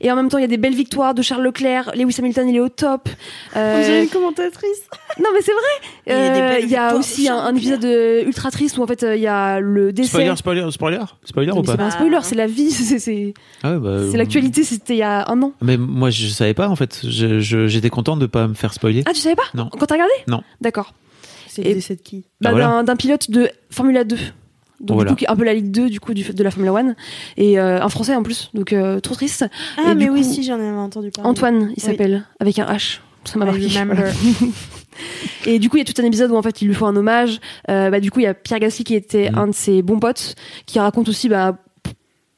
[0.00, 2.48] Et en même temps il y a des belles victoires de Charles Leclerc, Lewis Hamilton
[2.48, 3.08] il est au top.
[3.56, 4.82] Euh, On dirait une commentatrice.
[5.18, 5.62] non mais c'est vrai.
[6.06, 7.84] Il y a Euh, y aussi un, épisode
[8.26, 10.08] ultra triste où en fait euh, il y a le décès.
[10.08, 11.78] Spoiler, spoiler, spoiler, spoiler Non, ou mais c'est pas?
[11.78, 14.98] pas un spoiler, c'est la vie, c'est c'est Ah ouais, bah, c'est l'actualité, c'était il
[14.98, 15.52] y a un an.
[15.60, 17.00] Mais moi, je savais pas en fait.
[17.02, 19.02] J'étais content de pas me faire spoiler.
[19.06, 19.42] Ah tu savais pas?
[19.54, 19.68] Non.
[19.70, 20.12] Quand t'as regardé?
[20.28, 20.31] Non.
[20.60, 20.94] D'accord.
[21.48, 22.82] C'est Et- le décès de qui Bah, Ah, voilà.
[22.82, 24.16] d'un- pilote de Formula 2.
[24.80, 25.10] Donc Voilà.
[25.10, 26.72] du coup qui est un peu la Ligue 2 du coup du, de la Formula
[26.72, 26.94] 1
[27.36, 29.44] et euh, un français en plus donc euh, trop triste.
[29.78, 31.28] Ah, Et mais du oui, coup, si, j'en avais entendu parler.
[31.30, 31.74] Antoine, il Oui.
[31.80, 32.98] s'appelle avec un H.
[33.24, 33.68] Ça m'a marqué.
[33.68, 34.10] Voilà.
[35.46, 36.86] et du coup, il y a tout un épisode où en fait, il lui faut
[36.86, 37.38] un hommage.
[37.70, 39.38] Euh, bah, du coup, il y a Pierre Gasly qui était Mhm.
[39.38, 40.34] un de ses bons potes,
[40.66, 41.56] qui raconte aussi bah,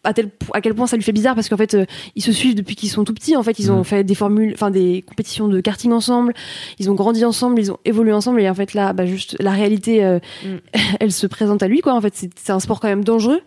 [0.05, 1.85] à, tel, à quel point ça lui fait bizarre parce qu'en fait, euh,
[2.17, 3.37] ils se suivent depuis qu'ils sont tout petits.
[3.37, 3.85] En fait, ils ont Mhm.
[3.85, 6.33] fait des formules, enfin des compétitions de karting ensemble.
[6.79, 8.41] Ils ont grandi ensemble, ils ont évolué ensemble.
[8.41, 10.61] Et en fait, là, bah, juste la réalité, euh, Mhm.
[11.01, 11.81] elle se présente à lui.
[11.81, 11.95] Quoi.
[11.95, 13.41] En fait, c'est un sport quand même dangereux.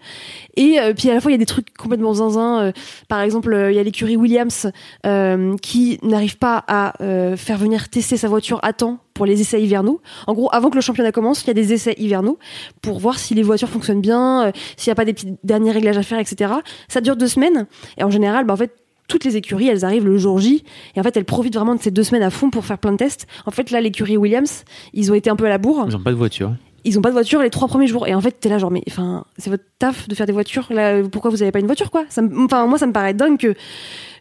[0.56, 2.60] Et euh, puis à la fois, il y a des trucs complètement zinzin.
[2.62, 2.72] euh,
[3.08, 4.72] par exemple, euh, il y a l'écurie Williams
[5.06, 9.42] euh, qui n'arrive pas à euh, faire venir tester sa voiture à temps pour les
[9.42, 10.00] essais hivernaux.
[10.28, 12.38] En gros, avant que le championnat commence, il y a des essais hivernaux
[12.84, 15.72] pour voir si les voitures fonctionnent bien, euh, s'il n'y a pas des petits derniers
[15.72, 16.54] réglages à faire, etc.
[16.88, 17.66] Ça dure deux semaines.
[17.98, 18.76] Et en général, bah, en fait,
[19.08, 20.64] toutes les écuries, elles arrivent le jour J.
[20.96, 22.92] Et en fait, elles profitent vraiment de ces deux semaines à fond pour faire plein
[22.92, 23.26] de tests.
[23.46, 26.00] En fait, là, l'écurie Williams, ils ont été un peu à la bourre Ils ont
[26.00, 26.54] pas de voiture.
[26.84, 28.72] ils ont pas de voiture les trois premiers jours et en fait t'es là genre
[28.72, 31.66] mais enfin c'est votre taf de faire des voitures là pourquoi vous avez pas une
[31.66, 32.06] voiture quoi?
[32.08, 33.56] Enfin moi ça me paraît dingue que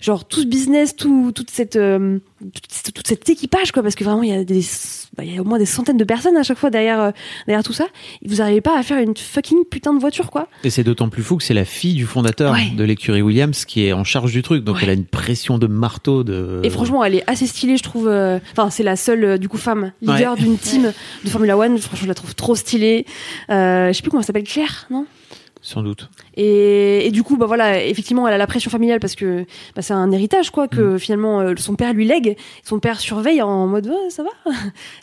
[0.01, 4.05] genre tout ce business tout toute cette euh, toute, toute cet équipage quoi parce que
[4.05, 4.61] vraiment il y a des
[5.17, 7.11] bah, il y a au moins des centaines de personnes à chaque fois derrière euh,
[7.47, 7.87] derrière tout ça
[8.25, 11.23] vous arrivez pas à faire une fucking putain de voiture quoi Et c'est d'autant plus
[11.23, 12.71] fou que c'est la fille du fondateur Ouais.
[12.77, 14.63] de l'écurie Williams qui est en charge du truc.
[14.65, 14.83] Donc Ouais.
[14.85, 16.61] elle a une pression de marteau de.
[16.65, 19.59] et franchement elle est assez stylée je trouve euh, enfin c'est la seule du coup
[19.59, 20.41] femme leader Ouais.
[20.41, 20.93] d'une team
[21.25, 23.07] de Formula One franchement je la trouve trop stylée
[23.49, 25.07] je sais plus comment elle s'appelle Claire non?
[25.67, 26.09] Sans doute.
[26.37, 29.45] Et, et du coup, bah voilà, effectivement, elle a la pression familiale parce que
[29.75, 32.37] bah, c'est un héritage, quoi, que finalement euh, son père lui lègue.
[32.63, 34.31] Son père surveille en mode ça va.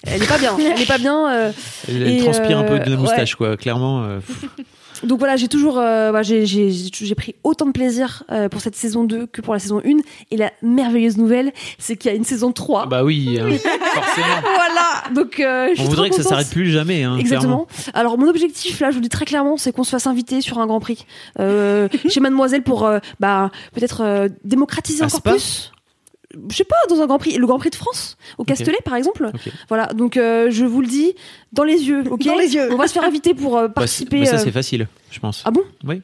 [0.08, 0.56] Elle est pas bien.
[0.58, 1.30] Elle est pas bien.
[1.34, 1.52] euh.
[1.90, 3.58] Elle, transpire un peu de la euh, moustache, quoi.
[3.58, 4.08] Clairement.
[5.04, 8.62] Donc voilà, j'ai toujours, euh, bah, j'ai, j'ai, j'ai pris autant de plaisir euh, pour
[8.62, 9.98] cette saison 2 que pour la saison 1.
[10.32, 12.88] Et la merveilleuse nouvelle, c'est qu'il y a une saison 3.
[12.88, 13.50] bah oui, hein,
[13.94, 14.28] forcément.
[14.42, 15.14] voilà.
[15.14, 17.04] Donc euh, je suis On voudrait que ça s'arrête plus jamais.
[17.04, 17.68] Hein, Exactement.
[17.94, 20.42] Alors mon objectif là, je vous le dis très clairement, c'est qu'on se fasse inviter
[20.42, 21.06] sur un Grand Prix
[21.40, 25.72] euh, chez Mademoiselle pour euh, bah peut-être euh, démocratiser À encore Spa plus.
[26.50, 28.96] Je sais pas dans un Grand Prix, le Grand Prix de France au Castellet par
[28.96, 29.30] exemple.
[29.70, 31.14] Voilà, donc euh, je vous le dis
[31.52, 32.72] dans les yeux, ok Dans les yeux.
[32.72, 34.20] On va se faire inviter pour euh, Bah, participer.
[34.22, 35.44] bah, ça, euh, c'est facile, je pense.
[35.46, 36.02] Ah bon Oui.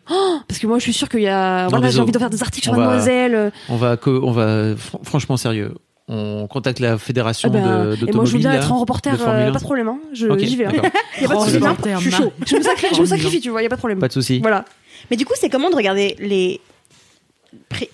[0.47, 1.67] Parce que moi je suis sûre qu'il y a.
[1.69, 3.51] Voilà, j'ai envie de faire des articles sur On va- Mademoiselle.
[3.69, 5.73] On va, on va, fr- franchement sérieux.
[6.11, 9.13] On contacte la fédération ah ben, de et moi je veux bien être en reporter,
[9.21, 9.51] euh, 1.
[9.51, 9.87] pas de problème.
[9.89, 9.99] Hein.
[10.11, 10.65] J'y vais.
[10.65, 10.71] hein.
[10.73, 10.89] d'accord.
[11.21, 11.57] Y a pas de souci.
[11.57, 12.33] reporter, Je suis chaud.
[12.47, 13.99] Je me sacrifie, je me sacrifie, tu vois, y a pas de problème.
[13.99, 14.39] Pas de souci.
[14.39, 14.65] Voilà.
[15.11, 16.59] Mais du coup, c'est comment de regarder les,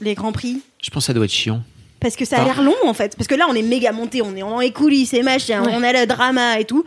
[0.02, 0.62] les grands prix?
[0.82, 1.62] Je pense que ça doit être chiant.
[2.00, 2.46] Parce que ça a Ah.
[2.46, 3.16] l'air long en fait.
[3.16, 5.72] Parce que là, on est méga monté, on est les coulisses et machin, Ouais.
[5.76, 6.84] on a le drama et tout.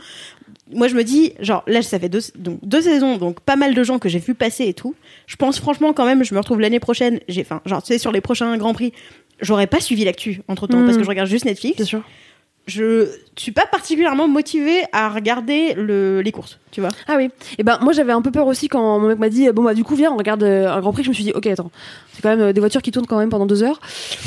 [0.71, 3.75] Moi, je me dis, genre, là, ça fait deux, donc, deux saisons, donc pas mal
[3.75, 4.95] de gens que j'ai vu passer et tout.
[5.27, 7.21] Je pense franchement, quand même, je me retrouve l'année prochaine.
[7.27, 8.93] J'ai, enfin, genre, tu sais, sur les prochains grands prix,
[9.41, 10.85] j'aurais pas suivi l'actu entre temps Mm.
[10.85, 11.77] parce que je regarde juste Netflix.
[11.77, 12.03] Bien sûr.
[12.67, 16.91] Je suis pas particulièrement motivée à regarder le, les courses, tu vois.
[17.07, 17.31] Ah oui.
[17.59, 19.75] Et ben moi j'avais un peu peur aussi quand mon mec m'a dit bon bah
[19.75, 21.05] du coup viens on regarde euh, un Grand Prix.
[21.05, 21.71] Je me suis dit ok attends
[22.13, 23.81] c'est quand même euh, des voitures qui tournent quand même pendant deux heures.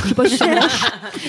[0.04, 0.82] Je sais pas si ça marche.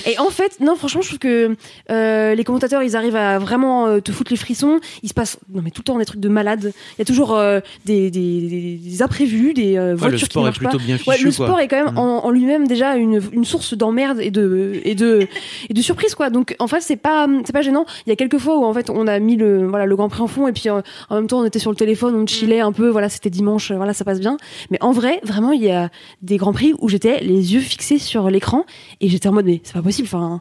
[0.07, 1.57] Et en fait non franchement je trouve que
[1.91, 4.81] euh, les commentateurs ils arrivent à vraiment euh, te foutre les frissons.
[5.03, 6.73] Il se passe non mais tout le temps des trucs de malade.
[6.97, 10.29] Il y a toujours euh, des, des, des- des imprévus, des euh, Ouais, le voitures
[10.29, 10.69] qui est marchent pas.
[10.71, 11.11] plutôt bien fichu.
[11.11, 11.47] Ouais, le quoi.
[11.47, 11.99] sport est quand même Mm.
[11.99, 15.27] en, en lui-même déjà une, une source d'emmerde et de et de
[15.69, 16.31] et de surprise quoi.
[16.31, 17.87] Donc en fait c'est pas c'est pas gênant.
[18.07, 20.09] Il y a quelques fois où en fait on a mis le voilà le Grand
[20.09, 22.27] Prix en fond et puis euh, en même temps on était sur le téléphone, on
[22.27, 22.89] chillait un peu.
[22.89, 24.37] Voilà c'était dimanche, euh, voilà ça passe bien.
[24.71, 25.91] Mais en vrai vraiment il y a
[26.23, 28.65] des Grands Prix où j'étais les yeux fixés sur l'écran
[29.01, 30.09] et j'étais en mode mais c'est pas possible.
[30.11, 30.41] Enfin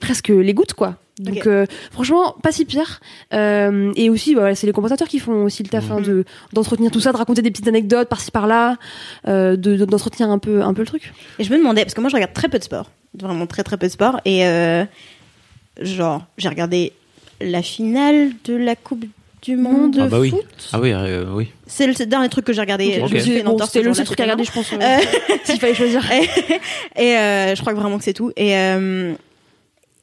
[0.00, 0.96] presque les gouttes quoi.
[1.18, 3.00] Donc euh, franchement pas si pire.
[3.32, 6.92] Euh, et aussi voilà c'est les commentateurs qui font aussi le taf hein, de d'entretenir
[6.92, 8.76] tout ça, de raconter des petites anecdotes par-ci par-là,
[9.26, 11.12] euh, de de- d'entretenir un peu un peu le truc.
[11.40, 13.64] Et je me demandais, parce que moi je regarde très peu de sport, vraiment très
[13.64, 14.44] très peu de sport, et
[15.80, 16.92] genre j'ai regardé
[17.40, 19.04] la finale de la Coupe
[19.42, 20.30] du Monde de Ah bah oui.
[20.30, 20.44] foot.
[20.72, 21.48] Ah oui, euh, oui.
[21.66, 23.00] C'est le dernier truc que j'ai regardé.
[23.02, 23.08] Ok.
[23.08, 24.98] Je me suis fait une Bon, c'était le seul truc à regarder, je pense, euh,
[25.44, 26.02] s'il fallait choisir.
[26.10, 26.28] et
[26.96, 28.32] et, euh, je crois que vraiment que c'est tout.
[28.36, 29.12] Et euh,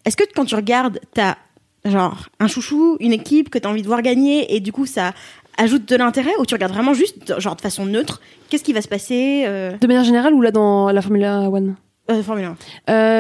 [0.06, 1.36] est-ce que quand tu regardes, t'as
[1.84, 5.14] genre un chouchou, une équipe que t'as envie de voir gagner, et du coup ça
[5.58, 8.82] ajoute de l'intérêt, ou tu regardes vraiment juste genre de façon neutre, qu'est-ce qui va
[8.82, 11.76] se passer euh, De manière générale ou là dans la Formula One?
[12.12, 12.50] Euh, Formule 1.
[12.50, 12.56] Euh,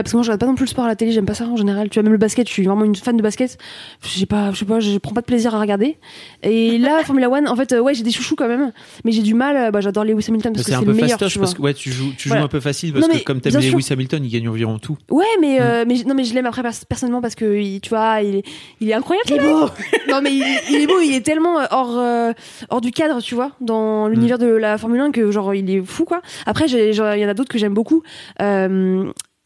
[0.03, 1.33] parce que moi, je regarde pas non plus le sport à la télé, j'aime pas
[1.33, 1.89] ça en général.
[1.89, 3.57] Tu vois, même le basket, je suis vraiment une fan de basket.
[4.03, 5.97] J'ai pas, je sais pas, je prends pas de plaisir à regarder.
[6.43, 8.71] Et là, Formula One, en fait, euh, ouais, j'ai des chouchous quand même,
[9.03, 9.55] mais j'ai du mal.
[9.57, 11.09] euh, Bah, j'adore Lewis Hamilton parce que C'est un c'est peu le meilleur.
[11.17, 11.57] fastoche tu parce vois.
[11.57, 12.41] que ouais, tu joues, tu Voilà.
[12.41, 13.88] joues un peu facile parce Non, que mais comme t'aimes Lewis.
[13.89, 14.97] Hamilton, il gagne environ tout.
[15.09, 15.86] Ouais, mais, Mm.
[15.88, 18.43] mais non, mais je l'aime après pers- personnellement parce que il- tu vois, il est,
[18.81, 19.27] il est incroyable.
[19.29, 19.65] Il est beau.
[20.11, 20.99] non, mais il, il est beau.
[21.01, 22.33] Il est tellement hors, euh,
[22.69, 25.81] hors du cadre, tu vois, dans l'univers de la Formule 1 que genre il est
[25.83, 26.21] fou quoi.
[26.45, 28.03] Après, il y en a d'autres que j'aime beaucoup.
[28.41, 28.73] Euh,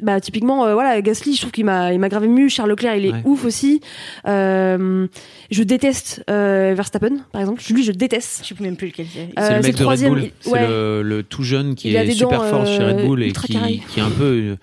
[0.02, 2.96] bah typiquement euh, voilà Gasly je trouve qu'il m'a il m'a grave ému Charles Leclerc
[2.96, 3.22] il est Ouais.
[3.26, 3.82] ouf aussi
[4.28, 5.08] euh,
[5.52, 9.28] je déteste euh, Verstappen par exemple lui je déteste Je sais même plus lequel c'est.
[9.38, 10.30] C'est Euh, le mec le de Red troisième, Bull.
[10.40, 10.68] C'est ouais.
[10.68, 13.32] le, le tout jeune qui Il est super dents, fort chez Red euh, Bull et
[13.34, 14.56] qui, est un peu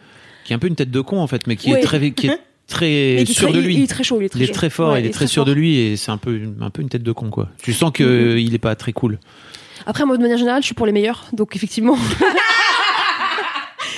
[0.44, 1.80] qui est un peu une tête de con en fait, mais qui Ouais.
[1.80, 3.74] est très qui est très Il est sûr très- de lui.
[3.74, 4.52] il est très chaud il est très, Il est chaud.
[4.54, 5.44] très fort, Ouais, il est très sûr fort.
[5.44, 7.50] de lui et c'est un peu un peu une tête de con quoi.
[7.62, 9.18] Tu sens que il est pas très cool.
[9.84, 11.98] après moi de manière générale je suis pour les meilleurs donc effectivement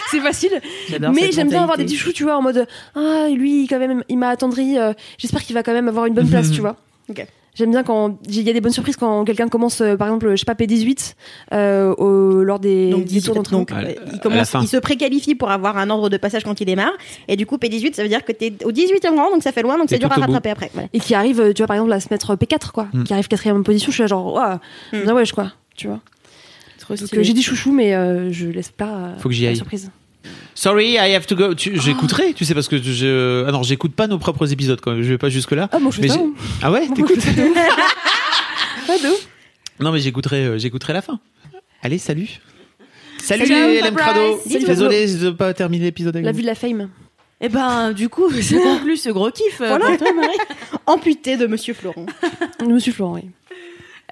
[0.10, 0.60] c'est facile
[1.12, 4.02] mais j'aime bien avoir des petits choux tu vois en mode ah lui quand même
[4.08, 6.76] il m'a attendri euh, j'espère qu'il va quand même avoir une bonne place tu vois
[7.10, 7.26] Ok.
[7.54, 10.30] J'aime bien quand il y a des bonnes surprises quand quelqu'un commence, euh, par exemple,
[10.30, 11.14] je sais pas, P18
[11.52, 13.66] euh, au, lors des, Donc, des 18, tours d'entraînement.
[13.72, 16.92] euh, il, commence, se préqualifie pour avoir un ordre de passage quand il démarre.
[17.26, 19.62] Et du coup, P18, ça veut dire que t'es au 18e rang, donc ça fait
[19.62, 20.20] loin, donc c'est dur à bout.
[20.20, 20.70] rattraper après.
[20.72, 20.88] Voilà.
[20.92, 22.86] Et qui arrive, tu vois, par exemple, à se mettre P4, quoi.
[22.92, 23.02] Mm.
[23.02, 24.58] Qui arrive quatrième position, je suis là genre, waouh,
[24.92, 25.10] Mm.
[25.10, 25.50] wesh, quoi.
[25.74, 25.98] Tu vois.
[26.78, 27.20] Trop Donc stylé.
[27.22, 28.86] euh, j'ai dit chouchou, mais euh, je laisse pas.
[28.94, 29.56] euh, Faut que j'y aille.
[29.56, 29.90] Surprise.
[30.54, 31.54] Sorry, I have to go.
[31.54, 34.92] Tu- J'écouterai, tu sais parce que je ah non, j'écoute pas nos propres épisodes quand
[34.92, 35.02] même.
[35.02, 35.68] Je vais pas jusque là.
[35.72, 36.20] Ah, bon, je Mais fais ça.
[36.20, 36.32] hein.
[36.62, 37.58] Ah ouais, t'écoutes de ouf.
[39.04, 39.28] Ouf.
[39.80, 41.20] Non mais j'écouterai euh, j'écouterai la fin.
[41.82, 42.28] Allez, salut.
[43.22, 44.40] Salut, Salut, les LM Crado.
[44.48, 46.38] Salut, Désolé de pas terminer l'épisode avec La vous.
[46.38, 46.88] vue de la fame.
[47.40, 49.60] Et ben, du coup, ça conclut ce gros kiff.
[49.60, 49.86] euh, Voilà.
[49.86, 50.36] pour toi, Marie.
[50.86, 52.06] Amputé de Monsieur Florent.
[52.66, 53.30] Monsieur Florent, oui.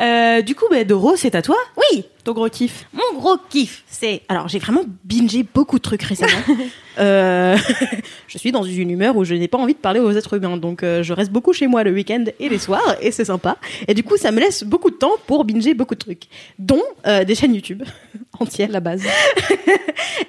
[0.01, 2.87] Euh, du coup, bah, Doro, c'est à toi, Oui, ton gros kiff.
[2.93, 4.23] mon gros kiff, c'est.
[4.29, 6.33] Alors, j'ai vraiment bingé beaucoup de trucs récemment.
[6.99, 7.59] Euh,
[8.27, 10.57] je suis dans une humeur où je n'ai pas envie de parler aux êtres humains,
[10.57, 13.59] donc euh, je reste beaucoup chez moi le week-end et les soirs, et c'est sympa.
[13.87, 16.23] Et du coup, ça me laisse beaucoup de temps pour binger beaucoup de trucs,
[16.59, 17.83] dont euh, des chaînes YouTube
[18.41, 18.71] entières.
[18.71, 19.03] La base.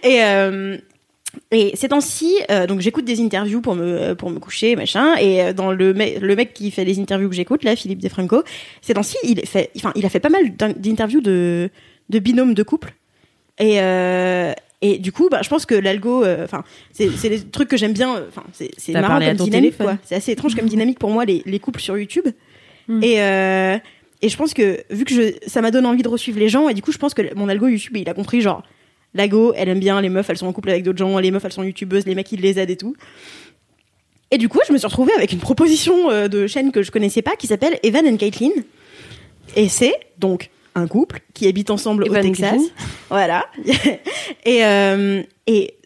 [0.04, 0.78] Et, euh,
[1.52, 5.16] et ces temps-ci, euh, donc j'écoute des interviews pour me pour me coucher, machin.
[5.20, 8.00] Et euh, dans le mec le mec qui fait les interviews que j'écoute, là, Philippe
[8.00, 8.44] Defranco,
[8.82, 11.70] ces temps-ci, il fait, enfin, il a fait pas mal d'in- d'interviews de
[12.10, 12.94] de binômes de couple.
[13.60, 17.42] Et euh, et du coup, bah, je pense que l'algo, euh, enfin, c'est c'est des
[17.42, 18.16] trucs que j'aime bien.
[18.18, 19.86] euh, Enfin, c'est marrant comme dynamique, téléphone.
[19.88, 19.98] quoi.
[20.04, 22.28] C'est assez étrange comme dynamique pour moi les les couples sur YouTube.
[22.88, 23.04] Mm.
[23.04, 23.78] Et euh,
[24.22, 26.70] et je pense que vu que je, ça m'a donné envie de resuivre les gens,
[26.70, 28.64] et du coup, je pense que mon algo YouTube, il a compris genre
[29.14, 31.44] Lago, elle aime bien les meufs, elles sont en couple avec d'autres gens, les meufs,
[31.44, 32.96] elles sont youtubeuses, les mecs, ils les aident et tout.
[34.30, 36.92] Et du coup, je me suis retrouvée avec une proposition euh, de chaîne que je
[36.92, 38.52] connaissais pas qui s'appelle Evan and Caitlin.
[39.56, 42.62] Et c'est donc un couple qui habite ensemble Evan au Texas.
[43.10, 43.46] Voilà.
[44.46, 45.78] et, euh, et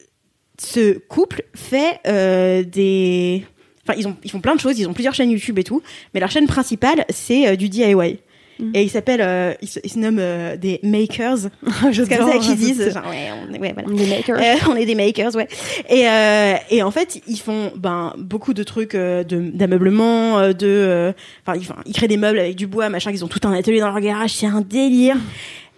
[0.62, 3.46] ce couple fait euh, des.
[3.84, 5.82] Enfin, ils, ont, ils font plein de choses, ils ont plusieurs chaînes YouTube et tout,
[6.14, 8.20] mais leur chaîne principale, c'est euh, du DIY.
[8.62, 8.72] Mm.
[8.76, 11.38] Et ils s'appellent, euh, ils, se, ils se nomment euh, des makers.
[11.94, 12.94] C'est comme ça qu'ils disent.
[12.94, 13.90] Genre, ouais, on, ouais, voilà.
[13.90, 14.40] Des makers.
[14.40, 15.48] Euh, on est des makers, ouais.
[15.90, 20.68] Et, euh, et en fait, ils font ben beaucoup de trucs euh, d'ameublement, euh, de,
[20.68, 21.12] euh,
[21.46, 23.12] enfin, ils, ils créent des meubles avec du bois, machin.
[23.12, 25.18] Ils ont tout un atelier dans leur garage, c'est un délire.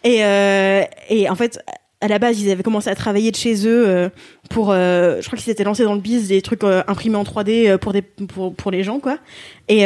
[0.03, 1.59] Et euh, et en fait,
[2.03, 4.09] à la base, ils avaient commencé à travailler de chez eux euh,
[4.49, 7.23] pour, euh, je crois qu'ils s'étaient lancés dans le biz des trucs euh, imprimés en
[7.23, 9.17] 3D euh, pour des pour pour les gens quoi.
[9.69, 9.79] Et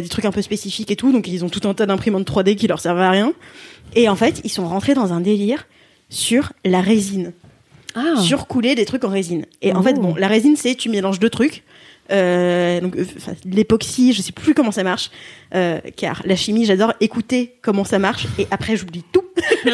[0.00, 1.10] des trucs un peu spécifiques et tout.
[1.12, 3.32] Donc ils ont tout un tas d'imprimantes 3D qui leur servaient à rien.
[3.96, 5.66] Et en fait, ils sont rentrés dans un délire
[6.08, 7.32] sur la résine
[7.96, 8.14] Ah.
[8.20, 9.46] surcouler des trucs en résine.
[9.62, 9.82] Et en Oh.
[9.82, 11.62] fait, bon, la résine, c'est tu mélanges deux trucs.
[12.12, 15.10] Euh, donc euh, enfin, l'époxy, je sais plus comment ça marche,
[15.54, 19.24] euh, car la chimie, j'adore écouter comment ça marche et après j'oublie tout.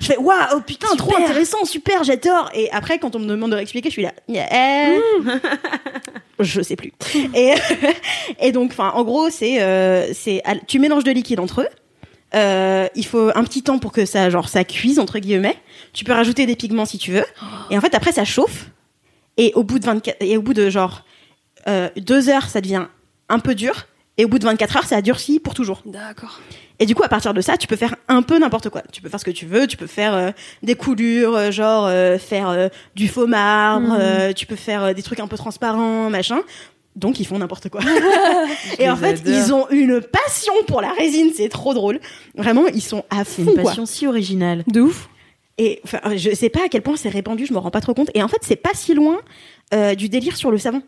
[0.00, 2.50] je fais waouh, oh putain, trop intéressant, super, j'adore.
[2.54, 4.98] Et après, quand on me demande de réexpliquer, je suis là, eh,
[6.40, 6.92] je sais plus.
[7.34, 7.54] et
[8.40, 11.68] et donc, enfin, en gros, c'est euh, c'est tu mélanges deux liquides entre eux.
[12.34, 15.56] Euh, il faut un petit temps pour que ça genre ça cuise entre guillemets.
[15.94, 17.24] Tu peux rajouter des pigments si tu veux.
[17.70, 18.70] Et en fait après ça chauffe.
[19.38, 21.04] Et au bout de 24 et au bout de genre
[21.68, 22.86] euh, deux heures ça devient
[23.28, 23.86] un peu dur.
[24.20, 25.82] Et au bout de 24 heures ça a durci pour toujours.
[25.86, 26.40] D'accord.
[26.80, 28.82] Et du coup à partir de ça tu peux faire un peu n'importe quoi.
[28.92, 29.66] Tu peux faire ce que tu veux.
[29.68, 30.30] Tu peux faire euh,
[30.62, 33.88] des coulures, euh, genre euh, faire euh, du faux marbre.
[33.90, 33.98] Mhm.
[34.00, 36.40] euh, tu peux faire euh, des trucs un peu transparents machin.
[36.96, 37.80] Donc ils font n'importe quoi.
[38.80, 39.32] et en fait, adore.
[39.34, 42.00] ils ont une passion pour la résine, c'est trop drôle.
[42.34, 43.62] Vraiment, ils sont à C'est fond une quoi.
[43.70, 44.64] passion si originale.
[44.66, 45.08] De ouf.
[45.58, 47.94] Et enfin, je sais pas à quel point c'est répandu, je me rends pas trop
[47.94, 48.10] compte.
[48.14, 49.18] Et en fait, c'est pas si loin
[49.74, 50.82] euh, du délire sur le savon.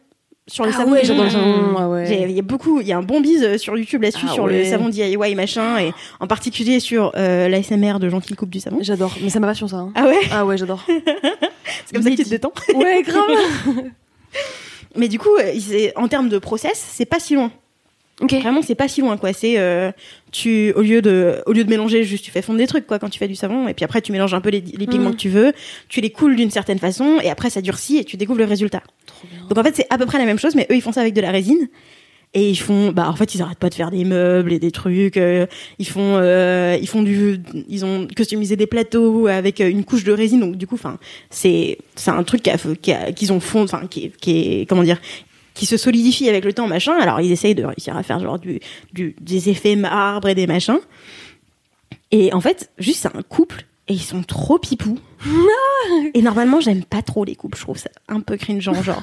[0.50, 1.74] Sur le Ah savon, ouais, j'adore le savon.
[1.78, 2.26] Ah ouais.
[2.28, 4.32] Il y a beaucoup, il y a un bon bise euh, sur YouTube là-dessus Ah
[4.32, 8.50] sur le savon DIY machin et en particulier sur euh, l'ASMR de gens qui coupent
[8.50, 8.78] du savon.
[8.80, 9.14] J'adore.
[9.22, 9.76] Mais c'est ma passion, ça.
[9.76, 9.92] hein.
[9.94, 10.18] Ah ouais?
[10.32, 10.84] Ah ouais, j'adore.
[11.86, 12.52] C'est comme ça que tu te détends.
[12.74, 13.24] Ouais, grave.
[14.96, 17.52] Mais du coup, euh, c'est- en termes de process, c'est pas si loin.
[18.20, 18.32] Ok.
[18.34, 19.32] Vraiment, c'est pas si loin, quoi.
[19.32, 19.90] C'est euh,
[20.32, 22.98] tu au lieu de au lieu de mélanger, juste tu fais fondre des trucs, quoi,
[22.98, 25.10] quand tu fais du savon, et puis après tu mélanges un peu les, les pigments
[25.10, 25.16] Mhm.
[25.16, 25.52] que tu veux,
[25.88, 28.82] tu les coules d'une certaine façon, et après ça durcit et tu découvres le résultat.
[29.48, 31.00] Donc en fait, c'est à peu près la même chose, mais eux ils font ça
[31.00, 31.68] avec de la résine.
[32.32, 34.70] Et ils font, bah en fait ils arrêtent pas de faire des meubles et des
[34.70, 35.16] trucs.
[35.16, 35.46] euh,
[35.80, 40.12] ils font, euh, ils font du, ils ont customisé des plateaux avec une couche de
[40.12, 40.38] résine.
[40.38, 40.98] Donc du coup, enfin
[41.28, 45.00] c'est c'est un truc qui qui qu'ils ont fond, enfin qui, qui est comment dire,
[45.54, 46.96] qui se solidifie avec le temps, machin.
[46.98, 48.60] Alors ils essayent de réussir à faire genre du,
[48.92, 50.78] du des effets marbre et des machins.
[52.10, 54.98] Et en fait, juste c'est un couple et ils sont trop pipous.
[56.14, 57.58] et normalement, j'aime pas trop les couples.
[57.58, 59.02] Je trouve ça un peu cringeant, genre.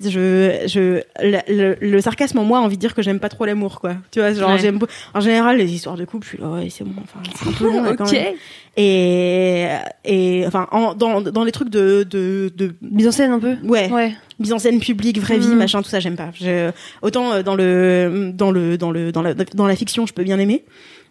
[0.00, 3.28] Je, je, le, le- le sarcasme en moi a envie de dire que j'aime pas
[3.28, 3.94] trop l'amour, quoi.
[4.10, 4.58] Tu vois, genre, Ouais.
[4.58, 4.78] j'aime,
[5.14, 7.52] en général, les histoires de couple, je suis là, ouais, c'est bon, enfin, c'est un
[7.52, 8.34] peu long, quand même.
[8.76, 9.66] Et,
[10.04, 13.56] et, enfin, en- dans, dans les trucs de, de, de, Mise en scène un peu?
[13.64, 14.12] ouais, Ouais.
[14.38, 15.56] mise en scène publique, vraie vie, Mhm.
[15.58, 16.30] machin, tout ça, j'aime pas.
[16.40, 16.70] Je-
[17.02, 20.24] autant euh, dans le, dans le, dans le, dans la, dans la fiction, je peux
[20.24, 20.64] bien aimer,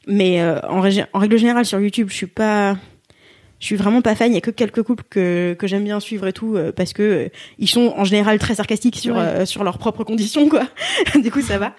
[0.07, 0.77] mais euh, en,
[1.14, 2.77] en règle générale sur YouTube, je suis pas,
[3.61, 4.29] je suis vraiment pas fan.
[4.31, 6.91] Il y a que quelques couples que, que j'aime bien suivre et tout, euh, parce
[6.91, 7.27] que euh,
[7.59, 9.21] ils sont en général très sarcastiques sur, Ouais.
[9.21, 10.63] euh, sur leurs propres conditions, quoi.
[11.15, 11.73] du coup, ça va.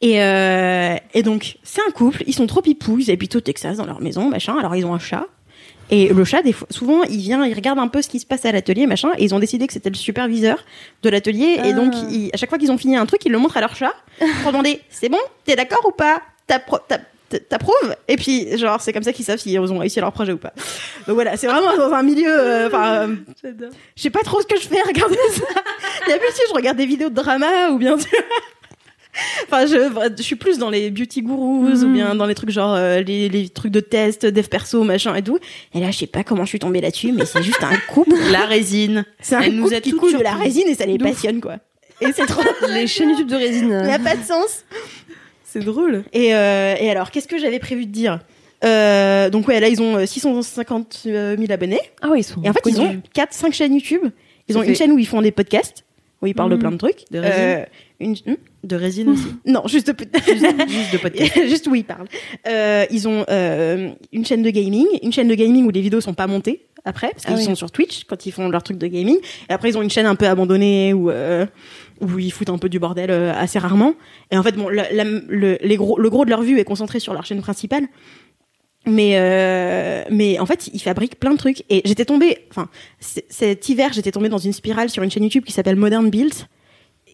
[0.00, 3.76] Et, euh, et donc, c'est un couple, ils sont trop pipous, ils habitent au Texas
[3.76, 4.56] dans leur maison, machin.
[4.58, 5.26] Alors, ils ont un chat.
[5.90, 8.24] Et le chat, des fois, souvent, il vient, il regarde un peu ce qui se
[8.26, 9.10] passe à l'atelier, machin.
[9.18, 10.64] Et ils ont décidé que c'était le superviseur
[11.02, 11.58] de l'atelier.
[11.64, 12.06] Et donc, Ah.
[12.10, 13.92] ils- à chaque fois qu'ils ont fini un truc, ils le montrent à leur chat
[14.42, 16.22] pour demander c'est bon, t'es d'accord ou pas?
[16.46, 16.80] T'app-
[17.38, 20.38] T'approuves Et puis, genre, c'est comme ça qu'ils savent s'ils ont réussi leur projet ou
[20.38, 20.52] pas.
[21.06, 22.28] Donc voilà, c'est vraiment dans un milieu.
[22.28, 23.14] euh, Enfin, euh,
[23.96, 25.42] je sais pas trop ce que je fais, regardez ça.
[26.06, 27.96] Il y a plus si je regarde des vidéos de drama ou bien.
[29.44, 32.74] Enfin, je, je suis plus dans les beauty gurus ou bien dans les trucs genre
[32.74, 35.38] euh, les, les trucs de test, dev perso, machin et tout.
[35.72, 38.16] Et là, je sais pas comment je suis tombée là-dessus, mais c'est juste un couple.
[38.32, 39.04] La résine.
[39.20, 41.40] C'est un Elle nous couple a qui coule de la résine et ça les passionne,
[41.40, 41.58] quoi.
[42.00, 42.42] Et c'est trop.
[42.70, 43.70] Les chaînes YouTube de résine.
[43.70, 44.64] Ça n'a pas de sens.
[45.54, 46.02] C'est drôle.
[46.12, 48.18] Et, euh, et alors, qu'est-ce que j'avais prévu de dire?
[48.64, 51.80] Euh, Donc, ouais, là, ils ont euh, 650 000 abonnés.
[52.02, 52.42] Ah ouais, ils sont.
[52.42, 54.02] Et en fait, ils ont 4-5 chaînes YouTube.
[54.48, 55.84] Ils Ça ont fait- une chaîne où ils font des podcasts,
[56.22, 56.60] où ils parlent de Mhm.
[56.60, 57.04] plein de trucs.
[57.10, 57.64] De résine Euh,
[58.00, 58.12] une...
[58.12, 58.36] hmm?
[58.64, 59.26] De résine aussi.
[59.46, 59.94] Non, juste, de...
[60.68, 61.32] Juste de podcast.
[61.48, 62.08] juste où ils parlent.
[62.48, 66.00] Euh, ils ont euh, une chaîne de gaming, une chaîne de gaming où les vidéos
[66.00, 67.44] sont pas montées après, parce Ah qu'ils oui.
[67.44, 69.16] sont sur Twitch quand ils font leur truc de gaming.
[69.48, 71.46] Et après, ils ont une chaîne un peu abandonnée où euh,
[72.00, 73.94] où ils foutent un peu du bordel euh, assez rarement.
[74.30, 76.64] Et en fait, bon, la- la- le, les gros, le gros de leur vue est
[76.64, 77.84] concentré sur leur chaîne principale.
[78.86, 81.62] Mais euh, mais en fait, ils fabriquent plein de trucs.
[81.70, 82.68] Et j'étais tombée, enfin,
[83.00, 86.46] cet hiver, j'étais tombée dans une spirale sur une chaîne YouTube qui s'appelle Modern Builds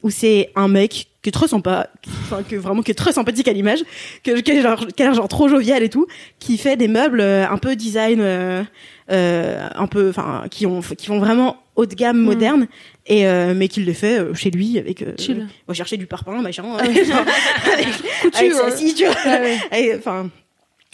[0.03, 3.13] où c'est un mec qui est très sympa, qui- enfin que vraiment qui est très
[3.13, 3.81] sympathique à l'image,
[4.25, 6.07] que qui est genre, qui a l'air genre trop jovial et tout,
[6.39, 8.63] qui fait des meubles euh, un peu design, euh,
[9.11, 12.67] euh, un peu, enfin qui ont qui font vraiment haut de gamme, moderne,
[13.07, 15.03] et euh, mais qu'il les fait euh, chez lui avec.
[15.03, 15.47] Euh, Chill.
[15.69, 17.05] va chercher du parpaing, machin, avec,
[19.99, 20.31] Enfin,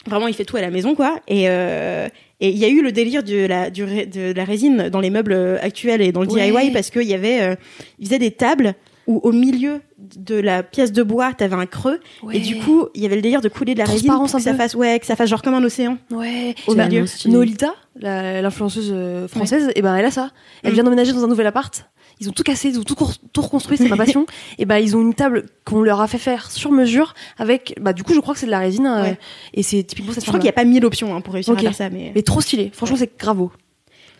[0.06, 1.20] vraiment, il fait tout à la maison, quoi.
[1.28, 2.08] Et euh,
[2.40, 5.10] et il y a eu le délire de la du de la résine dans les
[5.10, 6.26] meubles actuels et dans le.
[6.26, 7.54] DIY parce qu'il y avait, euh,
[7.98, 8.74] ils faisaient des tables
[9.06, 12.00] où au milieu de la pièce de bois, t'avais un creux
[12.32, 14.40] et du coup, il y avait le délire de couler de la résine pour que
[14.40, 15.98] ça fasse ouais, que ça fasse genre comme un océan.
[16.10, 16.54] Ouais.
[16.66, 17.04] Au Bah, milieu.
[17.26, 20.30] Nolita, l'influenceuse euh, française, et ben elle a ça.
[20.62, 20.74] Elle Mm.
[20.74, 21.88] vient d'emménager dans un nouvel appart.
[22.18, 22.96] Ils ont tout cassé, ils ont tout,
[23.32, 24.26] tout reconstruit, c'est ma passion.
[24.58, 27.92] et ben ils ont une table qu'on leur a fait faire sur mesure avec, bah
[27.92, 29.18] du coup je crois que c'est de la résine euh, Ouais.
[29.54, 31.54] et c'est typiquement cette Je crois qu'il n'y a pas mille options hein, pour réussir
[31.54, 32.70] à faire ça, mais Mais trop stylé.
[32.72, 33.52] Franchement c'est gravo.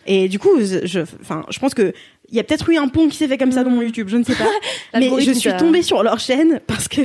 [0.05, 1.91] et du coup, je, enfin, je pense que
[2.29, 4.07] il y a peut-être eu un pont qui s'est fait comme ça dans mon YouTube,
[4.09, 4.47] je ne sais pas.
[4.99, 7.01] mais je suis tombée sur leur chaîne parce que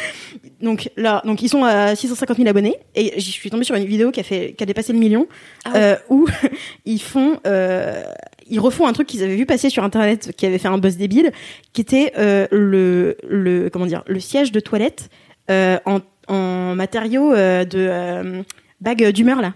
[0.60, 3.84] donc là, donc ils sont à 650 000 abonnés et je suis tombée sur une
[3.84, 5.26] vidéo qui a fait, qui a dépassé le million,
[5.64, 5.78] Ah ouais.
[5.80, 6.26] euh, où
[6.84, 8.02] ils font, euh,
[8.48, 10.96] ils refont un truc qu'ils avaient vu passer sur internet, qui avait fait un buzz
[10.96, 11.32] débile,
[11.72, 15.10] qui était euh, le, le, comment dire, le siège de toilette
[15.50, 18.42] euh, en, en matériaux euh, de euh,
[18.80, 19.52] bague d'humeur là,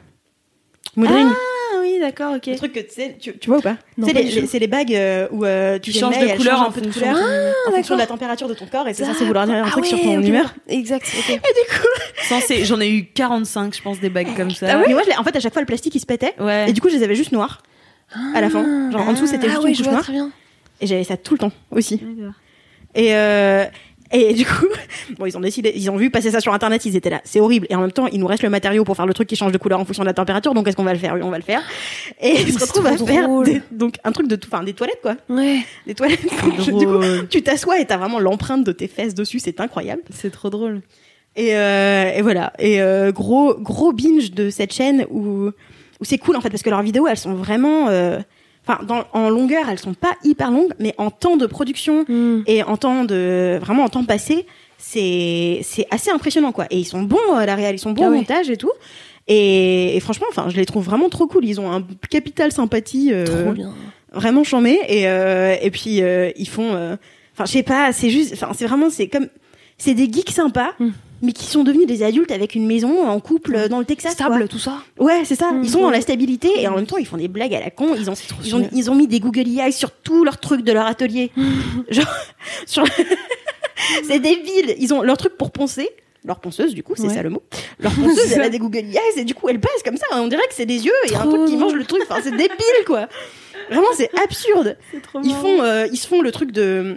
[0.96, 1.28] modeling.
[1.30, 1.55] Ah
[1.96, 2.46] oui, d'accord, ok.
[2.46, 4.34] Le truc que tu sais, tu, tu vois ou pas Non, C'est pas les, du
[4.34, 4.40] tout.
[4.42, 6.66] les- c'est les bagues euh, où euh, tu les mets de et elles couleur changent
[6.66, 7.12] en un peu de fonction.
[7.12, 9.56] couleur en fonction de la température de ton corps et c'est ça, c'est vouloir dire
[9.56, 10.54] un Ah truc sur ton humeur.
[10.68, 11.06] Exact.
[11.18, 11.40] ok.
[12.28, 14.66] Censé, j'en ai eu 45, je pense, des bagues comme ça.
[14.70, 16.34] Ah Mais moi, je l'ai- en fait, à chaque fois, le plastique il se pétait
[16.40, 16.70] Ouais.
[16.70, 17.62] et du coup, je les avais juste noirs
[18.34, 18.90] à la fin.
[18.90, 20.30] Genre en dessous, c'était ah juste une je couche vois noire très bien.
[20.80, 22.00] et j'avais ça tout le temps aussi.
[22.94, 23.64] Et euh,
[24.12, 24.66] et du coup,
[25.18, 27.40] bon, ils ont décidé, ils ont vu passer ça sur internet, ils étaient là, c'est
[27.40, 27.66] horrible.
[27.70, 29.52] Et en même temps, il nous reste le matériau pour faire le truc qui change
[29.52, 31.14] de couleur en fonction de la température, donc est-ce qu'on va le faire?
[31.14, 31.62] Oui, on va le faire.
[32.20, 35.00] Et ils se retrouvent à faire des- donc un truc de tout, enfin des toilettes
[35.02, 35.58] quoi, Ouais.
[35.86, 36.22] des toilettes.
[36.66, 37.00] du coup,
[37.30, 40.02] tu t'assois et t'as vraiment l'empreinte de tes fesses dessus, c'est incroyable.
[40.10, 40.82] C'est trop drôle.
[41.38, 42.52] Et, euh, et voilà.
[42.58, 45.50] Et euh, gros gros binge de cette chaîne où
[46.00, 48.18] où c'est cool en fait parce que leurs vidéos elles sont vraiment euh,
[48.66, 52.42] enfin dans en longueur elles sont pas hyper longues mais en temps de production Mm.
[52.46, 54.46] et en temps de vraiment en temps passé
[54.78, 58.04] c'est c'est assez impressionnant quoi et ils sont bons à la réal ils sont bons
[58.04, 58.18] Ah au ouais.
[58.18, 58.70] montage et tout
[59.28, 63.10] et, et franchement enfin je les trouve vraiment trop cool ils ont un capital sympathie
[63.12, 63.72] euh, Trop bien.
[64.12, 66.96] vraiment chambé et euh, et puis euh, ils font euh,
[67.34, 69.28] enfin je sais pas c'est juste enfin c'est vraiment c'est comme
[69.78, 70.88] c'est des geeks sympas Mm.
[71.22, 74.26] Mais qui sont devenus des adultes avec une maison en couple dans le Texas quoi.
[74.26, 74.78] Stable, tout ça.
[74.98, 75.50] Ouais, c'est ça.
[75.62, 77.70] Ils sont dans la stabilité et en même temps, ils font des blagues à la
[77.70, 77.94] con.
[77.96, 78.14] Ils ont,
[78.44, 81.30] ils ont, ils ont mis des Google Eyes sur tous leurs trucs de leur atelier.
[81.88, 82.06] Genre,
[82.66, 82.84] sur,
[84.06, 84.74] c'est débile.
[84.78, 85.88] Ils ont leur truc pour poncer.
[86.24, 87.14] Leur ponceuse, du coup, c'est Ouais.
[87.14, 87.42] ça le mot.
[87.78, 90.06] Leur ponceuse, elle a des Google Eyes et du coup, elle passe comme ça.
[90.14, 92.02] On dirait que c'est des yeux et un Trop truc qui mange le truc.
[92.08, 93.08] Enfin, c'est débile, quoi.
[93.70, 94.76] Vraiment, c'est absurde.
[95.22, 96.96] Ils font, euh, ils se font le truc de,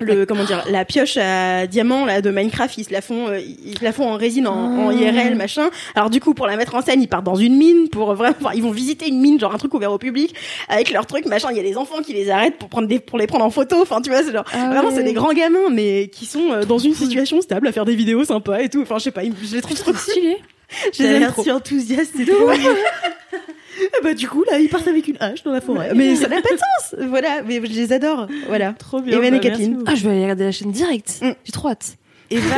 [0.00, 2.76] le, comment dire, la pioche à diamant, là, de Minecraft.
[2.78, 4.92] Ils se la font, euh, ils la font en résine, en, en Ah.
[4.94, 5.68] IRL, machin.
[5.94, 8.34] Alors, du coup, pour la mettre en scène, ils partent dans une mine pour vraiment,
[8.40, 10.34] enfin, ils vont visiter une mine, genre un truc ouvert au public,
[10.68, 11.48] avec leur truc, machin.
[11.50, 13.50] Il y a des enfants qui les arrêtent pour prendre des, pour les prendre en
[13.50, 13.76] photo.
[13.82, 16.64] Enfin, tu vois, c'est genre, Ah vraiment, c'est des grands gamins, mais qui sont euh,
[16.64, 18.82] dans une situation stable à faire des vidéos sympas et tout.
[18.82, 20.36] Enfin, je sais pas, je les trouve trop Stylé.
[20.98, 21.42] les aime trop.
[21.42, 22.50] si enthousiaste, c'est trop.
[23.80, 25.92] Et bah, du coup, là, ils partent avec une hache dans la forêt.
[25.94, 26.94] Mais ça n'a pas de sens.
[27.08, 28.26] Voilà, mais je les adore.
[28.46, 28.74] Voilà.
[28.74, 29.16] Trop bien.
[29.16, 29.82] Evan et bah, Kathleen.
[29.86, 31.20] Ah, je vais aller regarder la chaîne direct.
[31.22, 31.30] Mm.
[31.44, 31.96] J'ai trop hâte.
[32.30, 32.56] Eva,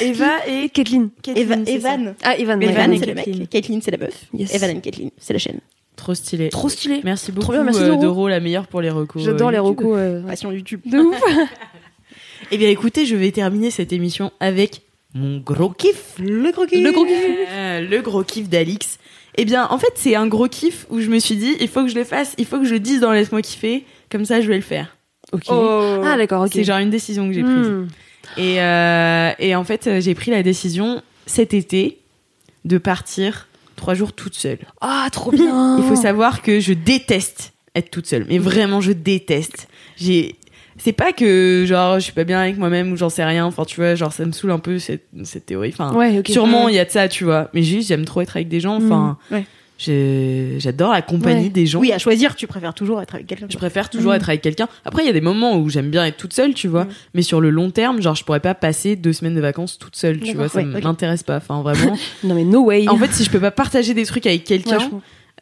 [0.00, 1.10] Eva et Kathleen.
[1.36, 1.76] Eva, Kathleen.
[1.76, 2.14] Evan.
[2.22, 2.58] Ah, Evan.
[2.58, 2.70] ouais.
[2.70, 3.38] Evan, et c'est le Kathleen.
[3.40, 3.50] mec.
[3.50, 4.14] Caitlyn, c'est la meuf.
[4.32, 4.54] Yes.
[4.54, 5.60] Evan et Caitlyn, c'est la chaîne.
[5.96, 6.48] Trop stylé.
[6.48, 7.00] Trop stylé.
[7.04, 8.28] Merci beaucoup, Trop bien, merci euh, Doro.
[8.28, 9.22] La meilleure pour les recos.
[9.22, 9.78] J'adore euh, les YouTube.
[9.78, 9.98] recos.
[9.98, 10.80] euh, Passion YouTube.
[10.86, 11.20] De ouf.
[12.50, 14.82] Eh bien, écoutez, je vais terminer cette émission avec
[15.14, 16.14] mon gros kiff.
[16.18, 16.82] Le gros kiff.
[16.82, 17.48] Le gros kiff.
[17.50, 18.98] Euh, le gros kiff d'Alix.
[19.36, 21.82] Eh bien, en fait, c'est un gros kiff où je me suis dit, il faut
[21.82, 24.40] que je le fasse, il faut que je le dise dans Laisse-moi kiffer, comme ça
[24.40, 24.96] je vais le faire.
[25.32, 25.44] Ok.
[25.48, 26.02] Oh.
[26.04, 26.50] Ah, d'accord, ok.
[26.52, 27.68] C'est genre une décision que j'ai prise.
[27.68, 27.88] Hmm.
[28.36, 31.98] Et, euh, et en fait, euh, j'ai pris la décision cet été
[32.64, 34.58] de partir trois jours toute seule.
[34.80, 35.78] Ah, trop bien.
[35.78, 39.68] Il faut savoir que je déteste être toute seule, mais vraiment je déteste.
[39.96, 40.36] J'ai
[40.78, 43.64] c'est pas que genre je suis pas bien avec moi-même ou j'en sais rien, enfin
[43.64, 45.70] tu vois, genre ça me saoule un peu cette, cette théorie.
[45.72, 48.36] Enfin, Ouais, sûrement il y a de ça, tu vois, mais juste j'aime trop être
[48.36, 49.44] avec des gens, enfin Mm, ouais.
[49.78, 51.48] j'ai- j'adore la compagnie Ouais.
[51.50, 51.80] des gens.
[51.80, 53.46] Oui, à choisir, tu préfères toujours être avec quelqu'un.
[53.50, 54.16] Je préfère toujours Mm.
[54.16, 54.68] être avec quelqu'un.
[54.84, 56.84] Après, il y a des moments où j'aime bien être toute seule, tu vois.
[56.84, 56.88] Mm.
[57.14, 59.96] Mais sur le long terme, genre, je pourrais pas passer deux semaines de vacances toute
[59.96, 60.48] seule, tu vois.
[60.48, 61.36] Ça m'intéresse pas.
[61.38, 61.96] Enfin, vraiment.
[62.24, 62.88] Non, mais no way.
[62.88, 64.78] en fait, si je peux pas partager des trucs avec Ouais, quelqu'un.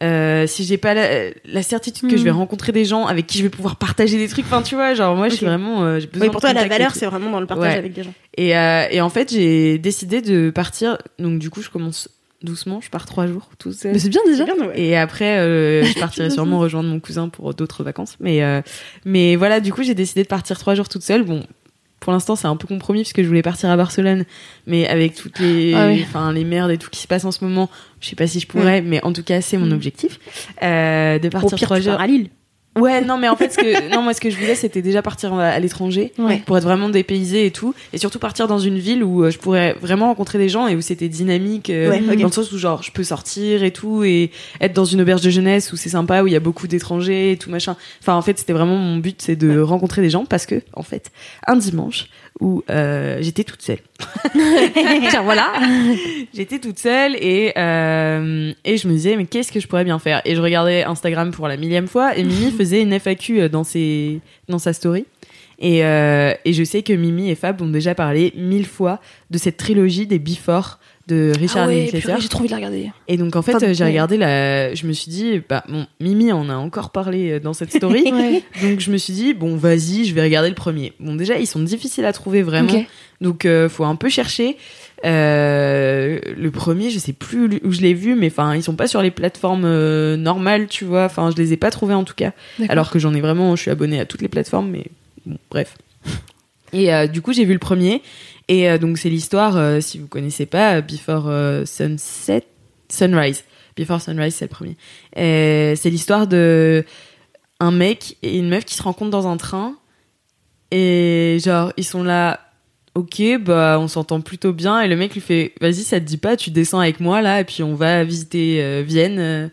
[0.03, 3.39] Euh, si j'ai pas la, la certitude que je vais rencontrer des gens avec qui
[3.39, 5.99] je vais pouvoir partager des trucs, enfin, tu vois, genre, moi, je suis vraiment, euh,
[6.01, 7.79] j'ai besoin Oui, pour de toi, la valeur, c'est vraiment dans le partage Ouais.
[7.79, 8.15] avec des gens.
[8.37, 10.97] Et, euh, et en fait, j'ai décidé de partir.
[11.19, 12.09] Donc, du coup, je commence
[12.43, 12.81] doucement.
[12.81, 13.93] Je pars trois jours tout seul.
[13.93, 14.45] Mais c'est bien déjà.
[14.47, 14.81] Bien, ouais.
[14.81, 18.17] Et après, euh, je partirai sûrement rejoindre mon cousin pour d'autres vacances.
[18.21, 18.63] Mais, euh,
[19.05, 21.25] mais voilà, du coup, j'ai décidé de partir trois jours toute seule.
[21.25, 21.45] Bon,
[22.01, 24.25] pour l'instant, c'est un peu compromis parce que je voulais partir à Barcelone,
[24.67, 26.03] mais avec toutes les, Ah oui.
[26.03, 27.69] enfin, les merdes et tout qui se passe en ce moment,
[28.01, 29.73] je sais pas si je pourrais, mais en tout cas, c'est mon Mm.
[29.73, 30.19] objectif
[30.63, 32.01] euh, de Au partir pire, trois jours.
[32.01, 32.31] à Lille.
[32.81, 35.03] Ouais, non, mais en fait, ce que, non, moi, ce que je voulais, c'était déjà
[35.03, 36.43] partir à l'étranger Ouais.
[36.47, 39.39] pour être vraiment dépaysé et tout, et surtout partir dans une ville où euh, je
[39.39, 42.17] pourrais vraiment rencontrer des gens et où c'était dynamique, euh, Ouais, ok.
[42.19, 44.31] dans le sens où genre je peux sortir et tout et
[44.61, 47.33] être dans une auberge de jeunesse où c'est sympa, où il y a beaucoup d'étrangers
[47.33, 47.77] et tout machin.
[48.01, 50.83] Enfin, en fait, c'était vraiment mon but, c'est de rencontrer des gens parce que, en
[50.83, 51.11] fait,
[51.47, 52.07] un dimanche
[52.39, 53.81] où euh, j'étais toute seule.
[55.11, 55.53] Tiens, voilà.
[56.35, 59.99] J'étais toute seule et, euh, et je me disais, mais qu'est-ce que je pourrais bien
[59.99, 60.23] faire?
[60.25, 64.21] Et je regardais Instagram pour la millième fois et Mimi faisait une FAQ dans, ses,
[64.49, 65.05] dans sa story.
[65.59, 69.01] Et, euh, et je sais que Mimi et Fab ont déjà parlé mille fois
[69.31, 70.79] de cette trilogie des Before
[71.11, 72.91] de Richard Ah ouais, j'ai trop envie de la regarder.
[73.09, 73.91] Et donc en fait, Enfin, j'ai ouais.
[73.91, 74.75] regardé la.
[74.75, 78.05] Je me suis dit, bah bon, Mimi en a encore parlé euh, dans cette story.
[78.13, 78.43] Ouais.
[78.63, 80.93] donc je me suis dit, bon, vas-y, je vais regarder le premier.
[81.01, 82.85] Bon, déjà, ils sont difficiles à trouver vraiment.
[83.21, 84.57] Donc euh, faut un peu chercher.
[85.05, 88.87] Euh, le premier, je sais plus où je l'ai vu, mais enfin ils sont pas
[88.87, 91.05] sur les plateformes euh, normales, tu vois.
[91.05, 92.33] Enfin je les ai pas trouvés en tout cas.
[92.69, 94.85] Alors que j'en ai vraiment, je suis abonnée à toutes les plateformes, mais
[95.27, 95.77] bon, bref.
[96.73, 98.03] Et euh, du coup j'ai vu le premier.
[98.51, 101.33] Et euh, donc c'est l'histoire, euh, si vous connaissez pas, euh, Before
[101.67, 102.43] Sunset,
[102.91, 103.45] Sunrise.
[103.77, 104.77] Before Sunrise c'est le premier.
[105.15, 106.85] C'est l'histoire de
[107.61, 109.77] un mec et une meuf qui se rencontrent dans un train.
[110.73, 112.41] Et genre ils sont là
[112.97, 114.81] ok, bah on s'entend plutôt bien.
[114.81, 117.41] Et le mec lui fait, vas-y, ça te dit pas, tu descends avec moi là,
[117.41, 119.53] et puis on va visiter Vienne.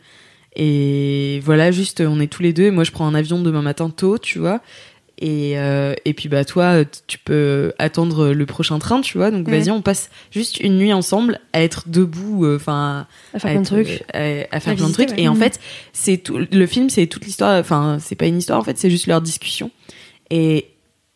[0.55, 2.65] et voilà, juste on est tous les deux.
[2.65, 4.59] Et moi je prends un avion demain matin tôt, tu vois.
[5.19, 9.31] Et, euh, et puis bah toi, tu peux attendre le prochain train, tu vois.
[9.31, 9.59] Donc Ouais.
[9.59, 13.61] vas-y, on passe juste une nuit ensemble à être debout, euh, enfin À faire plein
[13.61, 14.03] de trucs.
[14.15, 15.09] euh, à, à faire À plein de trucs.
[15.09, 15.21] ouais.
[15.21, 15.39] Et en Mhm.
[15.39, 15.59] fait,
[15.91, 16.37] c'est tout.
[16.51, 17.59] Le film, c'est toute l'histoire.
[17.59, 19.71] Enfin, c'est pas une histoire en fait, c'est juste leur discussion.
[20.29, 20.67] Et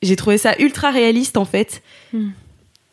[0.01, 1.83] j'ai trouvé ça ultra réaliste en fait.
[2.13, 2.31] Mhm.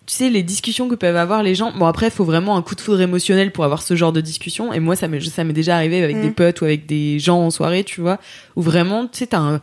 [0.06, 2.62] tu sais les discussions que peuvent avoir les gens bon après il faut vraiment un
[2.62, 5.44] coup de foudre émotionnel pour avoir ce genre de discussion et moi ça m'est ça
[5.44, 6.22] m'est déjà arrivé avec Mm.
[6.22, 8.18] des potes ou avec des gens en soirée tu vois
[8.56, 9.60] où vraiment tu sais t'as un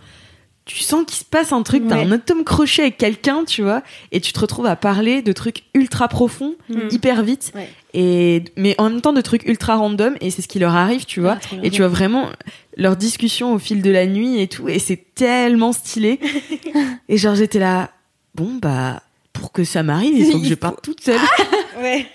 [0.66, 2.04] tu sens qu'il se passe un truc, t'as Ouais.
[2.06, 5.64] un atome crochet avec quelqu'un, tu vois, et tu te retrouves à parler de trucs
[5.76, 6.80] ultra profonds, Mm.
[6.92, 7.70] hyper vite, Ouais.
[7.94, 11.06] et mais en même temps de trucs ultra random, et c'est ce qui leur arrive,
[11.06, 11.38] tu vois.
[11.62, 12.30] Et tu vois vraiment
[12.78, 16.20] leur discussion au fil de la nuit et tout, et c'est tellement stylé.
[17.10, 17.92] et genre j'étais là,
[18.34, 21.20] bon bah pour que ça m'arrive, il faut que je parte toute seule.
[21.80, 22.06] Ouais.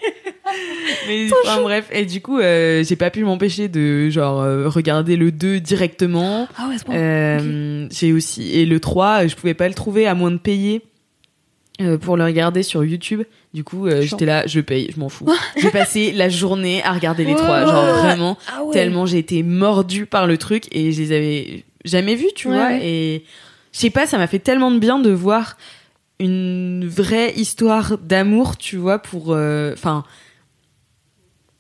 [1.09, 5.17] Mais enfin bref, et du coup euh, j'ai pas pu m'empêcher de genre euh, regarder
[5.17, 6.49] le 2 directement.
[6.57, 6.95] Ah ouais, point.
[6.97, 10.83] Euh, J'ai aussi et le 3, je pouvais pas le trouver à moins de payer.
[11.81, 13.23] euh, pour le regarder sur YouTube,
[13.55, 15.27] du coup, euh, j'étais là, je paye, je m'en fous.
[15.57, 18.73] J'ai passé la journée à regarder les trois, genre vraiment Ah ouais.
[18.75, 22.55] tellement j'ai été mordue par le truc et je les avais jamais vus, tu Ouais,
[22.55, 22.73] vois.
[22.83, 23.25] Et
[23.73, 25.57] je sais pas, ça m'a fait tellement de bien de voir
[26.19, 29.27] une vraie histoire d'amour, tu vois, pour.
[29.33, 30.05] euh, Enfin.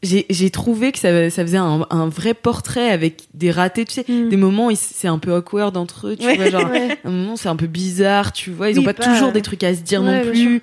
[0.02, 4.05] J'ai trouvé que ça, ça faisait un, un vrai portrait avec des ratés, tu sais,
[4.09, 4.28] Mm.
[4.31, 6.36] des moments c'est un peu awkward entre eux, tu Ouais.
[6.36, 6.98] vois, genre, Ouais.
[7.05, 9.43] un moment c'est un peu bizarre, tu vois, ils ont Oui, pas, pas- toujours des
[9.43, 10.62] trucs à se dire Ouais, non plus.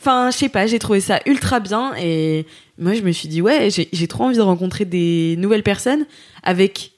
[0.00, 2.44] Enfin, je sais pas, j'ai trouvé ça ultra bien et
[2.78, 6.04] moi je me suis dit ouais, j'ai trop envie de rencontrer des nouvelles personnes
[6.42, 6.90] avec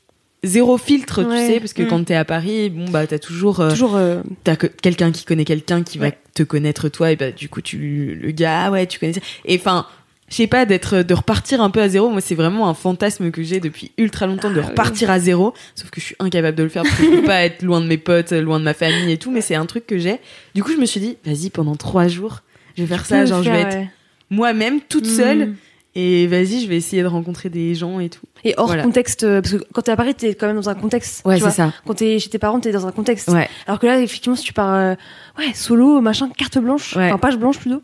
[0.42, 1.88] zéro filtre, tu sais, parce que Mm.
[1.88, 3.94] quand t'es à Paris, bon bah t'as toujours, euh, Toujours.
[3.94, 7.48] euh, t'as que- quelqu'un qui connaît quelqu'un qui va te connaître toi et bah du
[7.48, 9.20] coup tu le gars ah ouais tu connais ça.
[9.44, 9.86] et enfin
[10.28, 13.30] je sais pas d'être de repartir un peu à zéro moi c'est vraiment un fantasme
[13.30, 16.56] que j'ai depuis ultra longtemps de Ah repartir à zéro sauf que je suis incapable
[16.56, 18.64] de le faire parce que je peux pas être loin de mes potes loin de
[18.64, 20.18] ma famille et tout mais c'est un truc que j'ai
[20.54, 22.42] du coup je me suis dit vas-y pendant trois jours
[22.76, 23.90] je vais faire ça genre je vais être ouais.
[24.30, 25.10] moi-même toute Mm.
[25.16, 25.54] seule
[25.98, 28.82] et vas-y je vais essayer de rencontrer des gens et tout Et hors Voilà.
[28.82, 31.24] contexte, euh, parce que quand t'es à Paris, t'es quand même dans un contexte.
[31.24, 33.28] ouais c'est ça Quand t'es chez tes parents, t'es dans un contexte.
[33.28, 34.94] ouais Alors que là, effectivement, si tu pars, euh,
[35.38, 37.06] ouais, solo, machin, carte blanche, Ouais.
[37.06, 37.80] enfin page blanche plutôt,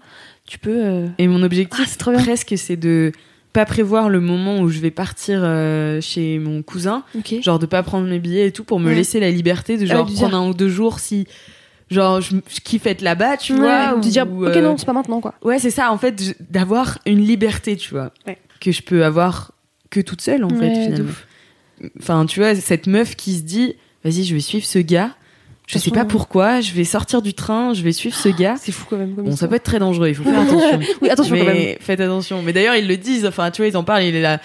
[0.47, 0.71] tu peux.
[0.85, 3.13] euh, et mon objectif Ah, presque c'est de
[3.53, 7.05] pas prévoir le moment où je vais partir euh, chez mon cousin
[7.43, 8.95] genre de pas prendre mes billets et tout pour me Ouais.
[8.95, 11.27] laisser la liberté de Ah, genre prendre dire- un ou deux jours si
[11.91, 14.63] genre je, je kiffe être là-bas tu Ouais, vois ou de dire, ou, ok, euh,
[14.63, 15.35] non, c'est pas maintenant, quoi.
[15.43, 18.11] ouais c'est ça en fait d'avoir une liberté tu vois
[18.61, 19.53] que je peux avoir
[19.91, 21.13] que toute seule en fait finalement
[21.99, 23.75] enfin tu vois cette meuf qui se dit
[24.05, 25.15] vas-y je vais suivre ce gars
[25.73, 28.73] je sais pas pourquoi je vais sortir du train je vais suivre ce gars C'est
[28.73, 29.15] fou quand même.
[29.15, 31.77] Comme bon ça peut être très dangereux il faut faire attention Oui, attention quand même.
[31.81, 32.43] faites attention.
[32.43, 33.25] Mais d'ailleurs, ils le disent.
[33.27, 34.05] Enfin, tu vois, ils en parlent.
[34.05, 34.41] Il est là.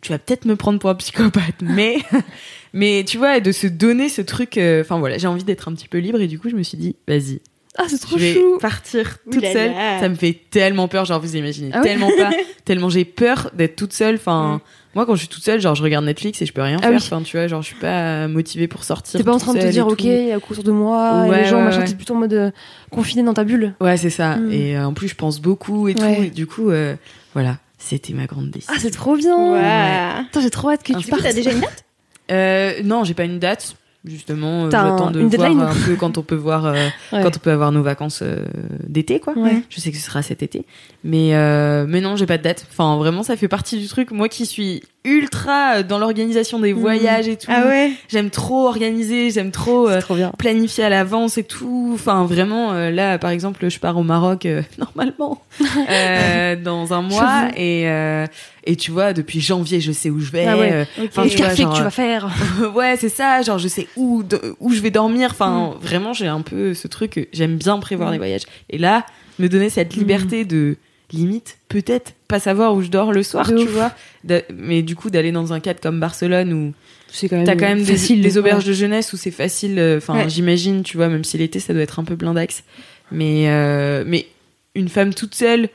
[0.00, 1.96] Tu vas peut-être me prendre pour un psychopathe, mais,
[2.72, 4.56] mais tu vois, de se donner ce truc.
[4.58, 6.62] euh, Enfin voilà, j'ai envie d'être un petit peu libre et du coup, je me
[6.64, 7.40] suis dit, vas-y,
[7.78, 8.58] Ah, c'est trop je vais chou.
[8.60, 9.72] partir toute seule.
[10.00, 11.04] Ça me fait tellement peur.
[11.04, 12.30] Genre, vous imaginez Ah tellement pas,
[12.64, 14.16] tellement j'ai peur d'être toute seule.
[14.16, 14.60] Enfin,
[14.94, 16.82] moi, quand je suis toute seule, genre, je regarde Netflix et je peux rien Ah
[16.82, 16.90] faire.
[16.90, 16.96] oui.
[16.98, 19.18] Enfin, tu vois, genre, je suis pas motivée pour sortir.
[19.18, 21.24] T'es pas en train de te dire, ok, il y a coup autour de moi,
[21.26, 21.84] et Ouais, les gens, ouais, machin, ouais.
[21.86, 22.50] t'es plutôt en mode euh,
[22.90, 23.74] confiné dans ta bulle.
[23.80, 24.36] Ouais, c'est ça.
[24.36, 24.52] Mm.
[24.52, 26.04] Et euh, en plus, je pense beaucoup et tout.
[26.04, 26.94] Et du coup, euh,
[27.34, 28.74] voilà, c'était ma grande décision.
[28.76, 29.36] Ah, c'est trop bien.
[29.52, 30.24] Ouais.
[30.26, 31.22] Putain, j'ai trop hâte que tu partes.
[31.22, 31.84] T'as déjà une date?
[32.30, 33.76] Euh, non, j'ai pas une date.
[34.04, 36.74] Justement, euh, j'attends un- de voir un peu quand on peut voir euh,
[37.12, 37.22] Ouais.
[37.22, 38.44] quand on peut avoir nos vacances euh,
[38.88, 39.34] d'été, quoi.
[39.38, 39.62] Ouais.
[39.70, 40.66] Je sais que ce sera cet été,
[41.04, 42.66] mais euh, mais non, j'ai pas de date.
[42.70, 44.10] Enfin, vraiment, ça fait partie du truc.
[44.10, 47.46] Moi, qui suis ultra euh, dans l'organisation des voyages et tout.
[47.48, 49.30] Ah ouais J'aime trop organiser.
[49.30, 51.90] J'aime trop euh, trop planifier à l'avance et tout.
[51.94, 55.42] Enfin, vraiment, euh, là, par exemple, je pars au Maroc euh, normalement
[55.90, 58.26] euh, dans un mois et euh,
[58.64, 60.46] et tu vois, depuis janvier, je sais où je vais.
[60.46, 60.72] Ah ouais.
[60.72, 62.30] euh, Enfin, tu vois, que tu vas faire.
[62.76, 63.42] ouais, c'est ça.
[63.42, 65.30] Genre, je sais où, de- où je vais dormir.
[65.30, 65.32] Mm.
[65.32, 67.28] Enfin, vraiment, j'ai un peu ce truc.
[67.32, 68.42] J'aime bien prévoir les voyages.
[68.70, 69.04] Et là,
[69.40, 70.76] me donner cette liberté de
[71.12, 73.70] limite, peut-être pas savoir où je dors le soir, De tu ouf.
[73.70, 73.92] vois.
[74.24, 76.72] De- mais du coup, d'aller dans un cadre comme Barcelone où
[77.08, 77.44] C'est quand même.
[77.46, 79.78] t'as quand même des, auberges de jeunesse où c'est facile.
[79.78, 80.28] euh, Enfin, Ouais.
[80.30, 82.64] j'imagine, tu vois, même si l'été, ça doit être un peu blindax.
[83.10, 84.26] Mais, euh, mais
[84.74, 85.68] une femme toute seule.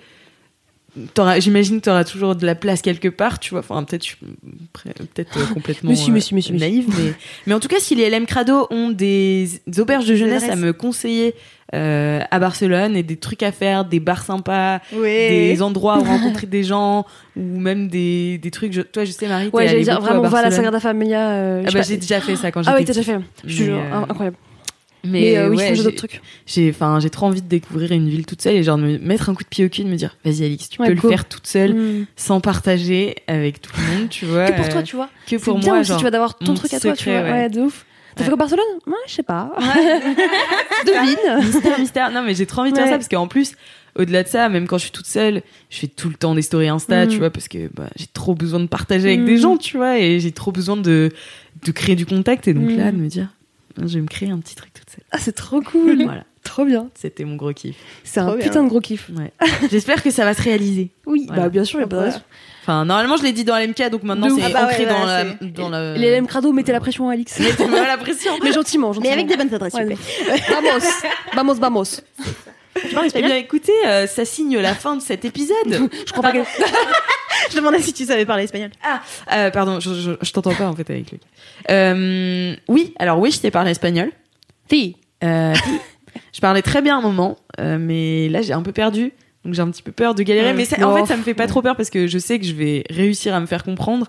[1.14, 3.60] t'auras- J'imagine que tu auras toujours de la place quelque part, tu vois.
[3.60, 4.18] Enfin, peut-être je suis
[4.74, 6.34] pré- peut-être euh, complètement si, mais si.
[6.54, 7.14] naïve, mais,
[7.46, 10.74] mais en tout cas, si les LM Crado ont des, auberges de jeunesse à me
[10.74, 11.36] conseiller
[11.76, 16.48] euh, à Barcelone et des trucs à faire, des bars sympas, des endroits où rencontrer
[16.48, 18.74] des gens ou même des, des trucs.
[18.74, 20.52] Je, toi, je sais, Marie, Ouais, j'allais dire vraiment, va à la Barcelone.
[20.56, 21.30] Sagrada Familia.
[21.32, 23.20] euh, Ah bah, j'ai déjà fait ça quand j'étais Ah oui, t'as déjà fait.
[23.46, 24.38] Je Mais, euh, incroyable.
[25.04, 26.22] Mais, Mais euh, oui, ouais, j'ai- d'autres trucs.
[26.48, 28.98] j'ai enfin j'ai trop envie de découvrir une ville toute seule et genre de me
[28.98, 30.96] mettre un coup de pied au cul de me dire vas-y Alix tu Ouais, peux
[30.96, 31.08] go.
[31.08, 32.06] le faire toute seule Mm.
[32.18, 35.10] sans partager avec tout le monde tu vois Que pour euh, toi, tu vois.
[35.28, 37.22] que pour bien moi aussi, genre tu vas d'avoir ton truc à toi, tu vois.
[37.22, 37.32] ouais.
[37.32, 37.86] Ouais, de ouf.
[38.18, 38.66] T'as fait quoi Barcelone?
[38.86, 39.52] Ouais, je sais pas.
[40.86, 41.40] Devine.
[41.46, 43.54] mystère mystère non mais j'ai trop envie de faire ça parce qu'en plus
[43.96, 46.42] au-delà de ça même quand je suis toute seule je fais tout le temps des
[46.42, 47.10] stories Insta Mm.
[47.10, 49.26] tu vois parce que bah, j'ai trop besoin de partager avec Mm.
[49.26, 51.12] des gens tu vois et j'ai trop besoin de
[51.66, 52.78] de créer du contact et donc Mm.
[52.78, 53.30] là de me dire
[53.80, 56.04] je vais me créer un petit truc toute seule Ah, c'est trop cool.
[56.04, 56.88] voilà Trop bien.
[56.96, 57.76] C'était mon gros kiff.
[58.06, 58.46] C'est un bien.
[58.46, 59.10] putain de gros kiff.
[59.18, 59.34] Ouais.
[59.70, 60.92] J'espère que ça va se réaliser.
[61.06, 61.42] Oui, Voilà.
[61.44, 62.22] bah bien sûr, il y a pas de raison.
[62.68, 64.44] Enfin, normalement, je l'ai dit dans LMK, donc maintenant c'est.
[64.44, 65.94] Ah bah ancré ouais, dans, voilà, la, dans le.
[65.96, 67.40] Les LM Crado, mettez la pression à Alix.
[67.40, 68.34] Mettez-moi la pression.
[68.44, 69.10] Mais gentiment, gentiment.
[69.10, 70.44] Mais avec des bonnes adresses, Ouais, s'il vous plaît.
[70.50, 70.86] Vamos,
[71.34, 72.02] vamos, vamos.
[72.76, 75.56] Tu parles Eh espagnol bien, écoutez, euh, ça signe la fin de cet épisode.
[76.06, 76.40] Je crois pas que.
[77.50, 78.72] Je demandais si tu savais parler espagnol.
[78.84, 79.00] Ah,
[79.32, 81.22] euh, pardon, je, je, je t'entends pas en fait avec lui.
[81.72, 84.12] Euh, oui, alors oui, je t'ai parlé espagnol.
[84.70, 84.98] Si.
[85.24, 85.54] Euh,
[86.34, 89.14] je parlais très bien un moment, euh, mais là j'ai un peu perdu,
[89.48, 90.48] donc j'ai un petit peu peur de galérer.
[90.48, 90.54] Ouais.
[90.54, 92.46] mais ça- en fait, ça me fait pas trop peur parce que je sais que
[92.46, 94.08] je vais réussir à me faire comprendre.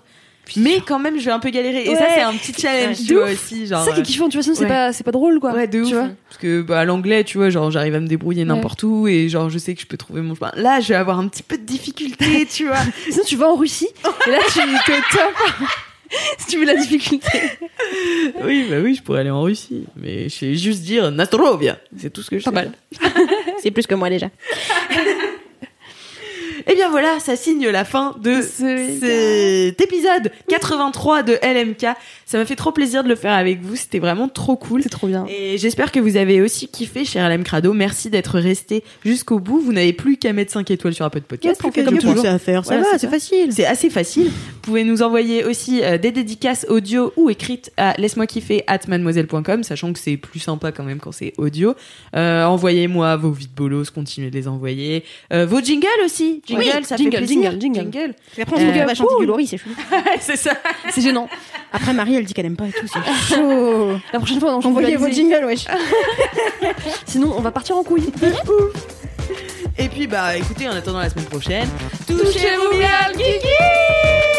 [0.57, 1.83] Mais quand même, je vais un peu galérer.
[1.83, 3.67] Et ça, c'est un petit challenge, tu vois aussi.
[3.67, 5.53] Genre, C'est ça qui est kiffant, tu vois, sinon c'est pas, c'est pas drôle, quoi.
[5.53, 5.87] Ouais, de ouf.
[5.87, 9.07] Tu vois Parce que bah, l'anglais, tu vois, genre j'arrive à me débrouiller n'importe où
[9.07, 10.51] et genre je sais que je peux trouver mon chemin.
[10.55, 12.77] Là, je vais avoir un petit peu de difficulté, tu vois.
[13.11, 13.89] Sinon, tu vas en Russie,
[14.27, 15.67] et là, tu au top.
[16.39, 17.27] si tu veux la difficulté.
[18.43, 21.77] oui, bah oui, je pourrais aller en Russie, mais je vais juste dire Nastrovia.
[21.95, 22.55] C'est tout ce que je Pas sais.
[22.55, 22.71] mal.
[23.61, 24.29] C'est plus que moi déjà.
[26.69, 31.85] Et bien voilà, ça signe la fin de Ce- cet épisode 83 de LMK.
[32.25, 34.83] Ça m'a fait trop plaisir de le faire avec vous, c'était vraiment trop cool.
[34.83, 35.25] C'est trop bien.
[35.27, 37.73] Et j'espère que vous avez aussi kiffé, cher LM Crado.
[37.73, 39.59] Merci d'être resté jusqu'au bout.
[39.59, 41.59] Vous n'avez plus qu'à mettre 5 étoiles sur Apple Podcast.
[41.63, 42.25] On fait comme toujours.
[42.25, 42.63] à faire.
[42.65, 43.51] Ça Ouais, va, c'est facile.
[43.51, 44.27] C'est assez facile.
[44.27, 48.79] Vous pouvez nous envoyer aussi euh, des dédicaces audio ou écrites à laisse-moi kiffer at
[48.87, 51.73] mademoiselle.com, sachant que c'est plus sympa quand même quand c'est audio.
[52.15, 55.03] Euh, Envoyez-moi vos vides bolos, continuez de les envoyer.
[55.33, 56.41] Euh, vos jingles aussi.
[56.61, 57.51] Jingle, Oui, ça jingle, fait plaisir.
[57.59, 58.13] jingle, jingle.
[58.41, 59.69] Après, on se retrouve à chanter du Laurie, c'est chou.
[60.19, 60.51] c'est ça.
[60.89, 61.27] C'est gênant.
[61.73, 63.97] Après, Marie, elle dit qu'elle aime pas et tout, c'est chaud.
[64.13, 65.65] La prochaine fois, on Envoyez vos jingles, wesh.
[67.05, 68.11] Sinon, on va partir en couille.
[69.77, 71.67] Et puis bah écoutez, en attendant la semaine prochaine,
[72.07, 74.38] touchez-vous bien le kiki